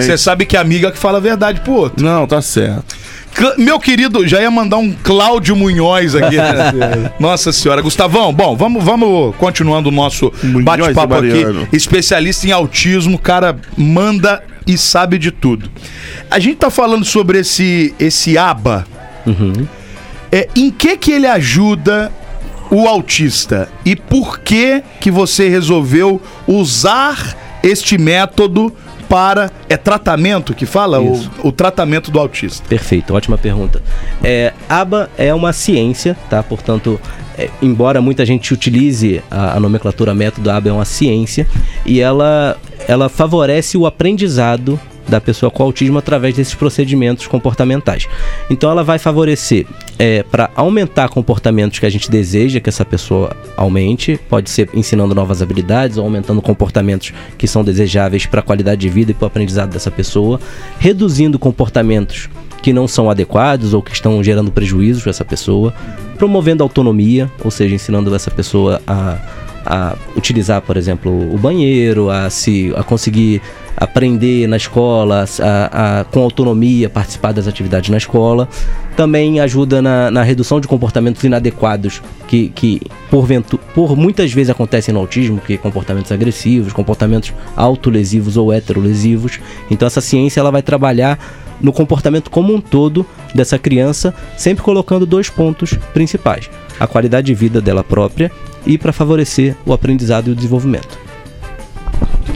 você 0.03 0.17
sabe 0.17 0.45
que 0.45 0.57
é 0.57 0.59
amiga 0.59 0.91
que 0.91 0.97
fala 0.97 1.19
a 1.19 1.21
verdade 1.21 1.61
pro 1.61 1.73
outro. 1.73 2.03
Não, 2.03 2.25
tá 2.27 2.41
certo. 2.41 2.95
Cl- 3.35 3.55
Meu 3.57 3.79
querido, 3.79 4.27
já 4.27 4.41
ia 4.41 4.51
mandar 4.51 4.77
um 4.77 4.91
Cláudio 4.91 5.55
Munhoz 5.55 6.15
aqui. 6.15 6.35
né? 6.37 7.11
Nossa 7.19 7.51
senhora. 7.51 7.81
Gustavão, 7.81 8.33
bom, 8.33 8.55
vamos, 8.55 8.83
vamos 8.83 9.35
continuando 9.37 9.89
o 9.89 9.91
nosso 9.91 10.31
bate-papo 10.63 11.13
aqui. 11.15 11.43
Especialista 11.71 12.47
em 12.47 12.51
autismo, 12.51 13.17
cara 13.17 13.55
manda 13.77 14.43
e 14.67 14.77
sabe 14.77 15.17
de 15.17 15.31
tudo. 15.31 15.69
A 16.29 16.37
gente 16.39 16.57
tá 16.57 16.69
falando 16.69 17.03
sobre 17.05 17.39
esse, 17.39 17.93
esse 17.99 18.37
ABA. 18.37 18.85
É, 20.31 20.47
em 20.55 20.71
que 20.71 20.97
que 20.97 21.11
ele 21.11 21.27
ajuda 21.27 22.11
o 22.73 22.87
autista? 22.87 23.69
E 23.85 23.95
por 23.95 24.39
que 24.39 24.83
que 24.99 25.11
você 25.11 25.47
resolveu 25.47 26.19
usar 26.47 27.37
este 27.61 27.99
método 27.99 28.73
para... 29.07 29.51
É 29.69 29.77
tratamento 29.77 30.55
que 30.55 30.65
fala? 30.65 30.99
O, 30.99 31.21
o 31.43 31.51
tratamento 31.51 32.09
do 32.09 32.19
autista. 32.19 32.67
Perfeito, 32.67 33.13
ótima 33.13 33.37
pergunta. 33.37 33.79
É, 34.23 34.53
ABA 34.67 35.07
é 35.17 35.31
uma 35.33 35.53
ciência, 35.53 36.17
tá? 36.29 36.41
Portanto, 36.41 36.99
é, 37.37 37.47
embora 37.61 38.01
muita 38.01 38.25
gente 38.25 38.51
utilize 38.51 39.21
a, 39.29 39.55
a 39.55 39.59
nomenclatura 39.59 40.15
método, 40.15 40.49
ABA 40.49 40.69
é 40.69 40.73
uma 40.73 40.85
ciência 40.85 41.47
e 41.85 41.99
ela, 41.99 42.57
ela 42.87 43.07
favorece 43.07 43.77
o 43.77 43.85
aprendizado 43.85 44.79
da 45.07 45.19
pessoa 45.19 45.49
com 45.51 45.63
autismo 45.63 45.97
através 45.97 46.35
desses 46.35 46.55
procedimentos 46.55 47.27
comportamentais. 47.27 48.07
Então, 48.49 48.69
ela 48.71 48.83
vai 48.83 48.99
favorecer 48.99 49.65
para 50.31 50.49
aumentar 50.55 51.09
comportamentos 51.09 51.79
que 51.79 51.85
a 51.85 51.89
gente 51.89 52.09
deseja 52.09 52.59
que 52.59 52.69
essa 52.69 52.83
pessoa 52.83 53.35
aumente, 53.55 54.19
pode 54.29 54.49
ser 54.49 54.69
ensinando 54.73 55.15
novas 55.15 55.41
habilidades 55.41 55.97
ou 55.97 56.03
aumentando 56.03 56.41
comportamentos 56.41 57.13
que 57.37 57.47
são 57.47 57.63
desejáveis 57.63 58.25
para 58.25 58.39
a 58.39 58.43
qualidade 58.43 58.81
de 58.81 58.89
vida 58.89 59.11
e 59.11 59.13
para 59.13 59.25
o 59.25 59.27
aprendizado 59.27 59.71
dessa 59.71 59.91
pessoa, 59.91 60.39
reduzindo 60.79 61.39
comportamentos 61.39 62.29
que 62.61 62.71
não 62.71 62.87
são 62.87 63.09
adequados 63.09 63.73
ou 63.73 63.81
que 63.81 63.91
estão 63.91 64.23
gerando 64.23 64.51
prejuízos 64.51 65.03
para 65.03 65.09
essa 65.09 65.25
pessoa, 65.25 65.73
promovendo 66.17 66.63
autonomia, 66.63 67.29
ou 67.43 67.51
seja, 67.51 67.75
ensinando 67.75 68.13
essa 68.15 68.31
pessoa 68.31 68.81
a, 68.87 69.17
a 69.65 69.95
utilizar, 70.15 70.61
por 70.61 70.77
exemplo, 70.77 71.11
o 71.33 71.37
banheiro, 71.37 72.09
a 72.09 72.29
se 72.29 72.73
a 72.75 72.83
conseguir 72.83 73.41
aprender 73.75 74.47
na 74.47 74.55
escola, 74.57 75.25
a, 75.41 75.99
a- 76.01 76.03
com 76.05 76.21
autonomia 76.21 76.89
participar 76.89 77.31
das 77.33 77.47
atividades 77.47 77.89
na 77.89 77.97
escola. 77.97 78.47
Também 78.95 79.39
ajuda 79.39 79.81
na, 79.81 80.11
na 80.11 80.21
redução 80.21 80.61
de 80.61 80.67
comportamentos 80.67 81.23
inadequados 81.23 82.01
que, 82.27 82.49
que 82.49 82.81
porventu- 83.09 83.59
por 83.73 83.95
muitas 83.97 84.31
vezes 84.31 84.51
acontecem 84.51 84.93
no 84.93 84.99
autismo, 84.99 85.41
que 85.41 85.57
comportamentos 85.57 86.11
agressivos, 86.11 86.71
comportamentos 86.71 87.33
autolesivos 87.55 88.37
ou 88.37 88.53
heterolesivos. 88.53 89.39
Então 89.71 89.87
essa 89.87 90.01
ciência 90.01 90.39
ela 90.39 90.51
vai 90.51 90.61
trabalhar 90.61 91.17
no 91.59 91.73
comportamento 91.73 92.29
como 92.29 92.53
um 92.53 92.61
todo 92.61 93.05
dessa 93.33 93.57
criança, 93.57 94.13
sempre 94.37 94.63
colocando 94.63 95.05
dois 95.05 95.29
pontos 95.29 95.73
principais: 95.93 96.47
a 96.79 96.85
qualidade 96.85 97.27
de 97.27 97.33
vida 97.33 97.59
dela 97.59 97.83
própria 97.83 98.31
e 98.65 98.77
para 98.77 98.91
favorecer 98.93 99.55
o 99.65 99.73
aprendizado 99.73 100.29
e 100.29 100.31
o 100.31 100.35
desenvolvimento. 100.35 100.97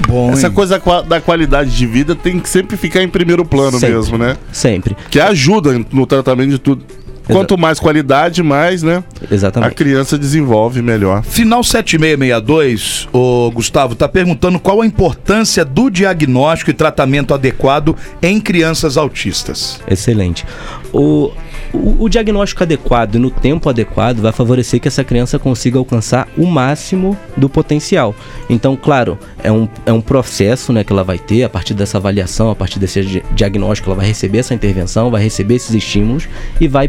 Bom, 0.07 0.31
Essa 0.31 0.47
hein? 0.47 0.53
coisa 0.53 0.81
da 1.07 1.19
qualidade 1.19 1.75
de 1.75 1.85
vida 1.85 2.15
tem 2.15 2.39
que 2.39 2.47
sempre 2.49 2.77
ficar 2.77 3.03
em 3.03 3.09
primeiro 3.09 3.43
plano 3.43 3.79
Sempre. 3.79 3.95
mesmo, 3.95 4.17
né? 4.17 4.37
Sempre, 4.51 4.95
Que 5.09 5.19
ajuda 5.19 5.77
no 5.91 6.05
tratamento 6.05 6.49
de 6.51 6.59
tudo. 6.59 6.85
Quanto 7.27 7.57
mais 7.57 7.77
qualidade, 7.77 8.41
mais, 8.41 8.81
né? 8.81 9.03
A 9.29 9.33
exatamente. 9.33 9.75
criança 9.75 10.17
desenvolve 10.17 10.81
melhor. 10.81 11.23
Final 11.23 11.61
7662, 11.61 13.09
o 13.11 13.51
Gustavo 13.51 13.95
tá 13.95 14.07
perguntando 14.07 14.57
qual 14.59 14.81
a 14.81 14.85
importância 14.85 15.65
do 15.65 15.89
diagnóstico 15.89 16.71
e 16.71 16.73
tratamento 16.73 17.33
adequado 17.33 17.97
em 18.21 18.39
crianças 18.39 18.95
autistas. 18.95 19.79
Excelente. 19.89 20.45
O, 20.93 21.31
o, 21.73 22.03
o 22.06 22.10
diagnóstico 22.10 22.63
adequado 22.63 23.15
e 23.15 23.19
no 23.19 23.30
tempo 23.30 23.69
adequado 23.69 24.19
vai 24.19 24.32
favorecer 24.32 24.80
que 24.80 24.88
essa 24.88 25.03
criança 25.03 25.38
consiga 25.38 25.77
alcançar 25.77 26.27
o 26.38 26.45
máximo 26.45 27.17
do 27.36 27.49
potencial. 27.49 28.15
Então, 28.49 28.75
claro, 28.75 29.17
é 29.43 29.51
um, 29.51 29.67
é 29.86 29.91
um 29.93 30.01
processo 30.01 30.71
né, 30.73 30.84
que 30.84 30.91
ela 30.93 31.03
vai 31.03 31.17
ter 31.17 31.43
a 31.43 31.49
partir 31.49 31.73
dessa 31.73 31.97
avaliação, 31.97 32.49
a 32.51 32.56
partir 32.56 32.80
desse 32.80 33.01
di- 33.03 33.23
diagnóstico, 33.34 33.89
ela 33.89 33.97
vai 33.97 34.08
receber 34.08 34.39
essa 34.39 34.53
intervenção, 34.53 35.12
vai 35.12 35.21
receber 35.23 35.56
esses 35.56 35.73
estímulos 35.75 36.27
e 36.60 36.67
vai 36.67 36.88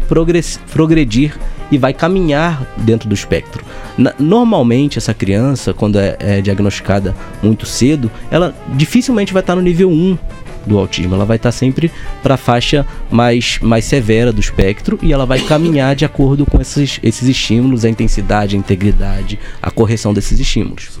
progredir 0.71 1.37
e 1.71 1.77
vai 1.77 1.93
caminhar 1.93 2.65
dentro 2.77 3.07
do 3.07 3.13
espectro. 3.13 3.63
Na- 3.97 4.13
normalmente, 4.19 4.97
essa 4.97 5.13
criança, 5.13 5.73
quando 5.73 5.99
é, 5.99 6.15
é 6.19 6.41
diagnosticada 6.41 7.15
muito 7.43 7.65
cedo, 7.65 8.09
ela 8.31 8.55
dificilmente 8.75 9.33
vai 9.33 9.41
estar 9.41 9.55
no 9.55 9.61
nível 9.61 9.89
1 9.89 10.17
do 10.65 10.77
autismo. 10.77 11.15
Ela 11.15 11.25
vai 11.25 11.37
estar 11.37 11.51
sempre 11.51 11.91
para 12.21 12.35
a 12.35 12.37
faixa 12.37 12.85
mais, 13.09 13.59
mais 13.61 13.85
severa 13.85 14.31
do 14.31 14.39
espectro 14.39 14.99
e 15.01 15.13
ela 15.13 15.25
vai 15.25 15.39
caminhar 15.39 15.95
de 15.95 16.05
acordo 16.05 16.45
com 16.45 16.61
esses, 16.61 16.99
esses 17.01 17.27
estímulos, 17.27 17.85
a 17.85 17.89
intensidade, 17.89 18.55
a 18.55 18.59
integridade, 18.59 19.39
a 19.61 19.71
correção 19.71 20.13
desses 20.13 20.39
estímulos. 20.39 20.99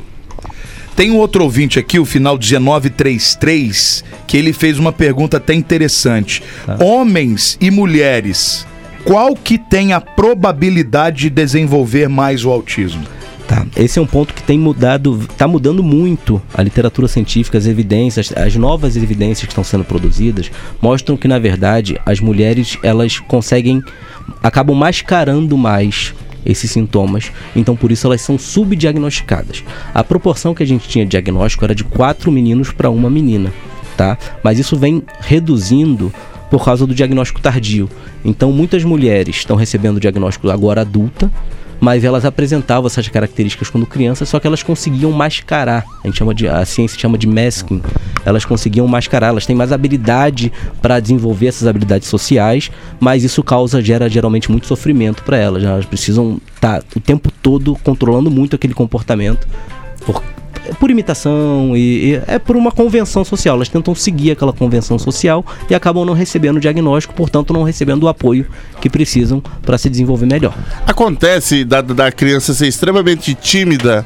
Tem 0.95 1.11
um 1.11 1.17
outro 1.17 1.45
ouvinte 1.45 1.79
aqui, 1.79 1.97
o 1.97 2.03
final 2.03 2.37
1933, 2.37 4.03
que 4.27 4.35
ele 4.35 4.51
fez 4.51 4.77
uma 4.77 4.91
pergunta 4.91 5.37
até 5.37 5.53
interessante. 5.53 6.43
Homens 6.77 7.57
e 7.61 7.71
mulheres, 7.71 8.67
qual 9.05 9.33
que 9.33 9.57
tem 9.57 9.93
a 9.93 10.01
probabilidade 10.01 11.23
de 11.23 11.29
desenvolver 11.29 12.09
mais 12.09 12.43
o 12.43 12.49
autismo? 12.49 13.18
Tá. 13.49 13.65
Esse 13.75 13.97
é 13.97 14.01
um 14.01 14.05
ponto 14.05 14.31
que 14.31 14.43
tem 14.43 14.59
mudado, 14.59 15.21
está 15.27 15.47
mudando 15.47 15.83
muito 15.83 16.39
a 16.53 16.61
literatura 16.61 17.07
científica, 17.07 17.57
as 17.57 17.65
evidências, 17.65 18.31
as 18.37 18.55
novas 18.55 18.95
evidências 18.95 19.47
que 19.47 19.51
estão 19.51 19.63
sendo 19.63 19.83
produzidas 19.83 20.51
mostram 20.79 21.17
que 21.17 21.27
na 21.27 21.39
verdade 21.39 21.99
as 22.05 22.19
mulheres 22.19 22.77
elas 22.83 23.17
conseguem, 23.17 23.81
acabam 24.43 24.77
mascarando 24.77 25.57
mais 25.57 26.13
esses 26.45 26.69
sintomas, 26.69 27.31
então 27.55 27.75
por 27.75 27.91
isso 27.91 28.05
elas 28.05 28.21
são 28.21 28.37
subdiagnosticadas. 28.37 29.63
A 29.95 30.03
proporção 30.03 30.53
que 30.53 30.61
a 30.61 30.67
gente 30.67 30.87
tinha 30.87 31.03
de 31.03 31.09
diagnóstico 31.09 31.65
era 31.65 31.73
de 31.73 31.83
quatro 31.83 32.31
meninos 32.31 32.71
para 32.71 32.91
uma 32.91 33.09
menina, 33.09 33.51
tá? 33.97 34.15
Mas 34.43 34.59
isso 34.59 34.77
vem 34.77 35.01
reduzindo 35.21 36.13
por 36.51 36.63
causa 36.63 36.85
do 36.85 36.93
diagnóstico 36.93 37.41
tardio. 37.41 37.89
Então 38.23 38.51
muitas 38.51 38.83
mulheres 38.83 39.37
estão 39.37 39.55
recebendo 39.55 39.97
o 39.97 39.99
diagnóstico 39.99 40.51
agora 40.51 40.81
adulta 40.81 41.31
mas 41.79 42.03
elas 42.03 42.25
apresentavam 42.25 42.87
essas 42.87 43.07
características 43.07 43.69
quando 43.69 43.85
crianças, 43.85 44.29
só 44.29 44.39
que 44.39 44.47
elas 44.47 44.63
conseguiam 44.63 45.11
mascarar. 45.11 45.85
A 46.03 46.07
gente 46.07 46.17
chama 46.17 46.33
de 46.33 46.47
a 46.47 46.65
ciência 46.65 46.99
chama 46.99 47.17
de 47.17 47.27
masking. 47.27 47.81
Elas 48.25 48.45
conseguiam 48.45 48.87
mascarar, 48.87 49.27
elas 49.27 49.45
têm 49.45 49.55
mais 49.55 49.71
habilidade 49.71 50.51
para 50.81 50.99
desenvolver 50.99 51.47
essas 51.47 51.67
habilidades 51.67 52.07
sociais, 52.07 52.69
mas 52.99 53.23
isso 53.23 53.41
causa 53.43 53.81
gera 53.81 54.09
geralmente 54.09 54.51
muito 54.51 54.67
sofrimento 54.67 55.23
para 55.23 55.37
elas. 55.37 55.63
Elas 55.63 55.85
precisam 55.85 56.39
estar 56.53 56.83
o 56.95 56.99
tempo 56.99 57.31
todo 57.41 57.77
controlando 57.83 58.29
muito 58.29 58.55
aquele 58.55 58.73
comportamento. 58.73 59.47
Por, 60.05 60.21
por 60.79 60.91
imitação 60.91 61.75
e, 61.75 62.11
e 62.11 62.21
é 62.27 62.39
por 62.39 62.55
uma 62.55 62.71
convenção 62.71 63.23
social. 63.23 63.55
Elas 63.55 63.69
tentam 63.69 63.93
seguir 63.95 64.31
aquela 64.31 64.53
convenção 64.53 64.97
social 64.99 65.45
e 65.69 65.75
acabam 65.75 66.05
não 66.05 66.13
recebendo 66.13 66.57
o 66.57 66.59
diagnóstico, 66.59 67.13
portanto 67.13 67.53
não 67.53 67.63
recebendo 67.63 68.03
o 68.03 68.07
apoio 68.07 68.45
que 68.81 68.89
precisam 68.89 69.41
para 69.61 69.77
se 69.77 69.89
desenvolver 69.89 70.25
melhor. 70.25 70.53
Acontece 70.85 71.63
da, 71.63 71.81
da 71.81 72.11
criança 72.11 72.53
ser 72.53 72.67
extremamente 72.67 73.33
tímida 73.33 74.05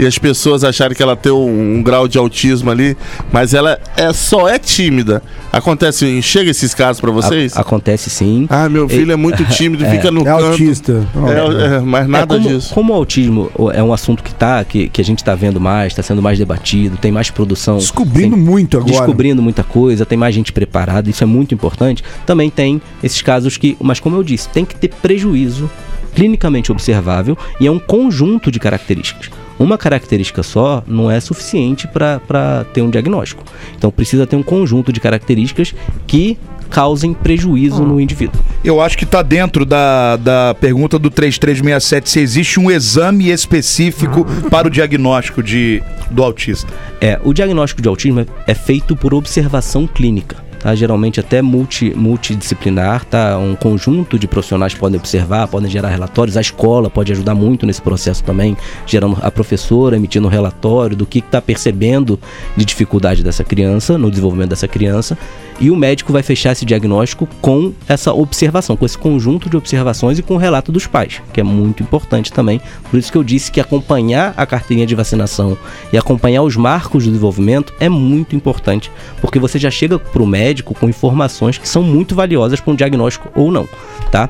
e 0.00 0.06
as 0.06 0.18
pessoas 0.18 0.64
acharem 0.64 0.96
que 0.96 1.02
ela 1.02 1.14
tem 1.14 1.30
um, 1.30 1.76
um 1.76 1.82
grau 1.82 2.08
de 2.08 2.16
autismo 2.18 2.70
ali, 2.70 2.96
mas 3.30 3.52
ela 3.54 3.78
é, 3.96 4.12
só 4.12 4.48
é 4.48 4.58
tímida. 4.58 5.22
Acontece, 5.52 6.22
chega 6.22 6.50
esses 6.50 6.74
casos 6.74 7.00
pra 7.00 7.10
vocês? 7.10 7.56
A- 7.56 7.60
acontece 7.60 8.08
sim. 8.08 8.46
Ah, 8.48 8.68
meu 8.68 8.88
filho 8.88 9.12
é 9.12 9.16
muito 9.16 9.44
tímido, 9.54 9.84
fica 9.84 10.10
no 10.10 10.22
É 10.22 10.24
canto. 10.24 10.44
autista. 10.46 11.06
É, 11.14 11.76
é, 11.76 11.80
mas 11.80 12.08
nada 12.08 12.34
É, 12.34 12.38
como, 12.38 12.48
disso. 12.48 12.74
Como 12.74 12.92
o 12.92 12.96
autismo 12.96 13.50
é 13.74 13.82
um 13.82 13.92
assunto 13.92 14.22
que 14.22 14.34
tá, 14.34 14.64
que, 14.64 14.88
que 14.88 15.00
a 15.00 15.04
gente 15.04 15.18
está 15.18 15.34
vendo 15.34 15.60
mais, 15.60 15.92
está 15.92 16.02
sendo 16.02 16.22
mais 16.22 16.38
debatido, 16.38 16.96
tem 16.96 17.12
mais 17.12 17.30
produção. 17.30 17.76
Descobrindo 17.76 18.36
tem- 18.36 18.44
muito 18.44 18.76
agora. 18.78 18.90
Descobrindo 18.92 19.42
muita 19.42 19.62
coisa, 19.62 20.06
tem 20.06 20.16
mais 20.16 20.34
gente 20.34 20.52
preparada, 20.52 21.10
isso 21.10 21.22
é 21.22 21.26
muito 21.26 21.52
importante. 21.54 22.02
Também 22.24 22.48
tem 22.48 22.80
esses 23.02 23.20
casos 23.20 23.56
que, 23.56 23.76
mas 23.80 24.00
como 24.00 24.16
eu 24.16 24.22
disse, 24.22 24.48
tem 24.48 24.64
que 24.64 24.74
ter 24.74 24.88
prejuízo 25.02 25.70
clinicamente 26.14 26.72
observável 26.72 27.36
e 27.60 27.66
é 27.66 27.70
um 27.70 27.78
conjunto 27.78 28.50
de 28.50 28.58
características. 28.58 29.30
Uma 29.60 29.76
característica 29.76 30.42
só 30.42 30.82
não 30.86 31.10
é 31.10 31.20
suficiente 31.20 31.86
para 31.86 32.64
ter 32.72 32.80
um 32.80 32.88
diagnóstico. 32.88 33.44
Então 33.76 33.90
precisa 33.90 34.26
ter 34.26 34.34
um 34.34 34.42
conjunto 34.42 34.90
de 34.90 34.98
características 34.98 35.74
que 36.06 36.38
causem 36.70 37.12
prejuízo 37.12 37.84
no 37.84 38.00
indivíduo. 38.00 38.40
Eu 38.64 38.80
acho 38.80 38.96
que 38.96 39.04
tá 39.04 39.22
dentro 39.22 39.66
da, 39.66 40.16
da 40.16 40.54
pergunta 40.58 40.98
do 40.98 41.10
3367 41.10 42.08
se 42.08 42.20
existe 42.20 42.60
um 42.60 42.70
exame 42.70 43.28
específico 43.28 44.24
para 44.48 44.68
o 44.68 44.70
diagnóstico 44.70 45.42
de, 45.42 45.82
do 46.10 46.22
autista. 46.22 46.72
É, 47.00 47.20
o 47.22 47.34
diagnóstico 47.34 47.82
de 47.82 47.88
autismo 47.88 48.24
é 48.46 48.54
feito 48.54 48.96
por 48.96 49.12
observação 49.12 49.86
clínica. 49.86 50.49
Tá? 50.60 50.74
Geralmente 50.74 51.18
até 51.18 51.40
multi, 51.40 51.92
multidisciplinar, 51.96 53.04
tá? 53.06 53.38
Um 53.38 53.56
conjunto 53.56 54.18
de 54.18 54.28
profissionais 54.28 54.74
podem 54.74 55.00
observar, 55.00 55.48
podem 55.48 55.70
gerar 55.70 55.88
relatórios. 55.88 56.36
A 56.36 56.40
escola 56.40 56.90
pode 56.90 57.10
ajudar 57.12 57.34
muito 57.34 57.66
nesse 57.66 57.80
processo 57.80 58.22
também, 58.22 58.56
gerando 58.86 59.18
a 59.22 59.30
professora 59.30 59.96
emitindo 59.96 60.28
um 60.28 60.30
relatório 60.30 60.94
do 60.94 61.06
que 61.06 61.20
está 61.20 61.40
percebendo 61.40 62.20
de 62.56 62.64
dificuldade 62.64 63.24
dessa 63.24 63.42
criança, 63.42 63.96
no 63.96 64.10
desenvolvimento 64.10 64.50
dessa 64.50 64.68
criança. 64.68 65.16
E 65.58 65.70
o 65.70 65.76
médico 65.76 66.12
vai 66.12 66.22
fechar 66.22 66.52
esse 66.52 66.64
diagnóstico 66.64 67.28
com 67.40 67.72
essa 67.86 68.14
observação, 68.14 68.76
com 68.76 68.86
esse 68.86 68.96
conjunto 68.96 69.48
de 69.50 69.56
observações 69.56 70.18
e 70.18 70.22
com 70.22 70.34
o 70.34 70.38
relato 70.38 70.72
dos 70.72 70.86
pais, 70.86 71.20
que 71.34 71.40
é 71.40 71.42
muito 71.42 71.82
importante 71.82 72.32
também. 72.32 72.60
Por 72.90 72.98
isso 72.98 73.12
que 73.12 73.18
eu 73.18 73.24
disse 73.24 73.52
que 73.52 73.60
acompanhar 73.60 74.32
a 74.36 74.46
carteirinha 74.46 74.86
de 74.86 74.94
vacinação 74.94 75.56
e 75.92 75.98
acompanhar 75.98 76.42
os 76.42 76.56
marcos 76.56 77.04
do 77.04 77.10
desenvolvimento 77.10 77.74
é 77.78 77.90
muito 77.90 78.34
importante, 78.34 78.90
porque 79.20 79.38
você 79.38 79.58
já 79.58 79.70
chega 79.70 79.98
para 79.98 80.22
o 80.22 80.26
médico 80.26 80.49
com 80.54 80.88
informações 80.88 81.56
que 81.58 81.68
são 81.68 81.82
muito 81.82 82.14
valiosas 82.14 82.60
para 82.60 82.72
um 82.72 82.76
diagnóstico 82.76 83.28
ou 83.34 83.50
não, 83.50 83.68
tá? 84.10 84.28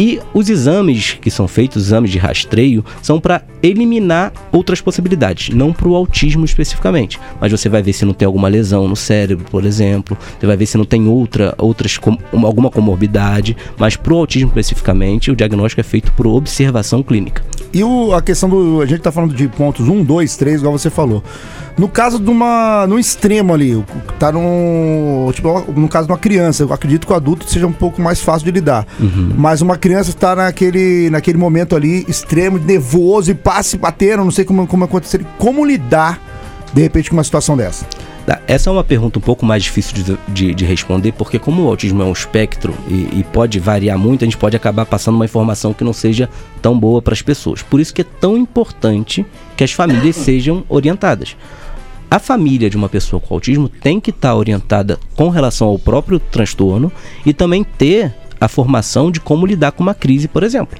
E 0.00 0.20
os 0.32 0.48
exames 0.48 1.18
que 1.20 1.28
são 1.28 1.48
feitos, 1.48 1.78
os 1.82 1.88
exames 1.88 2.12
de 2.12 2.18
rastreio, 2.18 2.84
são 3.02 3.18
para 3.18 3.42
eliminar 3.60 4.32
outras 4.52 4.80
possibilidades, 4.80 5.48
não 5.52 5.72
para 5.72 5.88
o 5.88 5.96
autismo 5.96 6.44
especificamente. 6.44 7.18
Mas 7.40 7.50
você 7.50 7.68
vai 7.68 7.82
ver 7.82 7.92
se 7.92 8.04
não 8.04 8.12
tem 8.14 8.24
alguma 8.24 8.46
lesão 8.46 8.86
no 8.86 8.94
cérebro, 8.94 9.44
por 9.50 9.64
exemplo, 9.64 10.16
você 10.38 10.46
vai 10.46 10.56
ver 10.56 10.66
se 10.66 10.78
não 10.78 10.84
tem 10.84 11.08
outra, 11.08 11.52
outras, 11.58 11.98
com- 11.98 12.16
uma- 12.32 12.46
alguma 12.46 12.70
comorbidade, 12.70 13.56
mas 13.76 13.96
para 13.96 14.14
o 14.14 14.18
autismo 14.18 14.48
especificamente, 14.50 15.32
o 15.32 15.36
diagnóstico 15.36 15.80
é 15.80 15.84
feito 15.84 16.12
por 16.12 16.28
observação 16.28 17.02
clínica. 17.02 17.42
E 17.74 17.82
o, 17.82 18.12
a 18.14 18.22
questão 18.22 18.48
do. 18.48 18.80
A 18.80 18.86
gente 18.86 19.00
tá 19.00 19.10
falando 19.10 19.34
de 19.34 19.48
pontos 19.48 19.88
1, 19.88 20.04
2, 20.04 20.36
3, 20.36 20.60
igual 20.60 20.78
você 20.78 20.90
falou. 20.90 21.22
No 21.78 21.88
caso 21.88 22.18
de 22.18 22.28
uma. 22.28 22.86
No 22.88 22.98
extremo 22.98 23.54
ali, 23.54 23.84
tá 24.18 24.32
num. 24.32 25.30
Tipo, 25.32 25.64
no 25.76 25.88
caso 25.88 26.06
de 26.08 26.12
uma 26.12 26.18
criança, 26.18 26.64
eu 26.64 26.72
acredito 26.72 27.06
que 27.06 27.12
o 27.12 27.16
adulto 27.16 27.48
seja 27.48 27.66
um 27.68 27.72
pouco 27.72 28.02
mais 28.02 28.20
fácil 28.20 28.44
de 28.46 28.50
lidar. 28.50 28.84
Mas 29.36 29.60
uma 29.62 29.76
criança 29.76 30.10
está 30.10 30.34
naquele, 30.34 31.08
naquele 31.10 31.38
momento 31.38 31.76
ali, 31.76 32.04
extremo, 32.08 32.58
nervoso 32.58 33.30
e 33.30 33.34
passe 33.34 33.76
batendo, 33.78 34.24
não 34.24 34.30
sei 34.32 34.44
como, 34.44 34.66
como 34.66 34.84
acontecer. 34.84 35.24
Como 35.38 35.64
lidar, 35.64 36.20
de 36.74 36.82
repente, 36.82 37.10
com 37.10 37.16
uma 37.16 37.22
situação 37.24 37.56
dessa? 37.56 37.86
Tá, 38.26 38.40
Essa 38.46 38.68
é 38.68 38.72
uma 38.72 38.84
pergunta 38.84 39.18
um 39.18 39.22
pouco 39.22 39.46
mais 39.46 39.62
difícil 39.62 39.94
de, 39.94 40.18
de- 40.28 40.54
de 40.54 40.64
responder, 40.64 41.12
porque 41.12 41.38
como 41.38 41.62
o 41.62 41.68
autismo 41.68 42.02
é 42.02 42.04
um 42.04 42.12
espectro 42.12 42.74
e, 42.88 43.20
e 43.20 43.26
pode 43.32 43.58
variar 43.58 43.96
muito, 43.96 44.22
a 44.22 44.26
gente 44.26 44.36
pode 44.36 44.54
acabar 44.54 44.84
passando 44.84 45.14
uma 45.14 45.24
informação 45.24 45.72
que 45.72 45.82
não 45.82 45.94
seja 45.94 46.28
tão 46.60 46.78
boa 46.78 47.00
para 47.00 47.14
as 47.14 47.22
pessoas. 47.22 47.62
Por 47.62 47.80
isso 47.80 47.94
que 47.94 48.02
é 48.02 48.06
tão 48.20 48.36
importante 48.36 49.24
que 49.56 49.64
as 49.64 49.72
famílias 49.72 50.14
sejam 50.16 50.62
orientadas. 50.68 51.36
A 52.10 52.18
família 52.18 52.70
de 52.70 52.76
uma 52.76 52.88
pessoa 52.88 53.20
com 53.20 53.34
autismo 53.34 53.68
tem 53.68 54.00
que 54.00 54.10
estar 54.10 54.34
orientada 54.34 54.98
com 55.14 55.28
relação 55.28 55.68
ao 55.68 55.78
próprio 55.78 56.18
transtorno 56.18 56.90
e 57.26 57.34
também 57.34 57.62
ter 57.62 58.14
a 58.40 58.46
formação 58.48 59.10
de 59.10 59.18
como 59.20 59.44
lidar 59.44 59.72
com 59.72 59.82
uma 59.82 59.92
crise, 59.94 60.28
por 60.28 60.42
exemplo. 60.44 60.78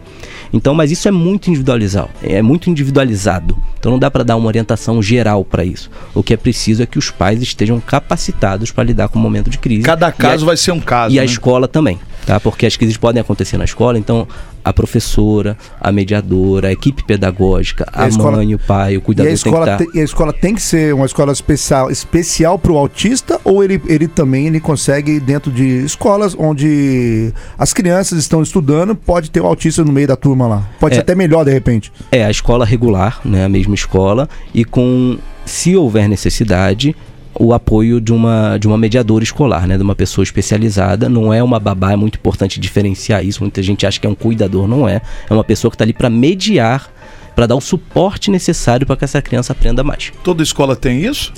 Então, 0.52 0.74
mas 0.74 0.90
isso 0.90 1.06
é 1.08 1.10
muito 1.10 1.48
individualizado, 1.48 2.08
é 2.22 2.40
muito 2.40 2.70
individualizado. 2.70 3.58
Então 3.78 3.92
não 3.92 3.98
dá 3.98 4.10
para 4.10 4.22
dar 4.24 4.36
uma 4.36 4.46
orientação 4.46 5.02
geral 5.02 5.44
para 5.44 5.64
isso. 5.64 5.90
O 6.14 6.22
que 6.22 6.32
é 6.32 6.36
preciso 6.36 6.82
é 6.82 6.86
que 6.86 6.98
os 6.98 7.10
pais 7.10 7.42
estejam 7.42 7.78
capacitados 7.80 8.70
para 8.70 8.84
lidar 8.84 9.08
com 9.08 9.18
o 9.18 9.22
momento 9.22 9.50
de 9.50 9.58
crise. 9.58 9.82
Cada 9.82 10.06
E 10.06 10.08
a- 10.08 10.12
caso 10.12 10.46
vai 10.46 10.56
ser 10.56 10.72
um 10.72 10.80
caso. 10.80 11.14
e 11.14 11.18
a 11.18 11.22
né? 11.22 11.26
escola 11.26 11.68
também, 11.68 11.98
tá? 12.24 12.40
Porque 12.40 12.64
as 12.64 12.76
crises 12.76 12.96
podem 12.96 13.20
acontecer 13.20 13.58
na 13.58 13.64
escola, 13.64 13.98
então 13.98 14.26
a 14.64 14.72
professora, 14.72 15.56
a 15.80 15.90
mediadora, 15.92 16.68
a 16.68 16.72
equipe 16.72 17.02
pedagógica, 17.04 17.84
E 17.94 17.98
a 17.98 18.04
a, 18.04 18.08
escola- 18.08 18.36
mãe, 18.38 18.54
o 18.54 18.58
pai, 18.58 18.96
o 18.96 18.98
E 18.98 19.00
cuidador 19.00 19.30
a, 19.30 19.34
escola 19.34 19.66
tem 19.76 19.86
que 19.86 19.92
te- 19.92 19.98
e 19.98 20.00
a 20.00 20.04
escola 20.04 20.32
tem 20.32 20.54
que 20.54 20.62
ser 20.62 20.94
uma 20.94 21.06
escola 21.06 21.32
especial, 21.32 21.90
especial 21.90 22.58
para 22.58 22.72
o 22.72 22.76
autista 22.78 23.40
ou 23.44 23.62
ele, 23.64 23.80
ele 23.86 24.06
também 24.08 24.46
ele 24.46 24.60
consegue 24.60 25.18
dentro 25.20 25.50
de 25.50 25.84
escolas 25.84 26.34
onde 26.38 27.32
as 27.58 27.72
crianças 27.72 28.18
estão 28.18 28.42
estudando, 28.42 28.94
pode 28.94 29.30
ter 29.30 29.40
o 29.40 29.46
autista 29.46 29.84
no 29.84 29.92
meio 29.92 30.06
da 30.08 30.16
turma 30.16 30.46
lá. 30.46 30.68
Pode 30.80 30.94
É. 30.94 30.96
ser 30.96 31.00
até 31.02 31.14
melhor 31.14 31.44
de 31.44 31.52
repente. 31.52 31.92
É 32.12 32.24
a 32.24 32.30
escola 32.30 32.64
regular, 32.64 33.20
né, 33.24 33.44
a 33.44 33.48
mesma 33.48 33.74
escola, 33.74 34.28
e 34.52 34.64
com, 34.64 35.18
se 35.44 35.76
houver 35.76 36.08
necessidade, 36.08 36.94
o 37.38 37.54
apoio 37.54 38.00
de 38.00 38.12
uma, 38.12 38.58
de 38.58 38.66
uma 38.66 38.76
mediadora 38.76 39.22
escolar, 39.22 39.66
né, 39.66 39.76
de 39.76 39.82
uma 39.82 39.94
pessoa 39.94 40.22
especializada. 40.22 41.08
Não 41.08 41.32
é 41.32 41.42
uma 41.42 41.60
babá, 41.60 41.92
é 41.92 41.96
muito 41.96 42.16
importante 42.18 42.58
diferenciar 42.58 43.24
isso. 43.24 43.42
Muita 43.42 43.62
gente 43.62 43.86
acha 43.86 44.00
que 44.00 44.06
é 44.06 44.10
um 44.10 44.14
cuidador, 44.14 44.66
não 44.66 44.88
é. 44.88 45.00
É 45.30 45.32
uma 45.34 45.44
pessoa 45.44 45.70
que 45.70 45.74
está 45.76 45.84
ali 45.84 45.92
para 45.92 46.10
mediar, 46.10 46.90
para 47.36 47.46
dar 47.46 47.54
o 47.54 47.60
suporte 47.60 48.30
necessário 48.30 48.86
para 48.86 48.96
que 48.96 49.04
essa 49.04 49.22
criança 49.22 49.52
aprenda 49.52 49.84
mais. 49.84 50.12
Toda 50.24 50.42
escola 50.42 50.74
tem 50.74 51.04
isso? 51.04 51.32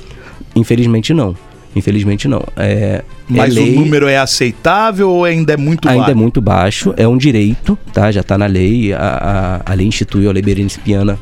Infelizmente 0.55 1.13
não. 1.13 1.35
Infelizmente 1.75 2.27
não. 2.27 2.43
É, 2.57 3.01
Mas 3.29 3.55
é 3.55 3.59
lei- 3.61 3.75
o 3.77 3.79
número 3.79 4.07
é 4.07 4.17
aceitável 4.17 5.09
ou 5.09 5.23
ainda 5.23 5.53
é 5.53 5.57
muito 5.57 5.87
ainda 5.87 6.01
é 6.01 6.05
baixo? 6.07 6.17
muito 6.19 6.41
baixo, 6.41 6.93
é 6.97 7.07
um 7.07 7.17
direito, 7.17 7.77
tá? 7.93 8.11
Já 8.11 8.19
está 8.21 8.37
na 8.37 8.45
lei, 8.45 8.91
a, 8.91 9.61
a, 9.65 9.71
a 9.71 9.73
lei 9.73 9.87
instituiu 9.87 10.29
a 10.29 10.33
lei 10.33 10.41
Berenice 10.41 10.79
Piana, 10.79 11.17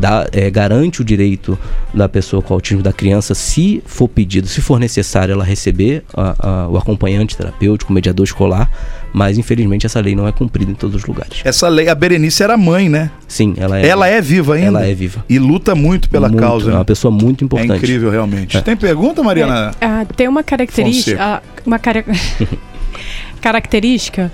dá, 0.00 0.26
é, 0.32 0.50
garante 0.50 1.00
o 1.02 1.04
direito 1.04 1.58
da 1.92 2.08
pessoa 2.08 2.40
com 2.42 2.54
autismo, 2.54 2.82
da 2.82 2.92
criança, 2.92 3.34
se 3.34 3.82
for 3.86 4.08
pedido, 4.08 4.48
se 4.48 4.60
for 4.60 4.80
necessário 4.80 5.32
ela 5.32 5.44
receber 5.44 6.02
a- 6.16 6.34
a- 6.38 6.68
o 6.68 6.76
acompanhante 6.76 7.36
terapêutico, 7.36 7.90
o 7.92 7.94
mediador 7.94 8.24
escolar, 8.24 8.70
mas 9.12 9.36
infelizmente 9.38 9.84
essa 9.86 10.00
lei 10.00 10.14
não 10.16 10.26
é 10.26 10.32
cumprida 10.32 10.70
em 10.70 10.74
todos 10.74 10.96
os 10.96 11.04
lugares. 11.04 11.42
Essa 11.44 11.68
lei, 11.68 11.88
a 11.88 11.94
Berenice 11.94 12.42
era 12.42 12.56
mãe, 12.56 12.88
né? 12.88 13.10
Sim, 13.28 13.54
ela 13.56 13.78
é. 13.78 13.86
Ela 13.86 14.06
é 14.08 14.20
viva 14.20 14.54
ainda? 14.54 14.66
Ela 14.68 14.86
é 14.86 14.94
viva. 14.94 15.24
E 15.28 15.38
luta 15.38 15.74
muito 15.74 16.08
pela 16.08 16.28
muito, 16.28 16.40
causa. 16.40 16.66
É 16.68 16.72
né? 16.72 16.78
uma 16.78 16.84
pessoa 16.84 17.10
muito 17.12 17.42
É 17.42 17.46
importante. 17.46 17.76
incrível, 17.76 18.10
realmente. 18.10 18.56
É. 18.56 18.60
Tem 18.60 18.76
pergunta, 18.76 19.22
Mariana? 19.22 19.72
É, 19.80 19.84
ah, 19.86 20.06
tem 20.16 20.26
uma 20.28 20.42
característica. 20.42 21.22
ah, 21.22 21.42
Uma 21.66 21.78
cara- 21.78 22.04
característica. 23.40 24.30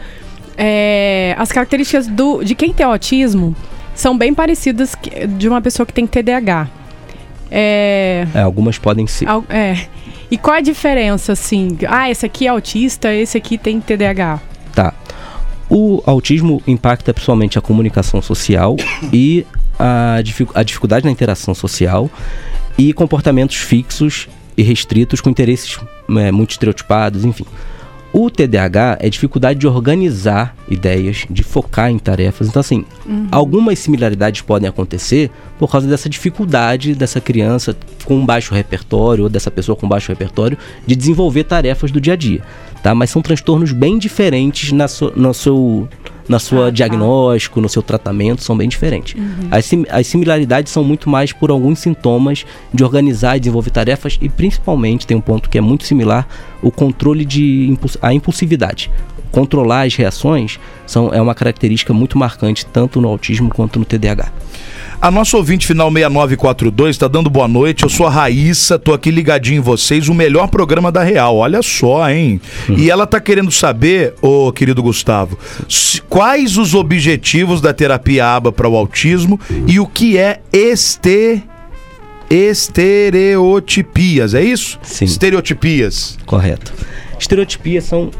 é, 0.57 1.35
as 1.39 1.53
características 1.53 2.07
do, 2.07 2.43
de 2.43 2.55
quem 2.55 2.73
tem 2.73 2.85
autismo 2.87 3.55
são 3.97 4.16
bem 4.16 4.32
parecidas 4.32 4.94
que- 4.94 5.26
de 5.26 5.49
uma 5.49 5.61
pessoa 5.61 5.84
que 5.86 5.92
tem 5.92 6.07
TDAH. 6.07 6.68
É, 7.51 8.26
É, 8.34 8.40
algumas 8.40 8.78
podem 8.78 9.07
ser. 9.07 9.28
al- 9.28 9.44
é. 9.49 9.86
E 10.30 10.36
qual 10.36 10.57
a 10.57 10.61
diferença, 10.61 11.32
assim? 11.32 11.76
Ah, 11.88 12.11
esse 12.11 12.26
aqui 12.26 12.47
é 12.47 12.51
autista, 12.51 13.12
esse 13.12 13.36
aqui 13.38 13.57
tem 13.57 13.80
TDAH. 13.80 14.40
Tá. 14.74 14.92
O 15.70 16.03
autismo 16.07 16.61
impacta 16.66 17.12
principalmente 17.14 17.59
a 17.59 17.62
comunicação 17.62 18.20
social 18.20 18.76
e 19.12 19.47
a, 19.78 20.20
dificu- 20.22 20.53
a 20.55 20.62
dificuldade 20.62 21.05
na 21.05 21.11
interação 21.11 21.55
social 21.55 22.11
e 22.78 22.92
comportamentos 22.92 23.57
fixos 23.57 24.28
e 24.57 24.62
restritos 24.62 25.20
com 25.20 25.30
interesses 25.30 25.78
é, 26.18 26.32
muito 26.32 26.51
estereotipados, 26.53 27.24
enfim. 27.24 27.44
O 28.13 28.31
TDAH 28.31 28.99
é 29.01 29.11
dificuldade 29.11 29.59
de 29.59 29.67
organizar 29.67 30.57
ideias, 30.69 31.27
de 31.29 31.43
focar 31.43 31.91
em 31.91 31.99
tarefas. 31.99 32.49
Então, 32.49 32.61
assim, 32.61 32.85
algumas 33.31 33.79
similaridades 33.79 34.41
podem 34.41 34.69
acontecer 34.69 35.31
por 35.59 35.71
causa 35.71 35.87
dessa 35.87 36.09
dificuldade 36.09 36.95
dessa 36.95 37.21
criança 37.21 37.77
com 38.05 38.25
baixo 38.25 38.55
repertório 38.55 39.25
ou 39.25 39.31
dessa 39.31 39.51
pessoa 39.51 39.77
com 39.77 39.87
baixo 39.87 40.11
repertório 40.11 40.57
de 40.87 40.97
desenvolver 40.97 41.45
tarefas 41.45 41.91
do 41.91 42.01
dia 42.01 42.15
a 42.15 42.17
dia, 42.17 42.43
tá? 42.83 42.95
Mas 42.95 43.11
são 43.11 43.21
transtornos 43.21 43.73
bem 43.73 43.99
diferentes 43.99 44.73
na, 44.73 44.87
no 45.15 45.35
seu 45.35 45.89
na 46.29 46.39
sua 46.39 46.62
Ah, 46.62 46.64
tá. 46.64 46.70
diagnóstico, 46.70 47.61
no 47.61 47.68
seu 47.68 47.83
tratamento, 47.83 48.43
são 48.43 48.57
bem 48.57 48.68
diferentes. 48.68 49.14
As, 49.51 49.64
sim- 49.64 49.85
as 49.89 50.07
similaridades 50.07 50.72
são 50.72 50.83
muito 50.85 51.09
mais 51.09 51.33
por 51.33 51.51
alguns 51.51 51.79
sintomas 51.79 52.45
de 52.72 52.83
organizar 52.85 53.37
e 53.37 53.41
desenvolver 53.41 53.70
tarefas 53.70 54.18
e 54.20 54.29
principalmente 54.29 55.07
tem 55.07 55.16
um 55.16 55.20
ponto 55.20 55.49
que 55.49 55.59
é 55.59 55.61
muito 55.61 55.85
similar, 55.85 56.27
o 56.62 56.70
controle 56.70 57.24
de 57.24 57.68
impuls- 57.68 57.99
a 58.03 58.12
impulsividade. 58.12 58.91
Controlar 59.31 59.83
as 59.87 59.95
reações 59.95 60.59
são, 60.87 61.12
é 61.12 61.20
uma 61.20 61.35
característica 61.35 61.93
muito 61.93 62.16
marcante 62.16 62.64
tanto 62.64 63.01
no 63.01 63.09
autismo 63.09 63.51
quanto 63.51 63.79
no 63.79 63.85
TDAH. 63.85 64.33
A 65.01 65.11
nossa 65.11 65.36
ouvinte 65.36 65.66
final 65.66 65.90
6942 65.90 66.99
tá 66.99 67.07
dando 67.07 67.28
boa 67.28 67.47
noite. 67.47 67.84
Eu 67.84 67.90
sou 67.90 68.07
a 68.07 68.11
Raíssa, 68.11 68.78
tô 68.78 68.94
aqui 68.94 69.11
ligadinho 69.11 69.59
em 69.59 69.61
vocês, 69.61 70.09
o 70.09 70.14
melhor 70.14 70.49
programa 70.49 70.90
da 70.90 71.03
Real. 71.03 71.36
Olha 71.36 71.61
só, 71.62 72.09
hein? 72.11 72.40
E 72.76 72.90
ela 72.90 73.07
tá 73.07 73.20
querendo 73.20 73.51
saber, 73.51 74.14
ô 74.22 74.51
querido 74.53 74.82
Gustavo, 74.82 75.38
quais 76.09 76.57
os 76.57 76.74
objetivos 76.74 77.61
da 77.61 77.74
terapia 77.74 78.26
ABA 78.26 78.51
para 78.51 78.68
o 78.68 78.76
autismo 78.76 79.38
e 79.66 79.78
o 79.78 79.86
que 79.86 80.18
é 80.18 80.40
este 80.53 81.42
estereotipias, 82.28 84.34
é 84.34 84.42
isso? 84.42 84.80
Sim. 84.82 85.05
Estereotipias. 85.05 86.18
Correto. 86.26 86.72
Estereotipias 87.18 87.84
são. 87.84 88.11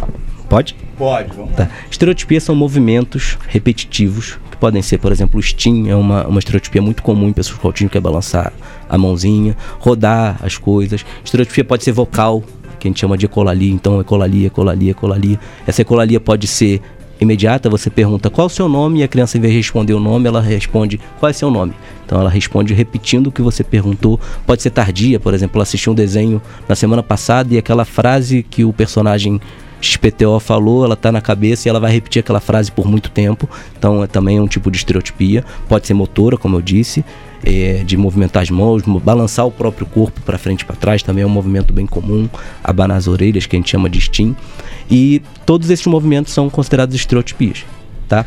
Pode? 0.49 0.77
Pode, 0.97 1.35
vamos 1.35 1.55
Tá. 1.55 1.69
Estereotipias 1.91 2.43
são 2.43 2.55
movimentos 2.55 3.39
repetitivos, 3.49 4.39
que 4.51 4.57
podem 4.57 4.83
ser, 4.83 4.99
por 4.99 5.13
exemplo, 5.13 5.39
o 5.39 5.43
steam, 5.43 5.87
é 5.89 5.95
uma, 5.95 6.27
uma 6.27 6.39
estereotipia 6.39 6.81
muito 6.81 7.03
comum 7.03 7.29
em 7.29 7.33
pessoas 7.33 7.59
com 7.59 7.69
autismo, 7.69 7.91
que 7.91 7.99
é 7.99 8.01
balançar 8.01 8.53
a 8.89 8.99
mãozinha, 8.99 9.57
rodar 9.79 10.39
as 10.43 10.57
coisas. 10.57 11.05
Estereotipia 11.25 11.65
pode 11.65 11.85
ser 11.85 11.93
vocal, 11.93 12.43
que 12.79 12.87
a 12.87 12.91
gente 12.91 13.01
chama 13.01 13.17
de 13.17 13.27
ecolalia, 13.27 13.73
então 13.73 14.01
ecolalia, 14.01 14.47
ecolalia, 14.47 14.91
ecolalia. 14.91 15.41
Essa 15.67 15.83
ecolalia 15.83 16.21
pode 16.21 16.47
ser 16.47 16.81
imediata, 17.21 17.71
você 17.71 17.89
pergunta 17.89 18.29
qual 18.29 18.47
é 18.47 18.51
o 18.51 18.51
seu 18.51 18.69
nome 18.69 19.01
e 19.01 19.03
a 19.03 19.09
criança, 19.09 19.39
em 19.39 19.41
vez 19.41 19.53
de 19.53 19.59
responder 19.59 19.95
o 19.95 20.01
nome, 20.01 20.29
ela 20.29 20.41
responde 20.41 21.01
qual 21.19 21.31
é 21.31 21.33
seu 21.33 21.51
nome. 21.51 21.73
Então 22.05 22.21
ela 22.21 22.31
responde 22.31 22.75
repetindo 22.75 23.29
o 23.29 23.33
que 23.33 23.43
você 23.43 23.65
perguntou. 23.65 24.21
Pode 24.47 24.63
ser 24.63 24.71
tardia, 24.71 25.19
por 25.19 25.35
exemplo, 25.35 25.57
ela 25.57 25.63
assistiu 25.63 25.93
um 25.93 25.95
desenho 25.95 26.41
na 26.69 26.75
semana 26.75 27.03
passada 27.03 27.55
e 27.55 27.59
aquela 27.59 27.85
frase 27.85 28.43
que 28.43 28.65
o 28.65 28.73
personagem 28.73 29.41
XPTO 29.81 30.41
falou, 30.41 30.85
ela 30.85 30.97
tá 30.97 31.13
na 31.13 31.21
cabeça 31.21 31.69
e 31.69 31.71
ela 31.71 31.79
vai 31.79 31.93
repetir 31.93 32.21
aquela 32.21 32.41
frase 32.41 32.71
por 32.71 32.87
muito 32.87 33.11
tempo. 33.11 33.49
Então 33.79 34.03
é 34.03 34.07
também 34.07 34.41
um 34.41 34.47
tipo 34.47 34.71
de 34.71 34.79
estereotipia. 34.79 35.45
Pode 35.69 35.87
ser 35.87 35.95
motora, 35.95 36.37
como 36.37 36.57
eu 36.57 36.63
disse, 36.63 37.05
é, 37.45 37.83
de 37.85 37.97
movimentar 37.97 38.43
as 38.43 38.51
mãos, 38.51 38.83
balançar 38.83 39.47
o 39.47 39.51
próprio 39.51 39.87
corpo 39.87 40.21
para 40.23 40.39
frente 40.39 40.63
e 40.63 40.65
para 40.65 40.77
trás, 40.77 41.03
também 41.03 41.23
é 41.23 41.27
um 41.27 41.31
movimento 41.31 41.73
bem 41.73 41.87
comum. 41.87 42.29
Abanar 42.63 42.97
as 42.97 43.07
orelhas, 43.07 43.47
que 43.47 43.57
a 43.57 43.59
gente 43.59 43.71
chama 43.71 43.89
de 43.89 44.01
steam. 44.01 44.35
E 44.91 45.23
todos 45.45 45.71
esses 45.71 45.87
movimentos 45.87 46.33
são 46.33 46.49
considerados 46.49 46.95
estereotipias, 46.95 47.65
tá? 48.09 48.25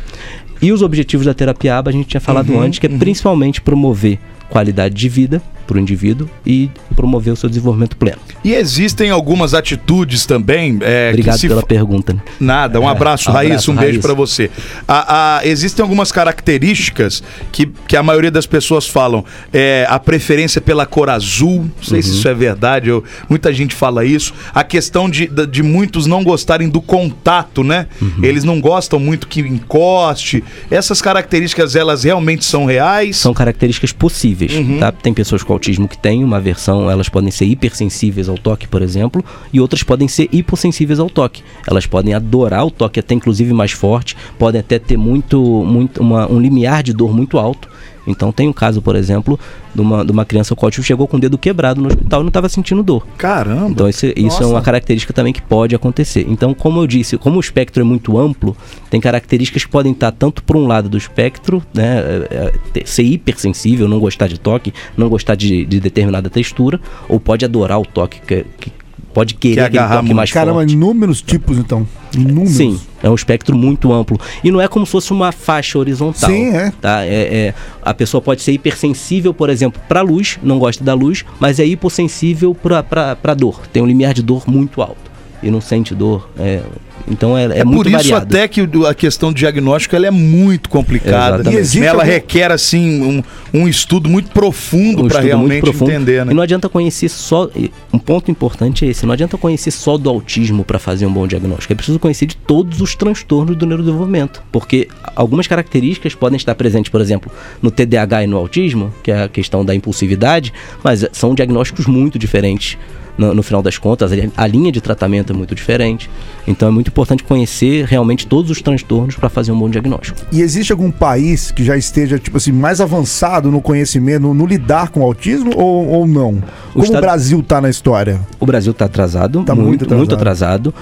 E 0.62 0.72
os 0.72 0.82
objetivos 0.82 1.24
da 1.24 1.32
terapia 1.32 1.78
ABA 1.78 1.90
a 1.90 1.92
gente 1.92 2.06
tinha 2.06 2.20
falado 2.20 2.58
antes, 2.58 2.78
que 2.78 2.86
é 2.86 2.88
principalmente 2.90 3.62
promover 3.62 4.18
qualidade 4.50 4.94
de 4.94 5.08
vida 5.08 5.40
para 5.70 5.78
o 5.78 5.80
indivíduo 5.80 6.28
e 6.44 6.68
promover 6.96 7.32
o 7.32 7.36
seu 7.36 7.48
desenvolvimento 7.48 7.96
pleno. 7.96 8.18
E 8.42 8.52
existem 8.54 9.10
algumas 9.10 9.54
atitudes 9.54 10.26
também. 10.26 10.78
É, 10.80 11.10
Obrigado 11.10 11.38
se 11.38 11.46
pela 11.46 11.62
pergunta. 11.62 12.12
né? 12.12 12.20
Nada, 12.40 12.80
um 12.80 12.88
É, 12.88 12.90
abraço, 12.90 13.30
um 13.30 13.32
Raíssa, 13.32 13.52
abraço, 13.54 13.72
um 13.72 13.76
beijo 13.76 14.00
pra 14.00 14.12
você. 14.14 14.50
A- 14.88 15.36
a- 15.38 15.46
existem 15.46 15.80
algumas 15.80 16.10
características 16.10 17.22
que, 17.52 17.66
que 17.86 17.96
a 17.96 18.02
maioria 18.02 18.30
das 18.32 18.46
pessoas 18.46 18.88
falam. 18.88 19.24
É, 19.52 19.86
a 19.88 19.98
preferência 20.00 20.60
pela 20.60 20.84
cor 20.86 21.08
azul, 21.08 21.62
não 21.76 21.82
sei 21.82 21.98
Uhum. 21.98 22.02
se 22.02 22.10
isso 22.10 22.28
é 22.28 22.34
verdade, 22.34 22.88
eu- 22.88 23.04
muita 23.28 23.52
gente 23.52 23.74
fala 23.74 24.04
isso. 24.04 24.34
A 24.52 24.64
questão 24.64 25.08
de, 25.08 25.28
de, 25.48 25.62
muitos 25.62 26.06
não 26.06 26.24
gostarem 26.24 26.68
do 26.68 26.80
contato, 26.80 27.62
né? 27.62 27.86
Uhum. 28.02 28.24
Eles 28.24 28.42
não 28.42 28.60
gostam 28.60 28.98
muito 28.98 29.28
que 29.28 29.40
encoste. 29.40 30.42
Essas 30.70 31.00
características, 31.00 31.76
elas 31.76 32.02
realmente 32.04 32.44
são 32.44 32.64
reais? 32.64 33.16
São 33.16 33.32
características 33.34 33.92
possíveis, 33.92 34.52
tá? 34.80 34.90
Tem 34.90 35.12
pessoas 35.14 35.42
com 35.42 35.52
autismo 35.60 35.86
que 35.86 35.98
têm 35.98 36.24
uma 36.24 36.40
versão, 36.40 36.90
elas 36.90 37.10
podem 37.10 37.30
ser 37.30 37.44
hipersensíveis 37.44 38.30
ao 38.30 38.38
toque, 38.38 38.66
por 38.66 38.80
exemplo, 38.80 39.22
e 39.52 39.60
outras 39.60 39.82
podem 39.82 40.08
ser 40.08 40.26
hipossensíveis 40.32 40.98
ao 40.98 41.10
toque. 41.10 41.42
Elas 41.68 41.84
podem 41.84 42.14
adorar 42.14 42.64
o 42.66 42.70
toque 42.70 42.98
até 42.98 43.14
inclusive 43.14 43.52
mais 43.52 43.72
forte, 43.72 44.16
podem 44.38 44.60
até 44.60 44.78
ter 44.78 44.96
muito, 44.96 45.38
muito 45.38 46.00
uma- 46.00 46.26
um 46.32 46.40
limiar 46.40 46.82
de 46.82 46.94
dor 46.94 47.14
muito 47.14 47.38
alto. 47.38 47.68
Então 48.10 48.32
tem 48.32 48.48
um 48.48 48.52
caso, 48.52 48.82
por 48.82 48.96
exemplo, 48.96 49.38
de 49.74 49.80
uma, 49.80 50.04
de 50.04 50.12
uma 50.12 50.24
criança 50.24 50.54
com 50.54 50.66
autismo 50.66 50.82
que 50.82 50.88
chegou 50.88 51.06
com 51.06 51.16
o 51.16 51.20
dedo 51.20 51.38
quebrado 51.38 51.80
no 51.80 51.88
hospital 51.88 52.20
e 52.20 52.22
não 52.24 52.28
estava 52.28 52.48
sentindo 52.48 52.82
dor. 52.82 53.06
Caramba! 53.16 53.70
Então 53.70 53.88
isso, 53.88 54.06
isso 54.16 54.42
é 54.42 54.46
uma 54.46 54.62
característica 54.62 55.12
também 55.12 55.32
que 55.32 55.42
pode 55.42 55.74
acontecer. 55.74 56.26
Então, 56.28 56.52
como 56.52 56.80
eu 56.80 56.86
disse, 56.86 57.16
como 57.16 57.36
o 57.36 57.40
espectro 57.40 57.82
é 57.82 57.84
muito 57.84 58.18
amplo, 58.18 58.56
tem 58.88 59.00
características 59.00 59.64
que 59.64 59.70
podem 59.70 59.92
estar 59.92 60.12
tanto 60.12 60.42
por 60.42 60.56
um 60.56 60.66
lado 60.66 60.88
do 60.88 60.96
espectro, 60.96 61.62
né, 61.72 62.00
é, 62.30 62.52
é, 62.74 62.84
ser 62.84 63.02
hipersensível, 63.02 63.88
não 63.88 64.00
gostar 64.00 64.26
de 64.26 64.38
toque, 64.38 64.72
não 64.96 65.08
gostar 65.08 65.34
de, 65.34 65.64
de 65.64 65.80
determinada 65.80 66.28
textura, 66.28 66.80
ou 67.08 67.20
pode 67.20 67.44
adorar 67.44 67.80
o 67.80 67.86
toque, 67.86 68.20
que, 68.20 68.44
que 68.58 68.79
pode 69.12 69.34
querer 69.34 69.54
Que 69.54 69.60
agarrar 69.78 69.94
toque 69.96 70.04
muito. 70.06 70.16
mais 70.16 70.30
Caramba, 70.32 70.60
forte. 70.60 70.72
inúmeros 70.74 71.20
tipos, 71.22 71.58
então. 71.58 71.86
Inúmeros. 72.14 72.50
Sim, 72.52 72.80
é 73.02 73.08
um 73.10 73.14
espectro 73.14 73.56
muito 73.56 73.92
amplo. 73.92 74.18
E 74.42 74.50
não 74.50 74.60
é 74.60 74.66
como 74.68 74.84
se 74.86 74.92
fosse 74.92 75.12
uma 75.12 75.32
faixa 75.32 75.78
horizontal. 75.78 76.28
Sim, 76.30 76.50
é. 76.54 76.72
Tá? 76.80 77.04
É, 77.04 77.08
é- 77.48 77.54
a 77.82 77.92
pessoa 77.94 78.20
pode 78.20 78.42
ser 78.42 78.52
hipersensível, 78.52 79.32
por 79.34 79.48
exemplo, 79.50 79.80
para 79.88 80.00
luz, 80.02 80.38
não 80.42 80.58
gosta 80.58 80.82
da 80.84 80.94
luz, 80.94 81.24
mas 81.38 81.58
é 81.60 81.64
hipossensível 81.66 82.54
para 82.54 83.34
dor. 83.34 83.60
Tem 83.72 83.82
um 83.82 83.86
limiar 83.86 84.14
de 84.14 84.22
dor 84.22 84.44
muito 84.48 84.80
alto. 84.82 85.09
E 85.42 85.50
não 85.50 85.60
sente 85.60 85.94
dor. 85.94 86.28
É, 86.38 86.60
então 87.08 87.36
é, 87.36 87.46
é, 87.46 87.58
É, 87.60 87.64
muito 87.64 87.78
por 87.78 87.86
isso 87.86 88.10
variado. 88.10 88.26
até 88.36 88.46
que 88.46 88.60
a 88.86 88.94
questão 88.94 89.32
do 89.32 89.36
diagnóstico 89.36 89.96
ela 89.96 90.06
é 90.06 90.10
muito 90.10 90.68
complicada. 90.68 91.36
Exatamente. 91.36 91.56
E 91.56 91.58
existe 91.60 91.82
ela 91.86 92.02
algum- 92.02 92.12
requer 92.12 92.52
assim 92.52 93.02
um, 93.02 93.22
um 93.62 93.66
estudo 93.66 94.08
muito 94.10 94.30
profundo 94.30 95.04
Um 95.04 95.08
para 95.08 95.20
realmente 95.20 95.50
muito 95.52 95.64
profundo. 95.64 95.90
entender, 95.92 96.26
né? 96.26 96.32
E 96.32 96.34
não 96.34 96.42
adianta 96.42 96.68
conhecer 96.68 97.08
só. 97.08 97.48
Um 97.90 97.98
ponto 97.98 98.30
importante 98.30 98.84
é 98.84 98.88
esse: 98.88 99.06
não 99.06 99.14
adianta 99.14 99.38
conhecer 99.38 99.70
só 99.70 99.96
do 99.96 100.10
autismo 100.10 100.62
para 100.62 100.78
fazer 100.78 101.06
um 101.06 101.12
bom 101.12 101.26
diagnóstico. 101.26 101.72
É 101.72 101.76
preciso 101.76 101.98
conhecer 101.98 102.26
de 102.26 102.36
todos 102.36 102.82
os 102.82 102.94
transtornos 102.94 103.56
do 103.56 103.64
neurodesenvolvimento. 103.64 104.42
Porque 104.52 104.88
algumas 105.16 105.46
características 105.46 106.14
podem 106.14 106.36
estar 106.36 106.54
presentes, 106.54 106.90
por 106.90 107.00
exemplo, 107.00 107.32
no 107.62 107.70
TDAH 107.70 108.24
e 108.24 108.26
no 108.26 108.36
autismo, 108.36 108.92
que 109.02 109.10
é 109.10 109.22
a 109.22 109.28
questão 109.28 109.64
da 109.64 109.74
impulsividade, 109.74 110.52
mas 110.84 111.06
são 111.12 111.34
diagnósticos 111.34 111.86
muito 111.86 112.18
diferentes. 112.18 112.76
No, 113.18 113.34
no 113.34 113.42
final 113.42 113.62
das 113.62 113.76
contas, 113.76 114.10
a, 114.36 114.46
linha 114.46 114.72
de 114.72 114.80
tratamento 114.80 115.32
é 115.32 115.36
muito 115.36 115.54
diferente. 115.54 116.08
Então 116.46 116.68
é 116.68 116.70
muito 116.70 116.88
importante 116.88 117.22
conhecer 117.22 117.84
realmente 117.84 118.26
todos 118.26 118.50
os 118.50 118.62
transtornos 118.62 119.14
para 119.16 119.28
fazer 119.28 119.52
um 119.52 119.58
bom 119.58 119.68
diagnóstico. 119.68 120.18
E 120.32 120.40
existe 120.40 120.72
algum 120.72 120.90
país 120.90 121.50
que 121.50 121.62
já 121.62 121.76
esteja, 121.76 122.18
tipo 122.18 122.38
assim, 122.38 122.50
mais 122.52 122.80
avançado 122.80 123.50
no 123.50 123.60
conhecimento, 123.60 124.22
no, 124.22 124.32
no 124.32 124.46
lidar 124.46 124.88
com 124.88 125.00
o 125.00 125.02
autismo 125.02 125.52
ou, 125.54 125.86
ou 125.88 126.06
não? 126.06 126.42
Como 126.72 126.82
o 126.82 126.82
estado- 126.82 127.02
Brasil 127.02 127.42
tá 127.42 127.60
na 127.60 127.68
história? 127.68 128.20
O 128.38 128.46
Brasil 128.46 128.72
está 128.72 128.86
atrasado, 128.86 129.44
Tá 129.44 129.54
muito, 129.54 129.80
muito 129.80 129.96
muito 129.96 130.14
atrasado. 130.14 130.70
atrasado. 130.70 130.74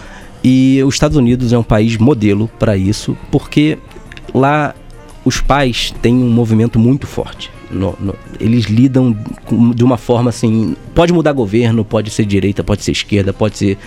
E 0.45 0.81
os 0.87 0.95
Estados 0.95 1.17
Unidos 1.17 1.53
é 1.53 1.59
um 1.59 1.65
país 1.65 1.97
modelo 1.97 2.49
para 2.59 2.77
isso, 2.77 3.17
porque 3.33 3.77
lá 4.33 4.75
os 5.25 5.41
pais 5.41 5.93
têm 6.01 6.15
um 6.15 6.31
movimento 6.31 6.79
muito 6.79 7.07
forte. 7.07 7.51
No- 7.71 7.97
no- 8.01 8.15
eles 8.41 8.65
lidam 8.65 9.15
com- 9.45 9.71
de 9.73 9.85
uma 9.85 9.97
forma 9.97 10.31
assim. 10.31 10.75
Pode 10.95 11.13
mudar 11.13 11.33
governo, 11.33 11.85
pode 11.85 12.11
ser 12.11 12.25
direita, 12.25 12.65
pode 12.65 12.83
ser 12.83 12.93
esquerda, 12.93 13.33
pode 13.33 13.59
ser. 13.59 13.79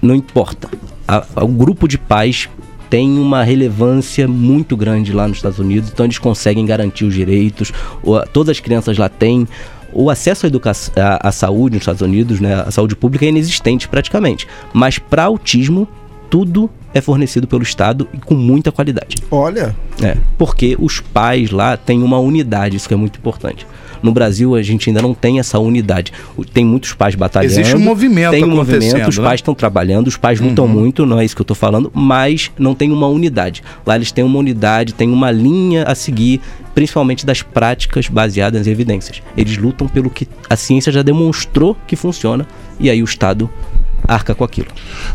Não 0.00 0.14
importa. 0.14 0.68
A- 1.06 1.24
a- 1.36 1.44
o 1.44 1.48
grupo 1.48 1.86
de 1.86 1.98
pais 1.98 2.48
tem 2.88 3.18
uma 3.18 3.42
relevância 3.44 4.26
muito 4.26 4.76
grande 4.76 5.12
lá 5.12 5.28
nos 5.28 5.36
Estados 5.38 5.58
Unidos, 5.58 5.90
então 5.92 6.06
eles 6.06 6.18
conseguem 6.18 6.64
garantir 6.66 7.04
os 7.04 7.14
direitos. 7.14 7.72
o- 8.02 8.16
a- 8.16 8.26
todas 8.26 8.50
as 8.56 8.60
crianças 8.60 8.96
lá 8.98 9.08
têm. 9.08 9.46
O 9.92 10.08
acesso 10.08 10.46
à, 10.46 10.48
educação, 10.48 10.94
à, 10.96 11.28
à 11.28 11.32
saúde 11.32 11.74
nos 11.74 11.82
Estados 11.82 12.00
Unidos, 12.00 12.40
né, 12.40 12.54
a 12.66 12.70
saúde 12.70 12.94
pública 12.96 13.26
é 13.26 13.28
inexistente 13.28 13.88
praticamente. 13.88 14.46
Mas 14.72 14.98
para 14.98 15.24
autismo, 15.24 15.86
tudo 16.30 16.70
é 16.92 17.00
fornecido 17.00 17.46
pelo 17.46 17.62
Estado 17.62 18.08
e 18.12 18.18
com 18.18 18.34
muita 18.34 18.72
qualidade. 18.72 19.16
Olha, 19.30 19.74
É, 20.02 20.16
porque 20.38 20.76
os 20.78 21.00
pais 21.00 21.50
lá 21.50 21.76
têm 21.76 22.02
uma 22.02 22.18
unidade, 22.18 22.76
isso 22.76 22.88
que 22.88 22.94
é 22.94 22.96
muito 22.96 23.18
importante. 23.18 23.66
No 24.02 24.12
Brasil, 24.12 24.54
a 24.54 24.62
gente 24.62 24.88
ainda 24.88 25.02
não 25.02 25.12
tem 25.12 25.38
essa 25.38 25.58
unidade. 25.58 26.12
Tem 26.52 26.64
muitos 26.64 26.94
pais 26.94 27.14
batalhando. 27.14 27.52
Existe 27.52 27.76
um 27.76 27.80
movimento 27.80 28.30
Tem 28.30 28.44
um 28.44 28.48
movimento, 28.48 28.82
acontecendo, 28.82 29.08
os 29.08 29.18
né? 29.18 29.24
pais 29.24 29.38
estão 29.40 29.54
trabalhando, 29.54 30.06
os 30.08 30.16
pais 30.16 30.40
lutam 30.40 30.66
muito, 30.66 31.04
não 31.04 31.20
é 31.20 31.24
isso 31.24 31.34
que 31.36 31.42
eu 31.42 31.44
estou 31.44 31.54
falando, 31.54 31.90
mas 31.94 32.50
não 32.58 32.74
tem 32.74 32.90
uma 32.90 33.06
unidade. 33.06 33.62
Lá 33.84 33.96
eles 33.96 34.10
têm 34.10 34.24
uma 34.24 34.38
unidade, 34.38 34.94
tem 34.94 35.10
uma 35.10 35.30
linha 35.30 35.84
a 35.84 35.94
seguir, 35.94 36.40
principalmente 36.74 37.26
das 37.26 37.42
práticas 37.42 38.08
baseadas 38.08 38.66
em 38.66 38.70
evidências. 38.70 39.22
Eles 39.36 39.58
lutam 39.58 39.86
pelo 39.86 40.08
que 40.08 40.26
a 40.48 40.56
ciência 40.56 40.90
já 40.90 41.02
demonstrou 41.02 41.76
que 41.86 41.94
funciona, 41.94 42.46
e 42.78 42.88
aí 42.88 43.02
o 43.02 43.04
Estado 43.04 43.50
arca 44.10 44.34
com 44.34 44.44
aquilo. 44.44 44.68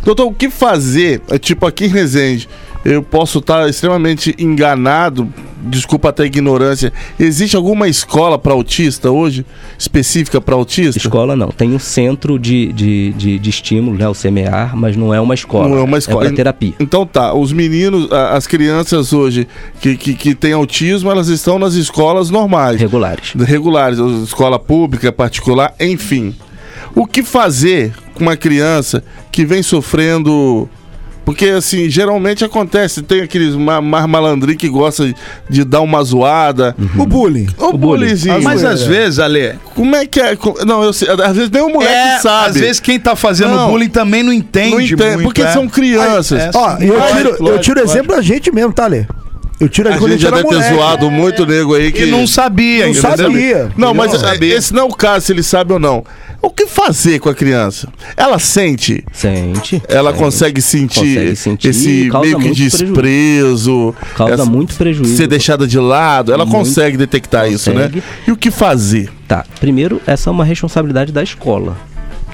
Doutor, 0.03 0.25
o 0.27 0.33
que 0.33 0.49
fazer? 0.49 1.21
É, 1.29 1.37
Tipo, 1.37 1.67
aqui 1.67 1.85
em 1.85 1.89
Resende, 1.89 2.49
eu 2.83 3.03
posso 3.03 3.39
estar 3.39 3.67
extremamente 3.69 4.33
enganado, 4.39 5.27
desculpa 5.61 6.09
até 6.09 6.23
a 6.23 6.25
ignorância. 6.25 6.93
Existe 7.19 7.55
alguma 7.55 7.87
escola 7.87 8.39
para 8.39 8.53
autista 8.53 9.11
hoje? 9.11 9.45
Específica 9.77 10.39
para 10.39 10.55
autista? 10.55 10.97
Escola 10.97 11.35
não, 11.35 11.49
tem 11.49 11.73
um 11.73 11.79
centro 11.79 12.39
de, 12.39 12.71
de, 12.73 13.13
de, 13.13 13.39
de 13.39 13.49
estímulo, 13.49 13.97
né, 13.97 14.07
o 14.07 14.13
CMEAR, 14.13 14.75
mas 14.75 14.95
não 14.95 15.13
é 15.13 15.19
uma 15.19 15.33
escola. 15.33 15.67
Não 15.67 15.77
é 15.77 15.81
uma 15.81 15.97
escola. 15.97 16.27
É 16.27 16.31
terapia. 16.31 16.73
Então 16.79 17.05
tá, 17.05 17.33
os 17.33 17.51
meninos, 17.51 18.11
as 18.11 18.47
crianças 18.47 19.13
hoje 19.13 19.47
que, 19.81 19.97
que, 19.97 20.13
que 20.13 20.35
têm 20.35 20.53
autismo, 20.53 21.11
elas 21.11 21.27
estão 21.27 21.59
nas 21.59 21.73
escolas 21.73 22.29
normais. 22.29 22.79
Regulares. 22.79 23.33
regulares, 23.35 23.99
escola 24.23 24.57
pública, 24.57 25.11
particular, 25.11 25.73
enfim. 25.79 26.35
O 26.95 27.05
que 27.05 27.23
fazer 27.23 27.93
com 28.15 28.21
uma 28.23 28.35
criança 28.35 29.03
que 29.31 29.45
vem 29.45 29.61
sofrendo. 29.61 30.67
Porque, 31.23 31.47
assim, 31.47 31.89
geralmente 31.89 32.45
acontece, 32.45 33.01
tem 33.01 33.21
aqueles 33.21 33.55
ma- 33.55 33.81
mais 33.81 34.05
malandrinhos 34.05 34.59
que 34.59 34.69
gosta 34.69 35.11
de 35.49 35.63
dar 35.63 35.81
uma 35.81 36.03
zoada. 36.03 36.75
Uhum. 36.77 37.01
o 37.01 37.05
bullying. 37.07 37.47
O, 37.57 37.71
bullying. 37.71 37.77
bullyingzinho. 37.79 38.43
Mas 38.43 38.63
às 38.63 38.83
vezes, 38.83 39.17
Ale, 39.17 39.55
Como 39.73 39.95
é 39.95 40.05
que 40.05 40.21
é? 40.21 40.37
Não, 40.67 40.83
eu 40.83 40.93
sei, 40.93 41.09
às 41.09 41.35
vezes 41.35 41.49
nem 41.49 41.63
o 41.63 41.69
moleque 41.69 41.91
é, 41.91 42.19
sabe. 42.19 42.49
às 42.49 42.55
vezes 42.57 42.79
quem 42.79 42.99
tá 42.99 43.15
fazendo 43.15 43.55
Não. 43.55 43.71
bullying 43.71 43.89
também 43.89 44.21
não 44.21 44.31
entende, 44.31 44.69
não 44.69 44.79
entende, 44.81 45.03
muito, 45.15 45.23
porque 45.23 45.41
é. 45.41 45.51
são 45.51 45.67
crianças. 45.67 46.39
É, 46.39 46.51
Ó, 46.53 46.77
eu 46.79 46.93
Lógico, 46.93 47.17
tiro, 47.17 47.29
eu 47.29 47.37
lógico, 47.41 47.59
tiro 47.63 47.79
lógico. 47.79 47.81
exemplo 47.97 48.15
da 48.15 48.21
gente 48.21 48.51
mesmo, 48.53 48.71
tá, 48.71 48.85
Lê? 48.85 49.05
Eu 49.59 49.69
tiro 49.69 49.87
A 49.87 49.97
quando 49.97 50.11
gente 50.11 50.21
já 50.21 50.29
deve 50.31 50.43
ter 50.49 50.55
moleque. 50.55 50.73
zoado 50.75 51.09
muito 51.09 51.45
nego 51.45 51.75
aí 51.75 51.89
que. 51.91 52.03
E 52.03 52.11
não 52.11 52.27
sabia, 52.27 52.87
Não 52.87 52.93
sabia. 52.93 53.71
Não, 53.77 53.93
mas 53.93 54.11
Não 54.11 54.19
sabia. 54.19 54.53
esse 54.55 54.73
não 54.73 54.81
é 54.81 54.85
o 54.85 54.89
caso 54.89 55.25
se 55.27 55.31
ele 55.31 55.43
sabe 55.43 55.71
ou 55.71 55.79
não. 55.79 56.03
O 56.41 56.49
que 56.49 56.67
fazer 56.67 57.19
com 57.19 57.29
a 57.29 57.33
criança? 57.33 57.87
Ela 58.17 58.37
sente, 58.37 59.03
Sente. 59.13 59.81
ela 59.87 60.11
sente. 60.11 60.21
consegue 60.23 60.61
sentir, 60.61 60.99
Consegue 60.99 61.35
sentir 61.37 61.67
esse 61.69 62.09
causa 62.11 62.27
meio 62.27 62.39
que 62.39 62.51
desprezo, 62.51 63.95
Causa 64.15 64.33
essa- 64.35 64.45
muito 64.45 64.75
prejuízo. 64.75 65.15
ser 65.15 65.27
deixada 65.27 65.65
de 65.67 65.79
lado. 65.79 66.31
Ela 66.33 66.45
Muito. 66.45 66.57
consegue 66.57 66.97
detectar 66.97 67.49
isso, 67.49 67.71
né? 67.71 67.83
Consegue. 67.87 68.03
E 68.27 68.31
o 68.31 68.35
que 68.37 68.51
fazer? 68.51 69.09
Tá. 69.27 69.43
Primeiro, 69.59 70.01
essa 70.05 70.29
é 70.29 70.31
uma 70.31 70.45
responsabilidade 70.45 71.11
da 71.11 71.23
escola. 71.23 71.75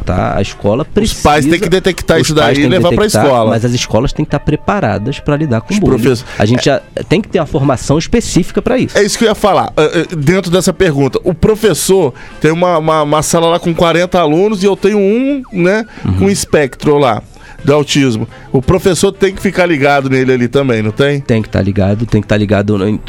Tá? 0.06 0.36
A 0.38 0.41
escola 0.41 0.84
precisa. 0.84 1.22
pais 1.22 1.45
têm 1.45 1.60
que 1.60 1.70
detectar 1.70 2.18
os 2.18 2.24
isso 2.28 2.34
daí 2.36 2.56
e 2.60 2.68
levar 2.68 2.89
pra 2.89 2.97
detectar, 3.06 3.24
escola. 3.26 3.49
Mas 3.52 3.64
as 3.66 3.72
escolas 3.74 4.12
têm 4.12 4.26
que 4.26 4.30
estar 4.30 4.39
preparadas 4.39 5.20
para 5.20 5.36
lidar 5.38 5.62
com 5.62 5.72
Os 5.72 5.78
o 5.78 5.80
bullying. 5.82 5.97
professores- 6.02 6.26
A 6.39 6.45
gente 6.45 6.66
já 6.66 6.82
tem 7.08 7.22
que 7.22 7.30
ter 7.30 7.39
uma 7.39 7.45
formação 7.45 7.97
específica 7.97 8.62
para 8.62 8.78
isso. 8.78 8.97
É 8.97 9.04
isso 9.04 9.18
que 9.18 9.24
eu 9.26 9.30
ia 9.30 9.36
falar. 9.36 9.72
eh, 9.78 10.08
eh, 10.12 10.16
Dentro 10.16 10.49
dessa 10.52 10.74
pergunta, 10.74 11.20
o 11.24 11.34
professor 11.34 12.14
tem 12.39 12.52
uma, 12.52 12.78
uma, 12.78 13.04
uma 13.04 13.22
sala 13.22 13.47
lá 13.47 13.60
com 13.60 13.74
40 13.74 14.20
alunos 14.20 14.64
e 14.64 14.66
eu 14.66 14.76
tenho 14.76 14.97
um, 14.97 15.43
né, 15.54 15.86
Uhum. 16.06 16.14
com 16.14 16.30
espectro 16.30 16.97
lá 16.97 17.22
do 17.64 17.74
autismo. 17.74 18.28
O 18.51 18.62
professor 18.62 19.12
tem 19.12 19.34
que 19.34 19.41
ficar 19.41 19.66
ligado 19.66 20.09
nele 20.09 20.34
ali 20.34 20.47
também, 20.47 20.82
não 20.82 20.91
tem? 20.91 21.20
Tem 21.20 21.41
que 21.41 21.47
estar 21.47 21.62
ligado, 21.62 22.05
tem 22.05 22.22
que 22.22 22.26
estar 22.26 22.38
ligado. 22.38 22.78
No, 22.78 22.99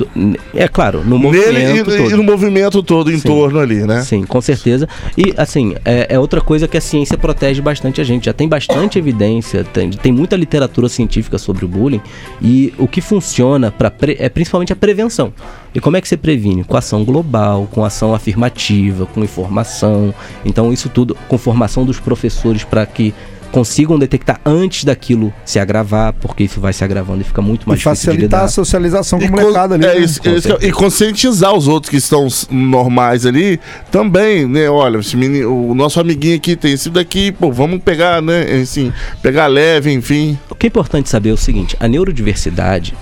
é 0.54 0.68
claro, 0.68 1.02
no 1.04 1.18
Nele 1.18 1.40
movimento 1.40 1.90
e, 1.90 1.96
todo. 1.96 2.10
e 2.10 2.14
no 2.14 2.22
movimento 2.22 2.82
todo 2.82 3.12
em 3.12 3.20
torno 3.20 3.58
ali, 3.58 3.86
né? 3.86 4.02
Sim, 4.02 4.24
com 4.24 4.40
certeza. 4.40 4.88
E, 5.16 5.32
assim, 5.36 5.74
é, 5.84 6.14
é 6.14 6.18
outra 6.18 6.40
coisa 6.40 6.68
que 6.68 6.76
a 6.76 6.80
ciência 6.80 7.16
protege 7.16 7.60
bastante 7.60 8.00
a 8.00 8.04
gente. 8.04 8.26
Já 8.26 8.32
tem 8.32 8.48
bastante 8.48 8.98
evidência, 8.98 9.64
tem, 9.64 9.90
tem 9.90 10.12
muita 10.12 10.36
literatura 10.36 10.88
científica 10.88 11.38
sobre 11.38 11.64
o 11.64 11.68
bullying. 11.68 12.00
E 12.40 12.72
o 12.78 12.86
que 12.86 13.00
funciona 13.00 13.70
para 13.70 13.92
é 14.18 14.28
principalmente 14.28 14.72
a 14.72 14.76
prevenção. 14.76 15.32
E 15.74 15.80
como 15.80 15.96
é 15.96 16.00
que 16.00 16.08
você 16.08 16.16
previne? 16.16 16.64
Com 16.64 16.76
ação 16.76 17.04
global, 17.04 17.66
com 17.70 17.84
ação 17.84 18.14
afirmativa, 18.14 19.06
com 19.06 19.24
informação. 19.24 20.14
Então, 20.44 20.72
isso 20.72 20.88
tudo, 20.88 21.16
com 21.28 21.38
formação 21.38 21.84
dos 21.84 21.98
professores 21.98 22.64
para 22.64 22.84
que 22.84 23.14
consigam 23.52 23.96
detectar 23.98 24.40
antes 24.44 24.82
daquilo 24.84 25.32
se 25.44 25.60
agravar, 25.60 26.12
porque 26.14 26.42
isso 26.42 26.60
vai 26.60 26.72
se 26.72 26.82
agravando 26.82 27.20
e 27.20 27.24
fica 27.24 27.40
muito 27.40 27.64
E 27.64 27.68
mais 27.68 27.78
difícil 27.80 27.94
de 27.94 28.06
facilitar 28.16 28.40
lidar. 28.40 28.44
a 28.46 28.48
socialização 28.48 29.18
com 29.20 29.24
E, 29.26 29.28
o 29.28 29.30
molecada 29.32 29.74
ali. 29.76 29.84
é 29.84 29.94
né? 29.94 29.98
isso- 30.00 30.20
é 30.24 30.30
isso 30.34 30.58
e 30.60 30.72
conscientizar 30.72 31.54
os 31.54 31.68
outros 31.68 31.90
que 31.90 31.96
estão 31.98 32.26
normais 32.50 33.24
ali 33.26 33.60
também, 33.90 34.46
né? 34.46 34.68
Olha, 34.68 34.98
esse 34.98 35.16
menino, 35.16 35.70
o 35.70 35.74
nosso 35.74 36.00
amiguinho 36.00 36.36
aqui 36.36 36.56
tem 36.56 36.72
esse 36.72 36.90
daqui, 36.90 37.30
pô, 37.30 37.52
vamos 37.52 37.80
pegar, 37.82 38.20
né? 38.22 38.42
Assim, 38.62 38.92
pegar 39.22 39.46
leve, 39.46 39.92
enfim. 39.92 40.38
O 40.50 40.54
que 40.54 40.66
é 40.66 40.68
importante 40.68 41.08
saber 41.08 41.30
é 41.30 41.32
o 41.32 41.36
seguinte: 41.36 41.76
a 41.78 41.86
neurodiversidade 41.86 42.94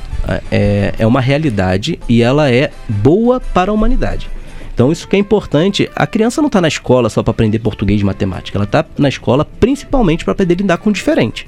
é, 0.50 0.92
é 0.98 1.06
uma 1.06 1.20
realidade 1.20 1.98
e 2.08 2.22
ela 2.22 2.50
é 2.50 2.70
boa 2.88 3.40
para 3.40 3.70
a 3.70 3.74
humanidade. 3.74 4.28
Então, 4.80 4.90
isso 4.90 5.06
que 5.06 5.14
é 5.14 5.18
importante. 5.18 5.90
A 5.94 6.06
criança 6.06 6.40
não 6.40 6.46
está 6.46 6.58
na 6.58 6.66
escola 6.68 7.10
só 7.10 7.22
para 7.22 7.32
aprender 7.32 7.58
português 7.58 8.00
e 8.00 8.04
matemática. 8.04 8.56
Ela 8.56 8.64
está 8.64 8.82
na 8.96 9.10
escola 9.10 9.44
principalmente 9.44 10.24
para 10.24 10.32
aprender 10.32 10.54
a 10.54 10.56
lidar 10.56 10.78
com 10.78 10.88
o 10.88 10.92
diferente. 10.92 11.46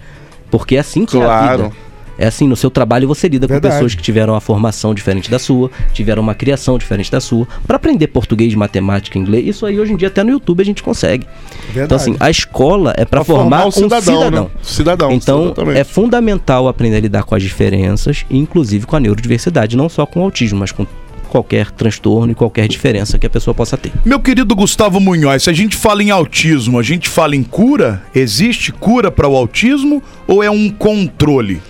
Porque 0.50 0.76
é 0.76 0.80
assim 0.80 1.06
que 1.06 1.16
é 1.16 1.20
a 1.22 1.24
Claro. 1.24 1.62
vida. 1.64 1.76
É 2.18 2.26
assim, 2.26 2.46
no 2.46 2.54
seu 2.54 2.70
trabalho 2.70 3.08
você 3.08 3.26
lida 3.28 3.46
Verdade. 3.46 3.72
com 3.72 3.78
pessoas 3.78 3.94
que 3.94 4.02
tiveram 4.02 4.34
uma 4.34 4.40
formação 4.40 4.92
diferente 4.94 5.30
da 5.30 5.38
sua, 5.38 5.70
tiveram 5.94 6.22
uma 6.22 6.34
criação 6.34 6.76
diferente 6.76 7.10
da 7.10 7.22
sua. 7.22 7.48
Para 7.66 7.76
aprender 7.76 8.06
português, 8.08 8.54
matemática, 8.54 9.18
inglês, 9.18 9.46
isso 9.46 9.64
aí 9.64 9.80
hoje 9.80 9.94
em 9.94 9.96
dia 9.96 10.08
até 10.08 10.22
no 10.22 10.30
YouTube 10.30 10.60
a 10.60 10.64
gente 10.66 10.82
consegue. 10.82 11.26
Verdade. 11.72 11.84
Então, 11.86 11.96
assim, 11.96 12.14
a 12.20 12.28
escola 12.28 12.92
é 12.98 13.06
para 13.06 13.24
formar 13.24 13.62
formar, 13.62 13.66
um 13.66 13.70
cidadão, 13.70 14.18
cidadão. 14.18 14.44
né? 14.44 14.50
Cidadão, 14.62 15.10
Então, 15.10 15.44
exatamente. 15.46 15.78
é 15.78 15.84
fundamental 15.84 16.68
aprender 16.68 16.96
a 16.96 17.00
lidar 17.00 17.22
com 17.22 17.34
as 17.34 17.42
diferenças, 17.42 18.26
inclusive 18.30 18.84
com 18.84 18.94
a 18.94 19.00
neurodiversidade, 19.00 19.74
não 19.74 19.88
só 19.88 20.04
com 20.04 20.20
o 20.20 20.22
autismo, 20.24 20.58
mas 20.60 20.70
com 20.70 20.86
qualquer 21.32 21.70
transtorno 21.70 22.32
e 22.32 22.34
qualquer 22.34 22.68
diferença 22.68 23.18
que 23.18 23.26
a 23.26 23.30
pessoa 23.30 23.54
possa 23.54 23.78
ter. 23.78 23.90
Meu 24.04 24.20
querido 24.20 24.54
Gustavo 24.54 25.00
Munhoz, 25.00 25.44
se 25.44 25.48
a 25.50 25.52
gente 25.54 25.74
fala 25.74 26.02
em 26.02 26.10
autismo, 26.10 26.78
a 26.78 26.82
gente 26.82 27.08
fala 27.08 27.34
em 27.34 27.42
cura? 27.42 28.02
Existe 28.14 28.70
cura 28.70 29.10
para 29.10 29.26
o 29.26 29.34
autismo 29.34 30.02
ou 30.28 30.42
é 30.42 30.50
um 30.50 30.68
controle? 30.68 31.62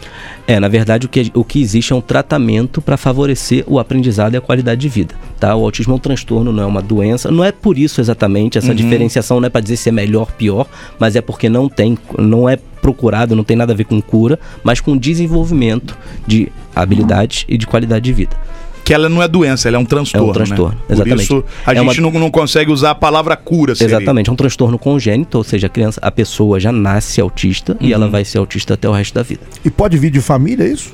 É, 0.49 0.59
na 0.59 0.67
verdade, 0.67 1.07
o 1.07 1.09
que, 1.09 1.31
o 1.33 1.45
que 1.45 1.63
existe 1.63 1.93
é 1.93 1.97
um 1.97 2.01
tratamento 2.01 2.83
para 2.83 2.97
favorecer 2.97 3.63
o 3.69 3.79
aprendizado 3.79 4.35
e 4.35 4.37
a 4.37 4.41
qualidade 4.41 4.81
de 4.81 4.89
vida. 4.89 5.15
Tá? 5.39 5.55
O 5.55 5.65
autismo 5.65 5.93
é 5.93 5.97
um 5.97 6.01
transtorno, 6.01 6.53
não 6.53 6.65
é 6.65 6.67
uma 6.67 6.83
doença. 6.83 7.31
Não 7.31 7.45
é 7.45 7.53
por 7.53 7.79
isso 7.79 8.01
exatamente, 8.01 8.59
essa 8.59 8.75
diferenciação 8.75 9.39
não 9.39 9.47
é 9.47 9.51
para 9.51 9.61
dizer 9.61 9.77
se 9.77 9.89
é 9.89 9.93
melhor 9.93 10.23
ou 10.23 10.27
pior, 10.27 10.67
mas 10.99 11.15
é 11.15 11.21
porque 11.21 11.49
não 11.49 11.69
tem, 11.69 11.97
não 12.19 12.49
é 12.49 12.57
procurado, 12.57 13.37
não 13.37 13.45
tem 13.45 13.57
nada 13.57 13.73
a 13.73 13.77
ver 13.77 13.85
com 13.85 14.03
cura, 14.03 14.41
mas 14.65 14.81
com 14.81 14.97
desenvolvimento 14.97 15.97
de 16.27 16.51
habilidades 16.75 17.45
e 17.49 17.57
de 17.57 17.65
qualidade 17.65 18.05
de 18.05 18.13
vida. 18.13 18.37
Que 18.85 18.93
ela 18.93 19.09
não 19.09 19.23
é 19.23 19.29
doença, 19.29 19.69
ela 19.69 19.77
é 19.77 19.81
um 19.81 19.85
transtorno. 19.85 20.27
É 20.27 20.31
um 20.31 20.33
transtorno, 20.33 20.75
né? 20.75 20.81
Por 20.87 20.93
exatamente. 20.95 21.23
isso 21.23 21.45
a 21.65 21.73
É 21.73 21.77
gente 21.77 22.01
não, 22.01 22.11
não 22.11 22.31
consegue 22.31 22.71
usar 22.73 22.91
a 22.91 22.95
palavra 22.95 23.37
cura. 23.37 23.75
seria. 23.75 23.97
Exatamente, 23.97 24.29
é 24.29 24.33
um 24.33 24.37
transtorno 24.37 24.79
congênito, 24.79 25.39
ou 25.39 25.45
seja, 25.45 25.69
a 25.69 25.71
criança, 25.71 26.01
a 26.03 26.11
pessoa 26.11 26.59
já 26.59 26.73
nasce 26.73 27.21
autista 27.21 27.77
e 27.81 27.93
ela 27.93 28.09
vai 28.09 28.25
ser 28.25 28.39
autista 28.39 28.75
até 28.75 28.89
o 28.89 28.93
resto 28.93 29.15
da 29.15 29.23
vida. 29.23 29.41
E 29.65 29.71
pode 29.71 29.97
vir 29.99 30.11
de 30.11 30.21
família, 30.21 30.65
é 30.65 30.69
isso? 30.73 30.91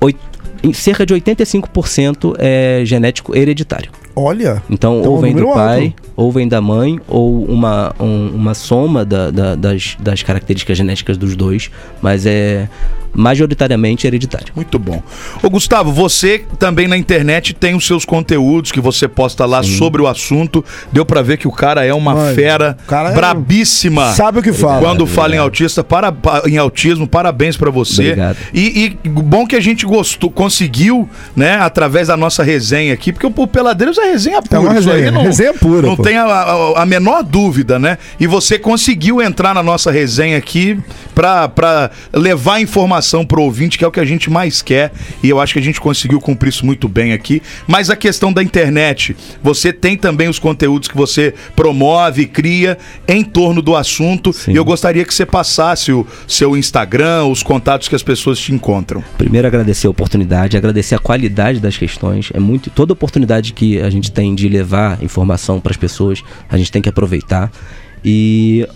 Oit- 0.00 0.16
em 0.62 0.72
cerca 0.72 1.04
de 1.06 1.14
85% 1.14 2.34
é 2.38 2.82
genético 2.84 3.36
hereditário. 3.36 3.90
Olha. 4.20 4.62
Então, 4.68 4.98
Então, 5.00 5.12
ou 5.12 5.20
vem 5.20 5.34
do 5.34 5.48
pai, 5.52 5.84
alto. 5.84 5.94
ou 6.16 6.32
vem 6.32 6.48
da 6.48 6.60
mãe, 6.60 6.98
ou 7.06 7.44
uma, 7.44 7.94
um- 8.00 8.30
uma 8.34 8.54
soma 8.54 9.04
da- 9.04 9.30
da- 9.30 9.54
das, 9.54 9.96
das 10.00 10.22
características 10.22 10.76
genéticas 10.76 11.16
dos 11.16 11.36
dois, 11.36 11.70
mas 12.02 12.26
é 12.26 12.68
majoritariamente 13.14 14.06
hereditário. 14.06 14.48
Muito 14.54 14.78
bom. 14.78 15.02
Ô 15.42 15.50
Gustavo, 15.50 15.90
você 15.92 16.44
também 16.58 16.86
na 16.86 16.96
internet 16.96 17.52
tem 17.54 17.74
os 17.74 17.86
seus 17.86 18.04
conteúdos 18.04 18.70
que 18.70 18.80
você 18.80 19.08
posta 19.08 19.44
lá 19.44 19.62
sobre 19.62 20.00
o 20.00 20.06
assunto. 20.06 20.64
Deu 20.92 21.04
pra 21.04 21.20
ver 21.22 21.36
que 21.38 21.48
o 21.48 21.52
cara 21.52 21.84
é 21.84 21.92
uma 21.92 22.14
Mano, 22.14 22.34
fera 22.34 22.76
o 22.84 22.86
cara 22.86 23.10
é- 23.10 23.14
brabíssima. 23.14 24.12
Sabe 24.12 24.38
o 24.38 24.42
que 24.42 24.52
fala. 24.52 24.80
Quando 24.80 25.06
fala 25.06 25.34
em 25.34 25.38
autista, 25.38 25.82
para, 25.82 26.12
pa- 26.12 26.42
em 26.46 26.56
autismo, 26.58 27.08
parabéns 27.08 27.56
pra 27.56 27.70
você. 27.70 28.02
Obrigado. 28.02 28.36
E, 28.54 28.96
e 29.04 29.08
bom 29.08 29.46
que 29.46 29.56
a 29.56 29.60
gente 29.60 29.84
gostou, 29.86 30.30
conseguiu, 30.30 31.08
né, 31.34 31.56
através 31.56 32.08
da 32.08 32.16
nossa 32.16 32.42
resenha 32.42 32.92
aqui, 32.94 33.12
porque 33.12 33.26
o 33.26 33.46
Peladeiros 33.46 33.98
é 33.98 34.07
resenha 34.12 34.42
pura. 34.42 34.60
uma 34.60 34.78
isso 34.78 34.88
aí 34.90 34.96
resenha, 34.96 35.12
não, 35.12 35.22
resenha 35.22 35.54
pura, 35.54 35.86
Não 35.86 35.96
pô. 35.96 36.02
tem 36.02 36.16
a, 36.16 36.24
a- 36.24 36.82
a 36.82 36.86
menor 36.86 37.22
dúvida, 37.22 37.78
né? 37.78 37.98
E 38.18 38.26
você 38.26 38.58
conseguiu 38.58 39.20
entrar 39.22 39.54
na 39.54 39.62
nossa 39.62 39.90
resenha 39.90 40.36
aqui 40.36 40.78
pra, 41.14 41.48
pra 41.48 41.90
levar 42.12 42.60
informação 42.60 43.24
pro 43.24 43.42
ouvinte, 43.42 43.78
que 43.78 43.84
é 43.84 43.88
o 43.88 43.90
que 43.92 44.00
a 44.00 44.04
gente 44.04 44.30
mais 44.30 44.62
quer. 44.62 44.92
E 45.22 45.28
eu 45.28 45.40
acho 45.40 45.52
que 45.54 45.58
a 45.58 45.62
gente 45.62 45.80
conseguiu 45.80 46.20
cumprir 46.20 46.50
isso 46.50 46.64
muito 46.64 46.88
bem 46.88 47.12
aqui. 47.12 47.42
Mas 47.66 47.90
a 47.90 47.96
questão 47.96 48.32
da 48.32 48.42
internet, 48.42 49.16
você 49.42 49.72
tem 49.72 49.96
também 49.96 50.28
os 50.28 50.38
conteúdos 50.38 50.88
que 50.88 50.96
você 50.96 51.34
promove, 51.56 52.26
cria 52.26 52.78
em 53.06 53.24
torno 53.24 53.60
do 53.60 53.74
assunto. 53.74 54.32
Sim. 54.32 54.52
E 54.52 54.56
eu 54.56 54.64
gostaria 54.64 55.04
que 55.04 55.12
você 55.14 55.26
passasse 55.26 55.90
o 55.92 56.06
seu 56.26 56.56
Instagram, 56.56 57.24
os 57.24 57.42
contatos 57.42 57.88
que 57.88 57.94
as 57.96 58.02
pessoas 58.02 58.38
te 58.38 58.52
encontram. 58.54 59.02
Primeiro 59.16 59.46
agradecer 59.48 59.86
a 59.86 59.90
oportunidade, 59.90 60.56
agradecer 60.56 60.94
a 60.94 60.98
qualidade 60.98 61.58
das 61.60 61.76
questões. 61.76 62.30
É 62.34 62.38
muito 62.38 62.70
toda 62.70 62.92
oportunidade 62.92 63.52
que 63.52 63.80
a 63.80 63.90
gente 63.90 63.97
tem 64.00 64.34
de 64.34 64.48
levar 64.48 65.02
informação 65.02 65.60
para 65.60 65.72
as 65.72 65.76
pessoas, 65.76 66.22
a 66.48 66.56
gente 66.56 66.70
tem 66.72 66.80
que 66.80 66.88
aproveitar. 66.88 67.50
E 68.04 68.66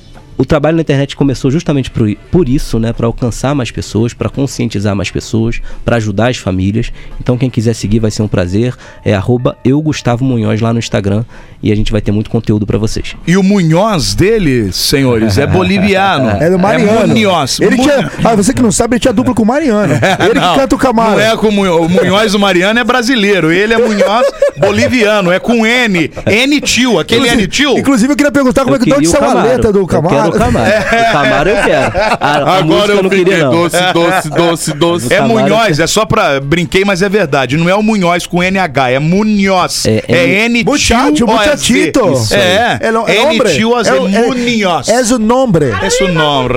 o 0.43 0.45
trabalho 0.45 0.75
na 0.77 0.81
internet 0.83 1.15
começou 1.17 1.51
justamente 1.51 1.91
por, 1.91 2.13
por 2.31 2.49
isso, 2.49 2.79
né, 2.79 2.93
para 2.93 3.07
alcançar 3.07 3.55
mais 3.55 3.71
pessoas, 3.71 4.13
para 4.13 4.29
conscientizar 4.29 4.95
mais 4.97 5.11
pessoas, 5.11 5.61
para 5.85 5.97
ajudar 5.97 6.29
as 6.31 6.37
famílias. 6.37 6.93
Então 7.21 7.39
quem 7.39 7.49
quiser 7.49 7.75
seguir 7.75 8.01
vai 8.01 8.11
ser 8.11 8.23
um 8.23 8.29
prazer. 8.29 8.75
É 9.05 9.15
arroba 9.15 9.57
eu 9.65 9.81
Gustavo 9.81 10.25
Munhoz 10.25 10.61
lá 10.61 10.73
no 10.73 10.79
Instagram 10.79 11.25
e 11.63 11.71
a 11.71 11.77
gente 11.77 11.93
vai 11.93 12.01
ter 12.01 12.11
muito 12.11 12.29
conteúdo 12.29 12.67
para 12.67 12.77
vocês. 12.77 13.15
E 13.27 13.37
o 13.37 13.43
Munhoz 13.43 14.15
dele, 14.15 14.73
senhores, 14.73 15.39
é 15.39 15.47
boliviano. 15.47 16.33
É 16.43 16.51
do 16.51 16.59
Mariano. 16.59 17.15
Munhoz. 17.15 17.61
Ele 17.61 17.77
Mu- 17.77 17.83
tinha, 17.85 18.11
ah, 18.25 18.35
você 18.35 18.53
que 18.53 18.61
não 18.63 18.73
sabe, 18.73 18.95
ele 18.95 19.01
tinha 19.01 19.13
dupla 19.13 19.33
com 19.35 19.43
o 19.45 19.47
Mariano. 19.47 19.95
ele 20.29 20.41
Não, 20.41 20.55
que 20.55 20.61
canta 20.61 20.75
o 20.75 20.79
Camaro. 20.79 21.13
Não 21.13 21.21
é 21.21 21.37
com 21.37 21.49
o 21.49 21.53
Munhoz. 21.53 21.87
O 21.87 21.89
Munhoz 21.89 22.35
Mariano 22.35 22.81
é 22.81 22.85
brasileiro. 22.85 23.53
Ele 23.53 23.73
é 23.75 23.79
Munhoz 23.79 24.27
boliviano. 24.59 25.31
É 25.31 25.39
com 25.39 25.65
N. 25.67 26.11
N 26.27 26.61
tio. 26.61 26.99
Aquele 26.99 27.29
N 27.29 27.47
tio. 27.47 27.79
Inclusive, 27.79 28.13
eu 28.13 28.17
queria 28.17 28.33
perguntar 28.33 28.65
como 28.65 28.75
é 28.75 28.79
que 28.79 28.85
Eu 28.85 28.95
tá 28.95 28.97
onde 28.99 29.07
queria 29.07 29.19
o 29.19 29.21
saiu 29.21 29.31
a 29.31 29.35
Camaro. 29.35 29.49
letra 29.55 29.73
do 29.73 29.79
Eu 29.81 29.87
quero 29.87 30.03
Camaro. 30.03 30.32
O 30.35 30.39
Camaro. 30.39 30.71
O 30.71 31.13
Camaro 31.13 31.51
eu 31.51 31.63
quero. 31.65 31.93
A, 32.21 32.27
a 32.27 32.57
Agora 32.59 32.93
eu 32.93 32.97
eu 32.99 33.03
não 33.03 33.11
queria 33.11 33.39
não. 33.45 33.51
doce, 33.51 33.77
doce, 33.93 34.31
doce, 34.31 34.73
doce. 34.75 35.13
É 35.15 35.21
Munhoz, 35.21 35.79
é 35.79 35.87
só 35.87 36.05
pra. 36.05 36.41
Brinquei, 36.41 36.85
mas 36.85 37.03
é 37.03 37.09
verdade. 37.09 37.57
Não 37.57 37.69
é 37.69 37.75
o 37.75 37.83
Munhoz 37.83 38.27
com 38.27 38.43
NH, 38.43 38.91
é 38.91 38.99
Munhoz. 38.99 39.87
É- 39.87 40.03
É, 40.09 40.17
é- 40.17 40.45
N 40.47 40.65
Muchacho, 40.65 41.27
muchachito. 41.27 42.01
É, 42.33 42.79
É, 42.89 42.91
no- 42.91 43.09
é 43.09 43.17
É 43.17 43.21
o- 43.27 43.31
é- 43.31 43.33
Munhoz. 43.33 43.89
É 43.89 43.95
o 43.95 45.19
nome. 45.19 45.67
É 45.81 45.91
seu 45.91 46.13
nome, 46.13 46.49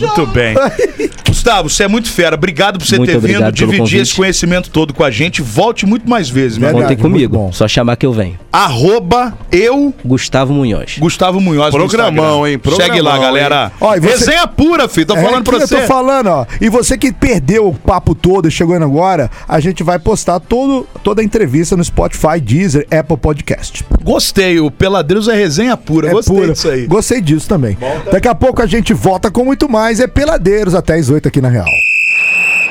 muito 0.00 0.26
bem. 0.26 0.54
Gustavo, 1.26 1.70
você 1.70 1.84
é 1.84 1.88
muito 1.88 2.10
fera. 2.10 2.34
Obrigado 2.34 2.78
por 2.78 2.86
você 2.86 2.98
Muito 2.98 3.12
ter 3.12 3.18
vindo, 3.18 3.50
dividir 3.52 4.00
esse 4.00 4.14
conhecimento 4.14 4.68
todo 4.70 4.92
com 4.92 5.02
a 5.04 5.10
gente. 5.10 5.40
Volte 5.40 5.86
muito 5.86 6.08
mais 6.08 6.28
vezes, 6.28 6.58
meu. 6.58 6.70
Contem 6.72 6.96
comigo. 6.96 7.50
Só 7.52 7.66
chamar 7.68 7.96
que 7.96 8.04
eu 8.04 8.12
venho. 8.12 8.38
Arroba 8.52 9.32
eu, 9.50 9.94
Gustavo 10.04 10.52
Munhoz. 10.52 10.96
Gustavo 10.98 11.40
Munhoz. 11.40 11.70
Programão, 11.70 12.46
hein? 12.46 12.58
Programão, 12.58 12.86
Segue 12.94 13.00
lá, 13.02 13.09
hein? 13.16 13.22
galera. 13.22 13.72
Ó, 13.80 13.94
você- 13.96 14.08
Resenha 14.08 14.46
pura, 14.46 14.88
filho. 14.88 15.06
Tô 15.06 15.14
falando 15.16 15.40
é 15.40 15.42
pra 15.42 15.58
você. 15.60 15.74
Eu 15.74 15.80
tô 15.80 15.86
falando, 15.86 16.26
ó. 16.28 16.46
E 16.60 16.68
você 16.68 16.96
que 16.98 17.12
perdeu 17.12 17.68
o 17.68 17.74
papo 17.74 18.14
todo 18.14 18.48
e 18.48 18.50
chegou 18.50 18.74
indo 18.76 18.84
agora, 18.84 19.30
a 19.48 19.60
gente 19.60 19.82
vai 19.82 19.98
postar 19.98 20.40
todo, 20.40 20.86
toda 21.02 21.20
a 21.20 21.24
entrevista 21.24 21.76
no 21.76 21.84
Spotify, 21.84 22.40
Deezer, 22.40 22.86
Apple 22.90 23.16
Podcast. 23.16 23.84
Gostei. 24.02 24.58
O 24.60 24.70
Peladeiros 24.70 25.28
é 25.28 25.34
resenha 25.34 25.76
pura. 25.76 26.08
É 26.08 26.12
Gostei 26.12 26.36
pura. 26.36 26.52
disso 26.52 26.68
aí. 26.68 26.86
Gostei 26.86 27.20
disso 27.20 27.48
também. 27.48 27.76
Daqui 28.10 28.28
a 28.28 28.34
pouco 28.34 28.62
a 28.62 28.66
gente 28.66 28.92
volta 28.92 29.30
com 29.30 29.44
muito 29.44 29.68
mais. 29.68 30.00
É 30.00 30.06
Peladeiros 30.06 30.74
até 30.74 30.94
as 30.94 31.08
8 31.10 31.28
aqui 31.28 31.40
na 31.40 31.48
Real. 31.48 31.66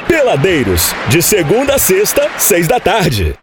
Peladeiros, 0.08 0.94
de 1.10 1.22
segunda 1.22 1.76
a 1.76 1.80
sexta, 1.80 2.28
seis 2.38 2.68
da 2.68 2.80
tarde. 2.80 3.36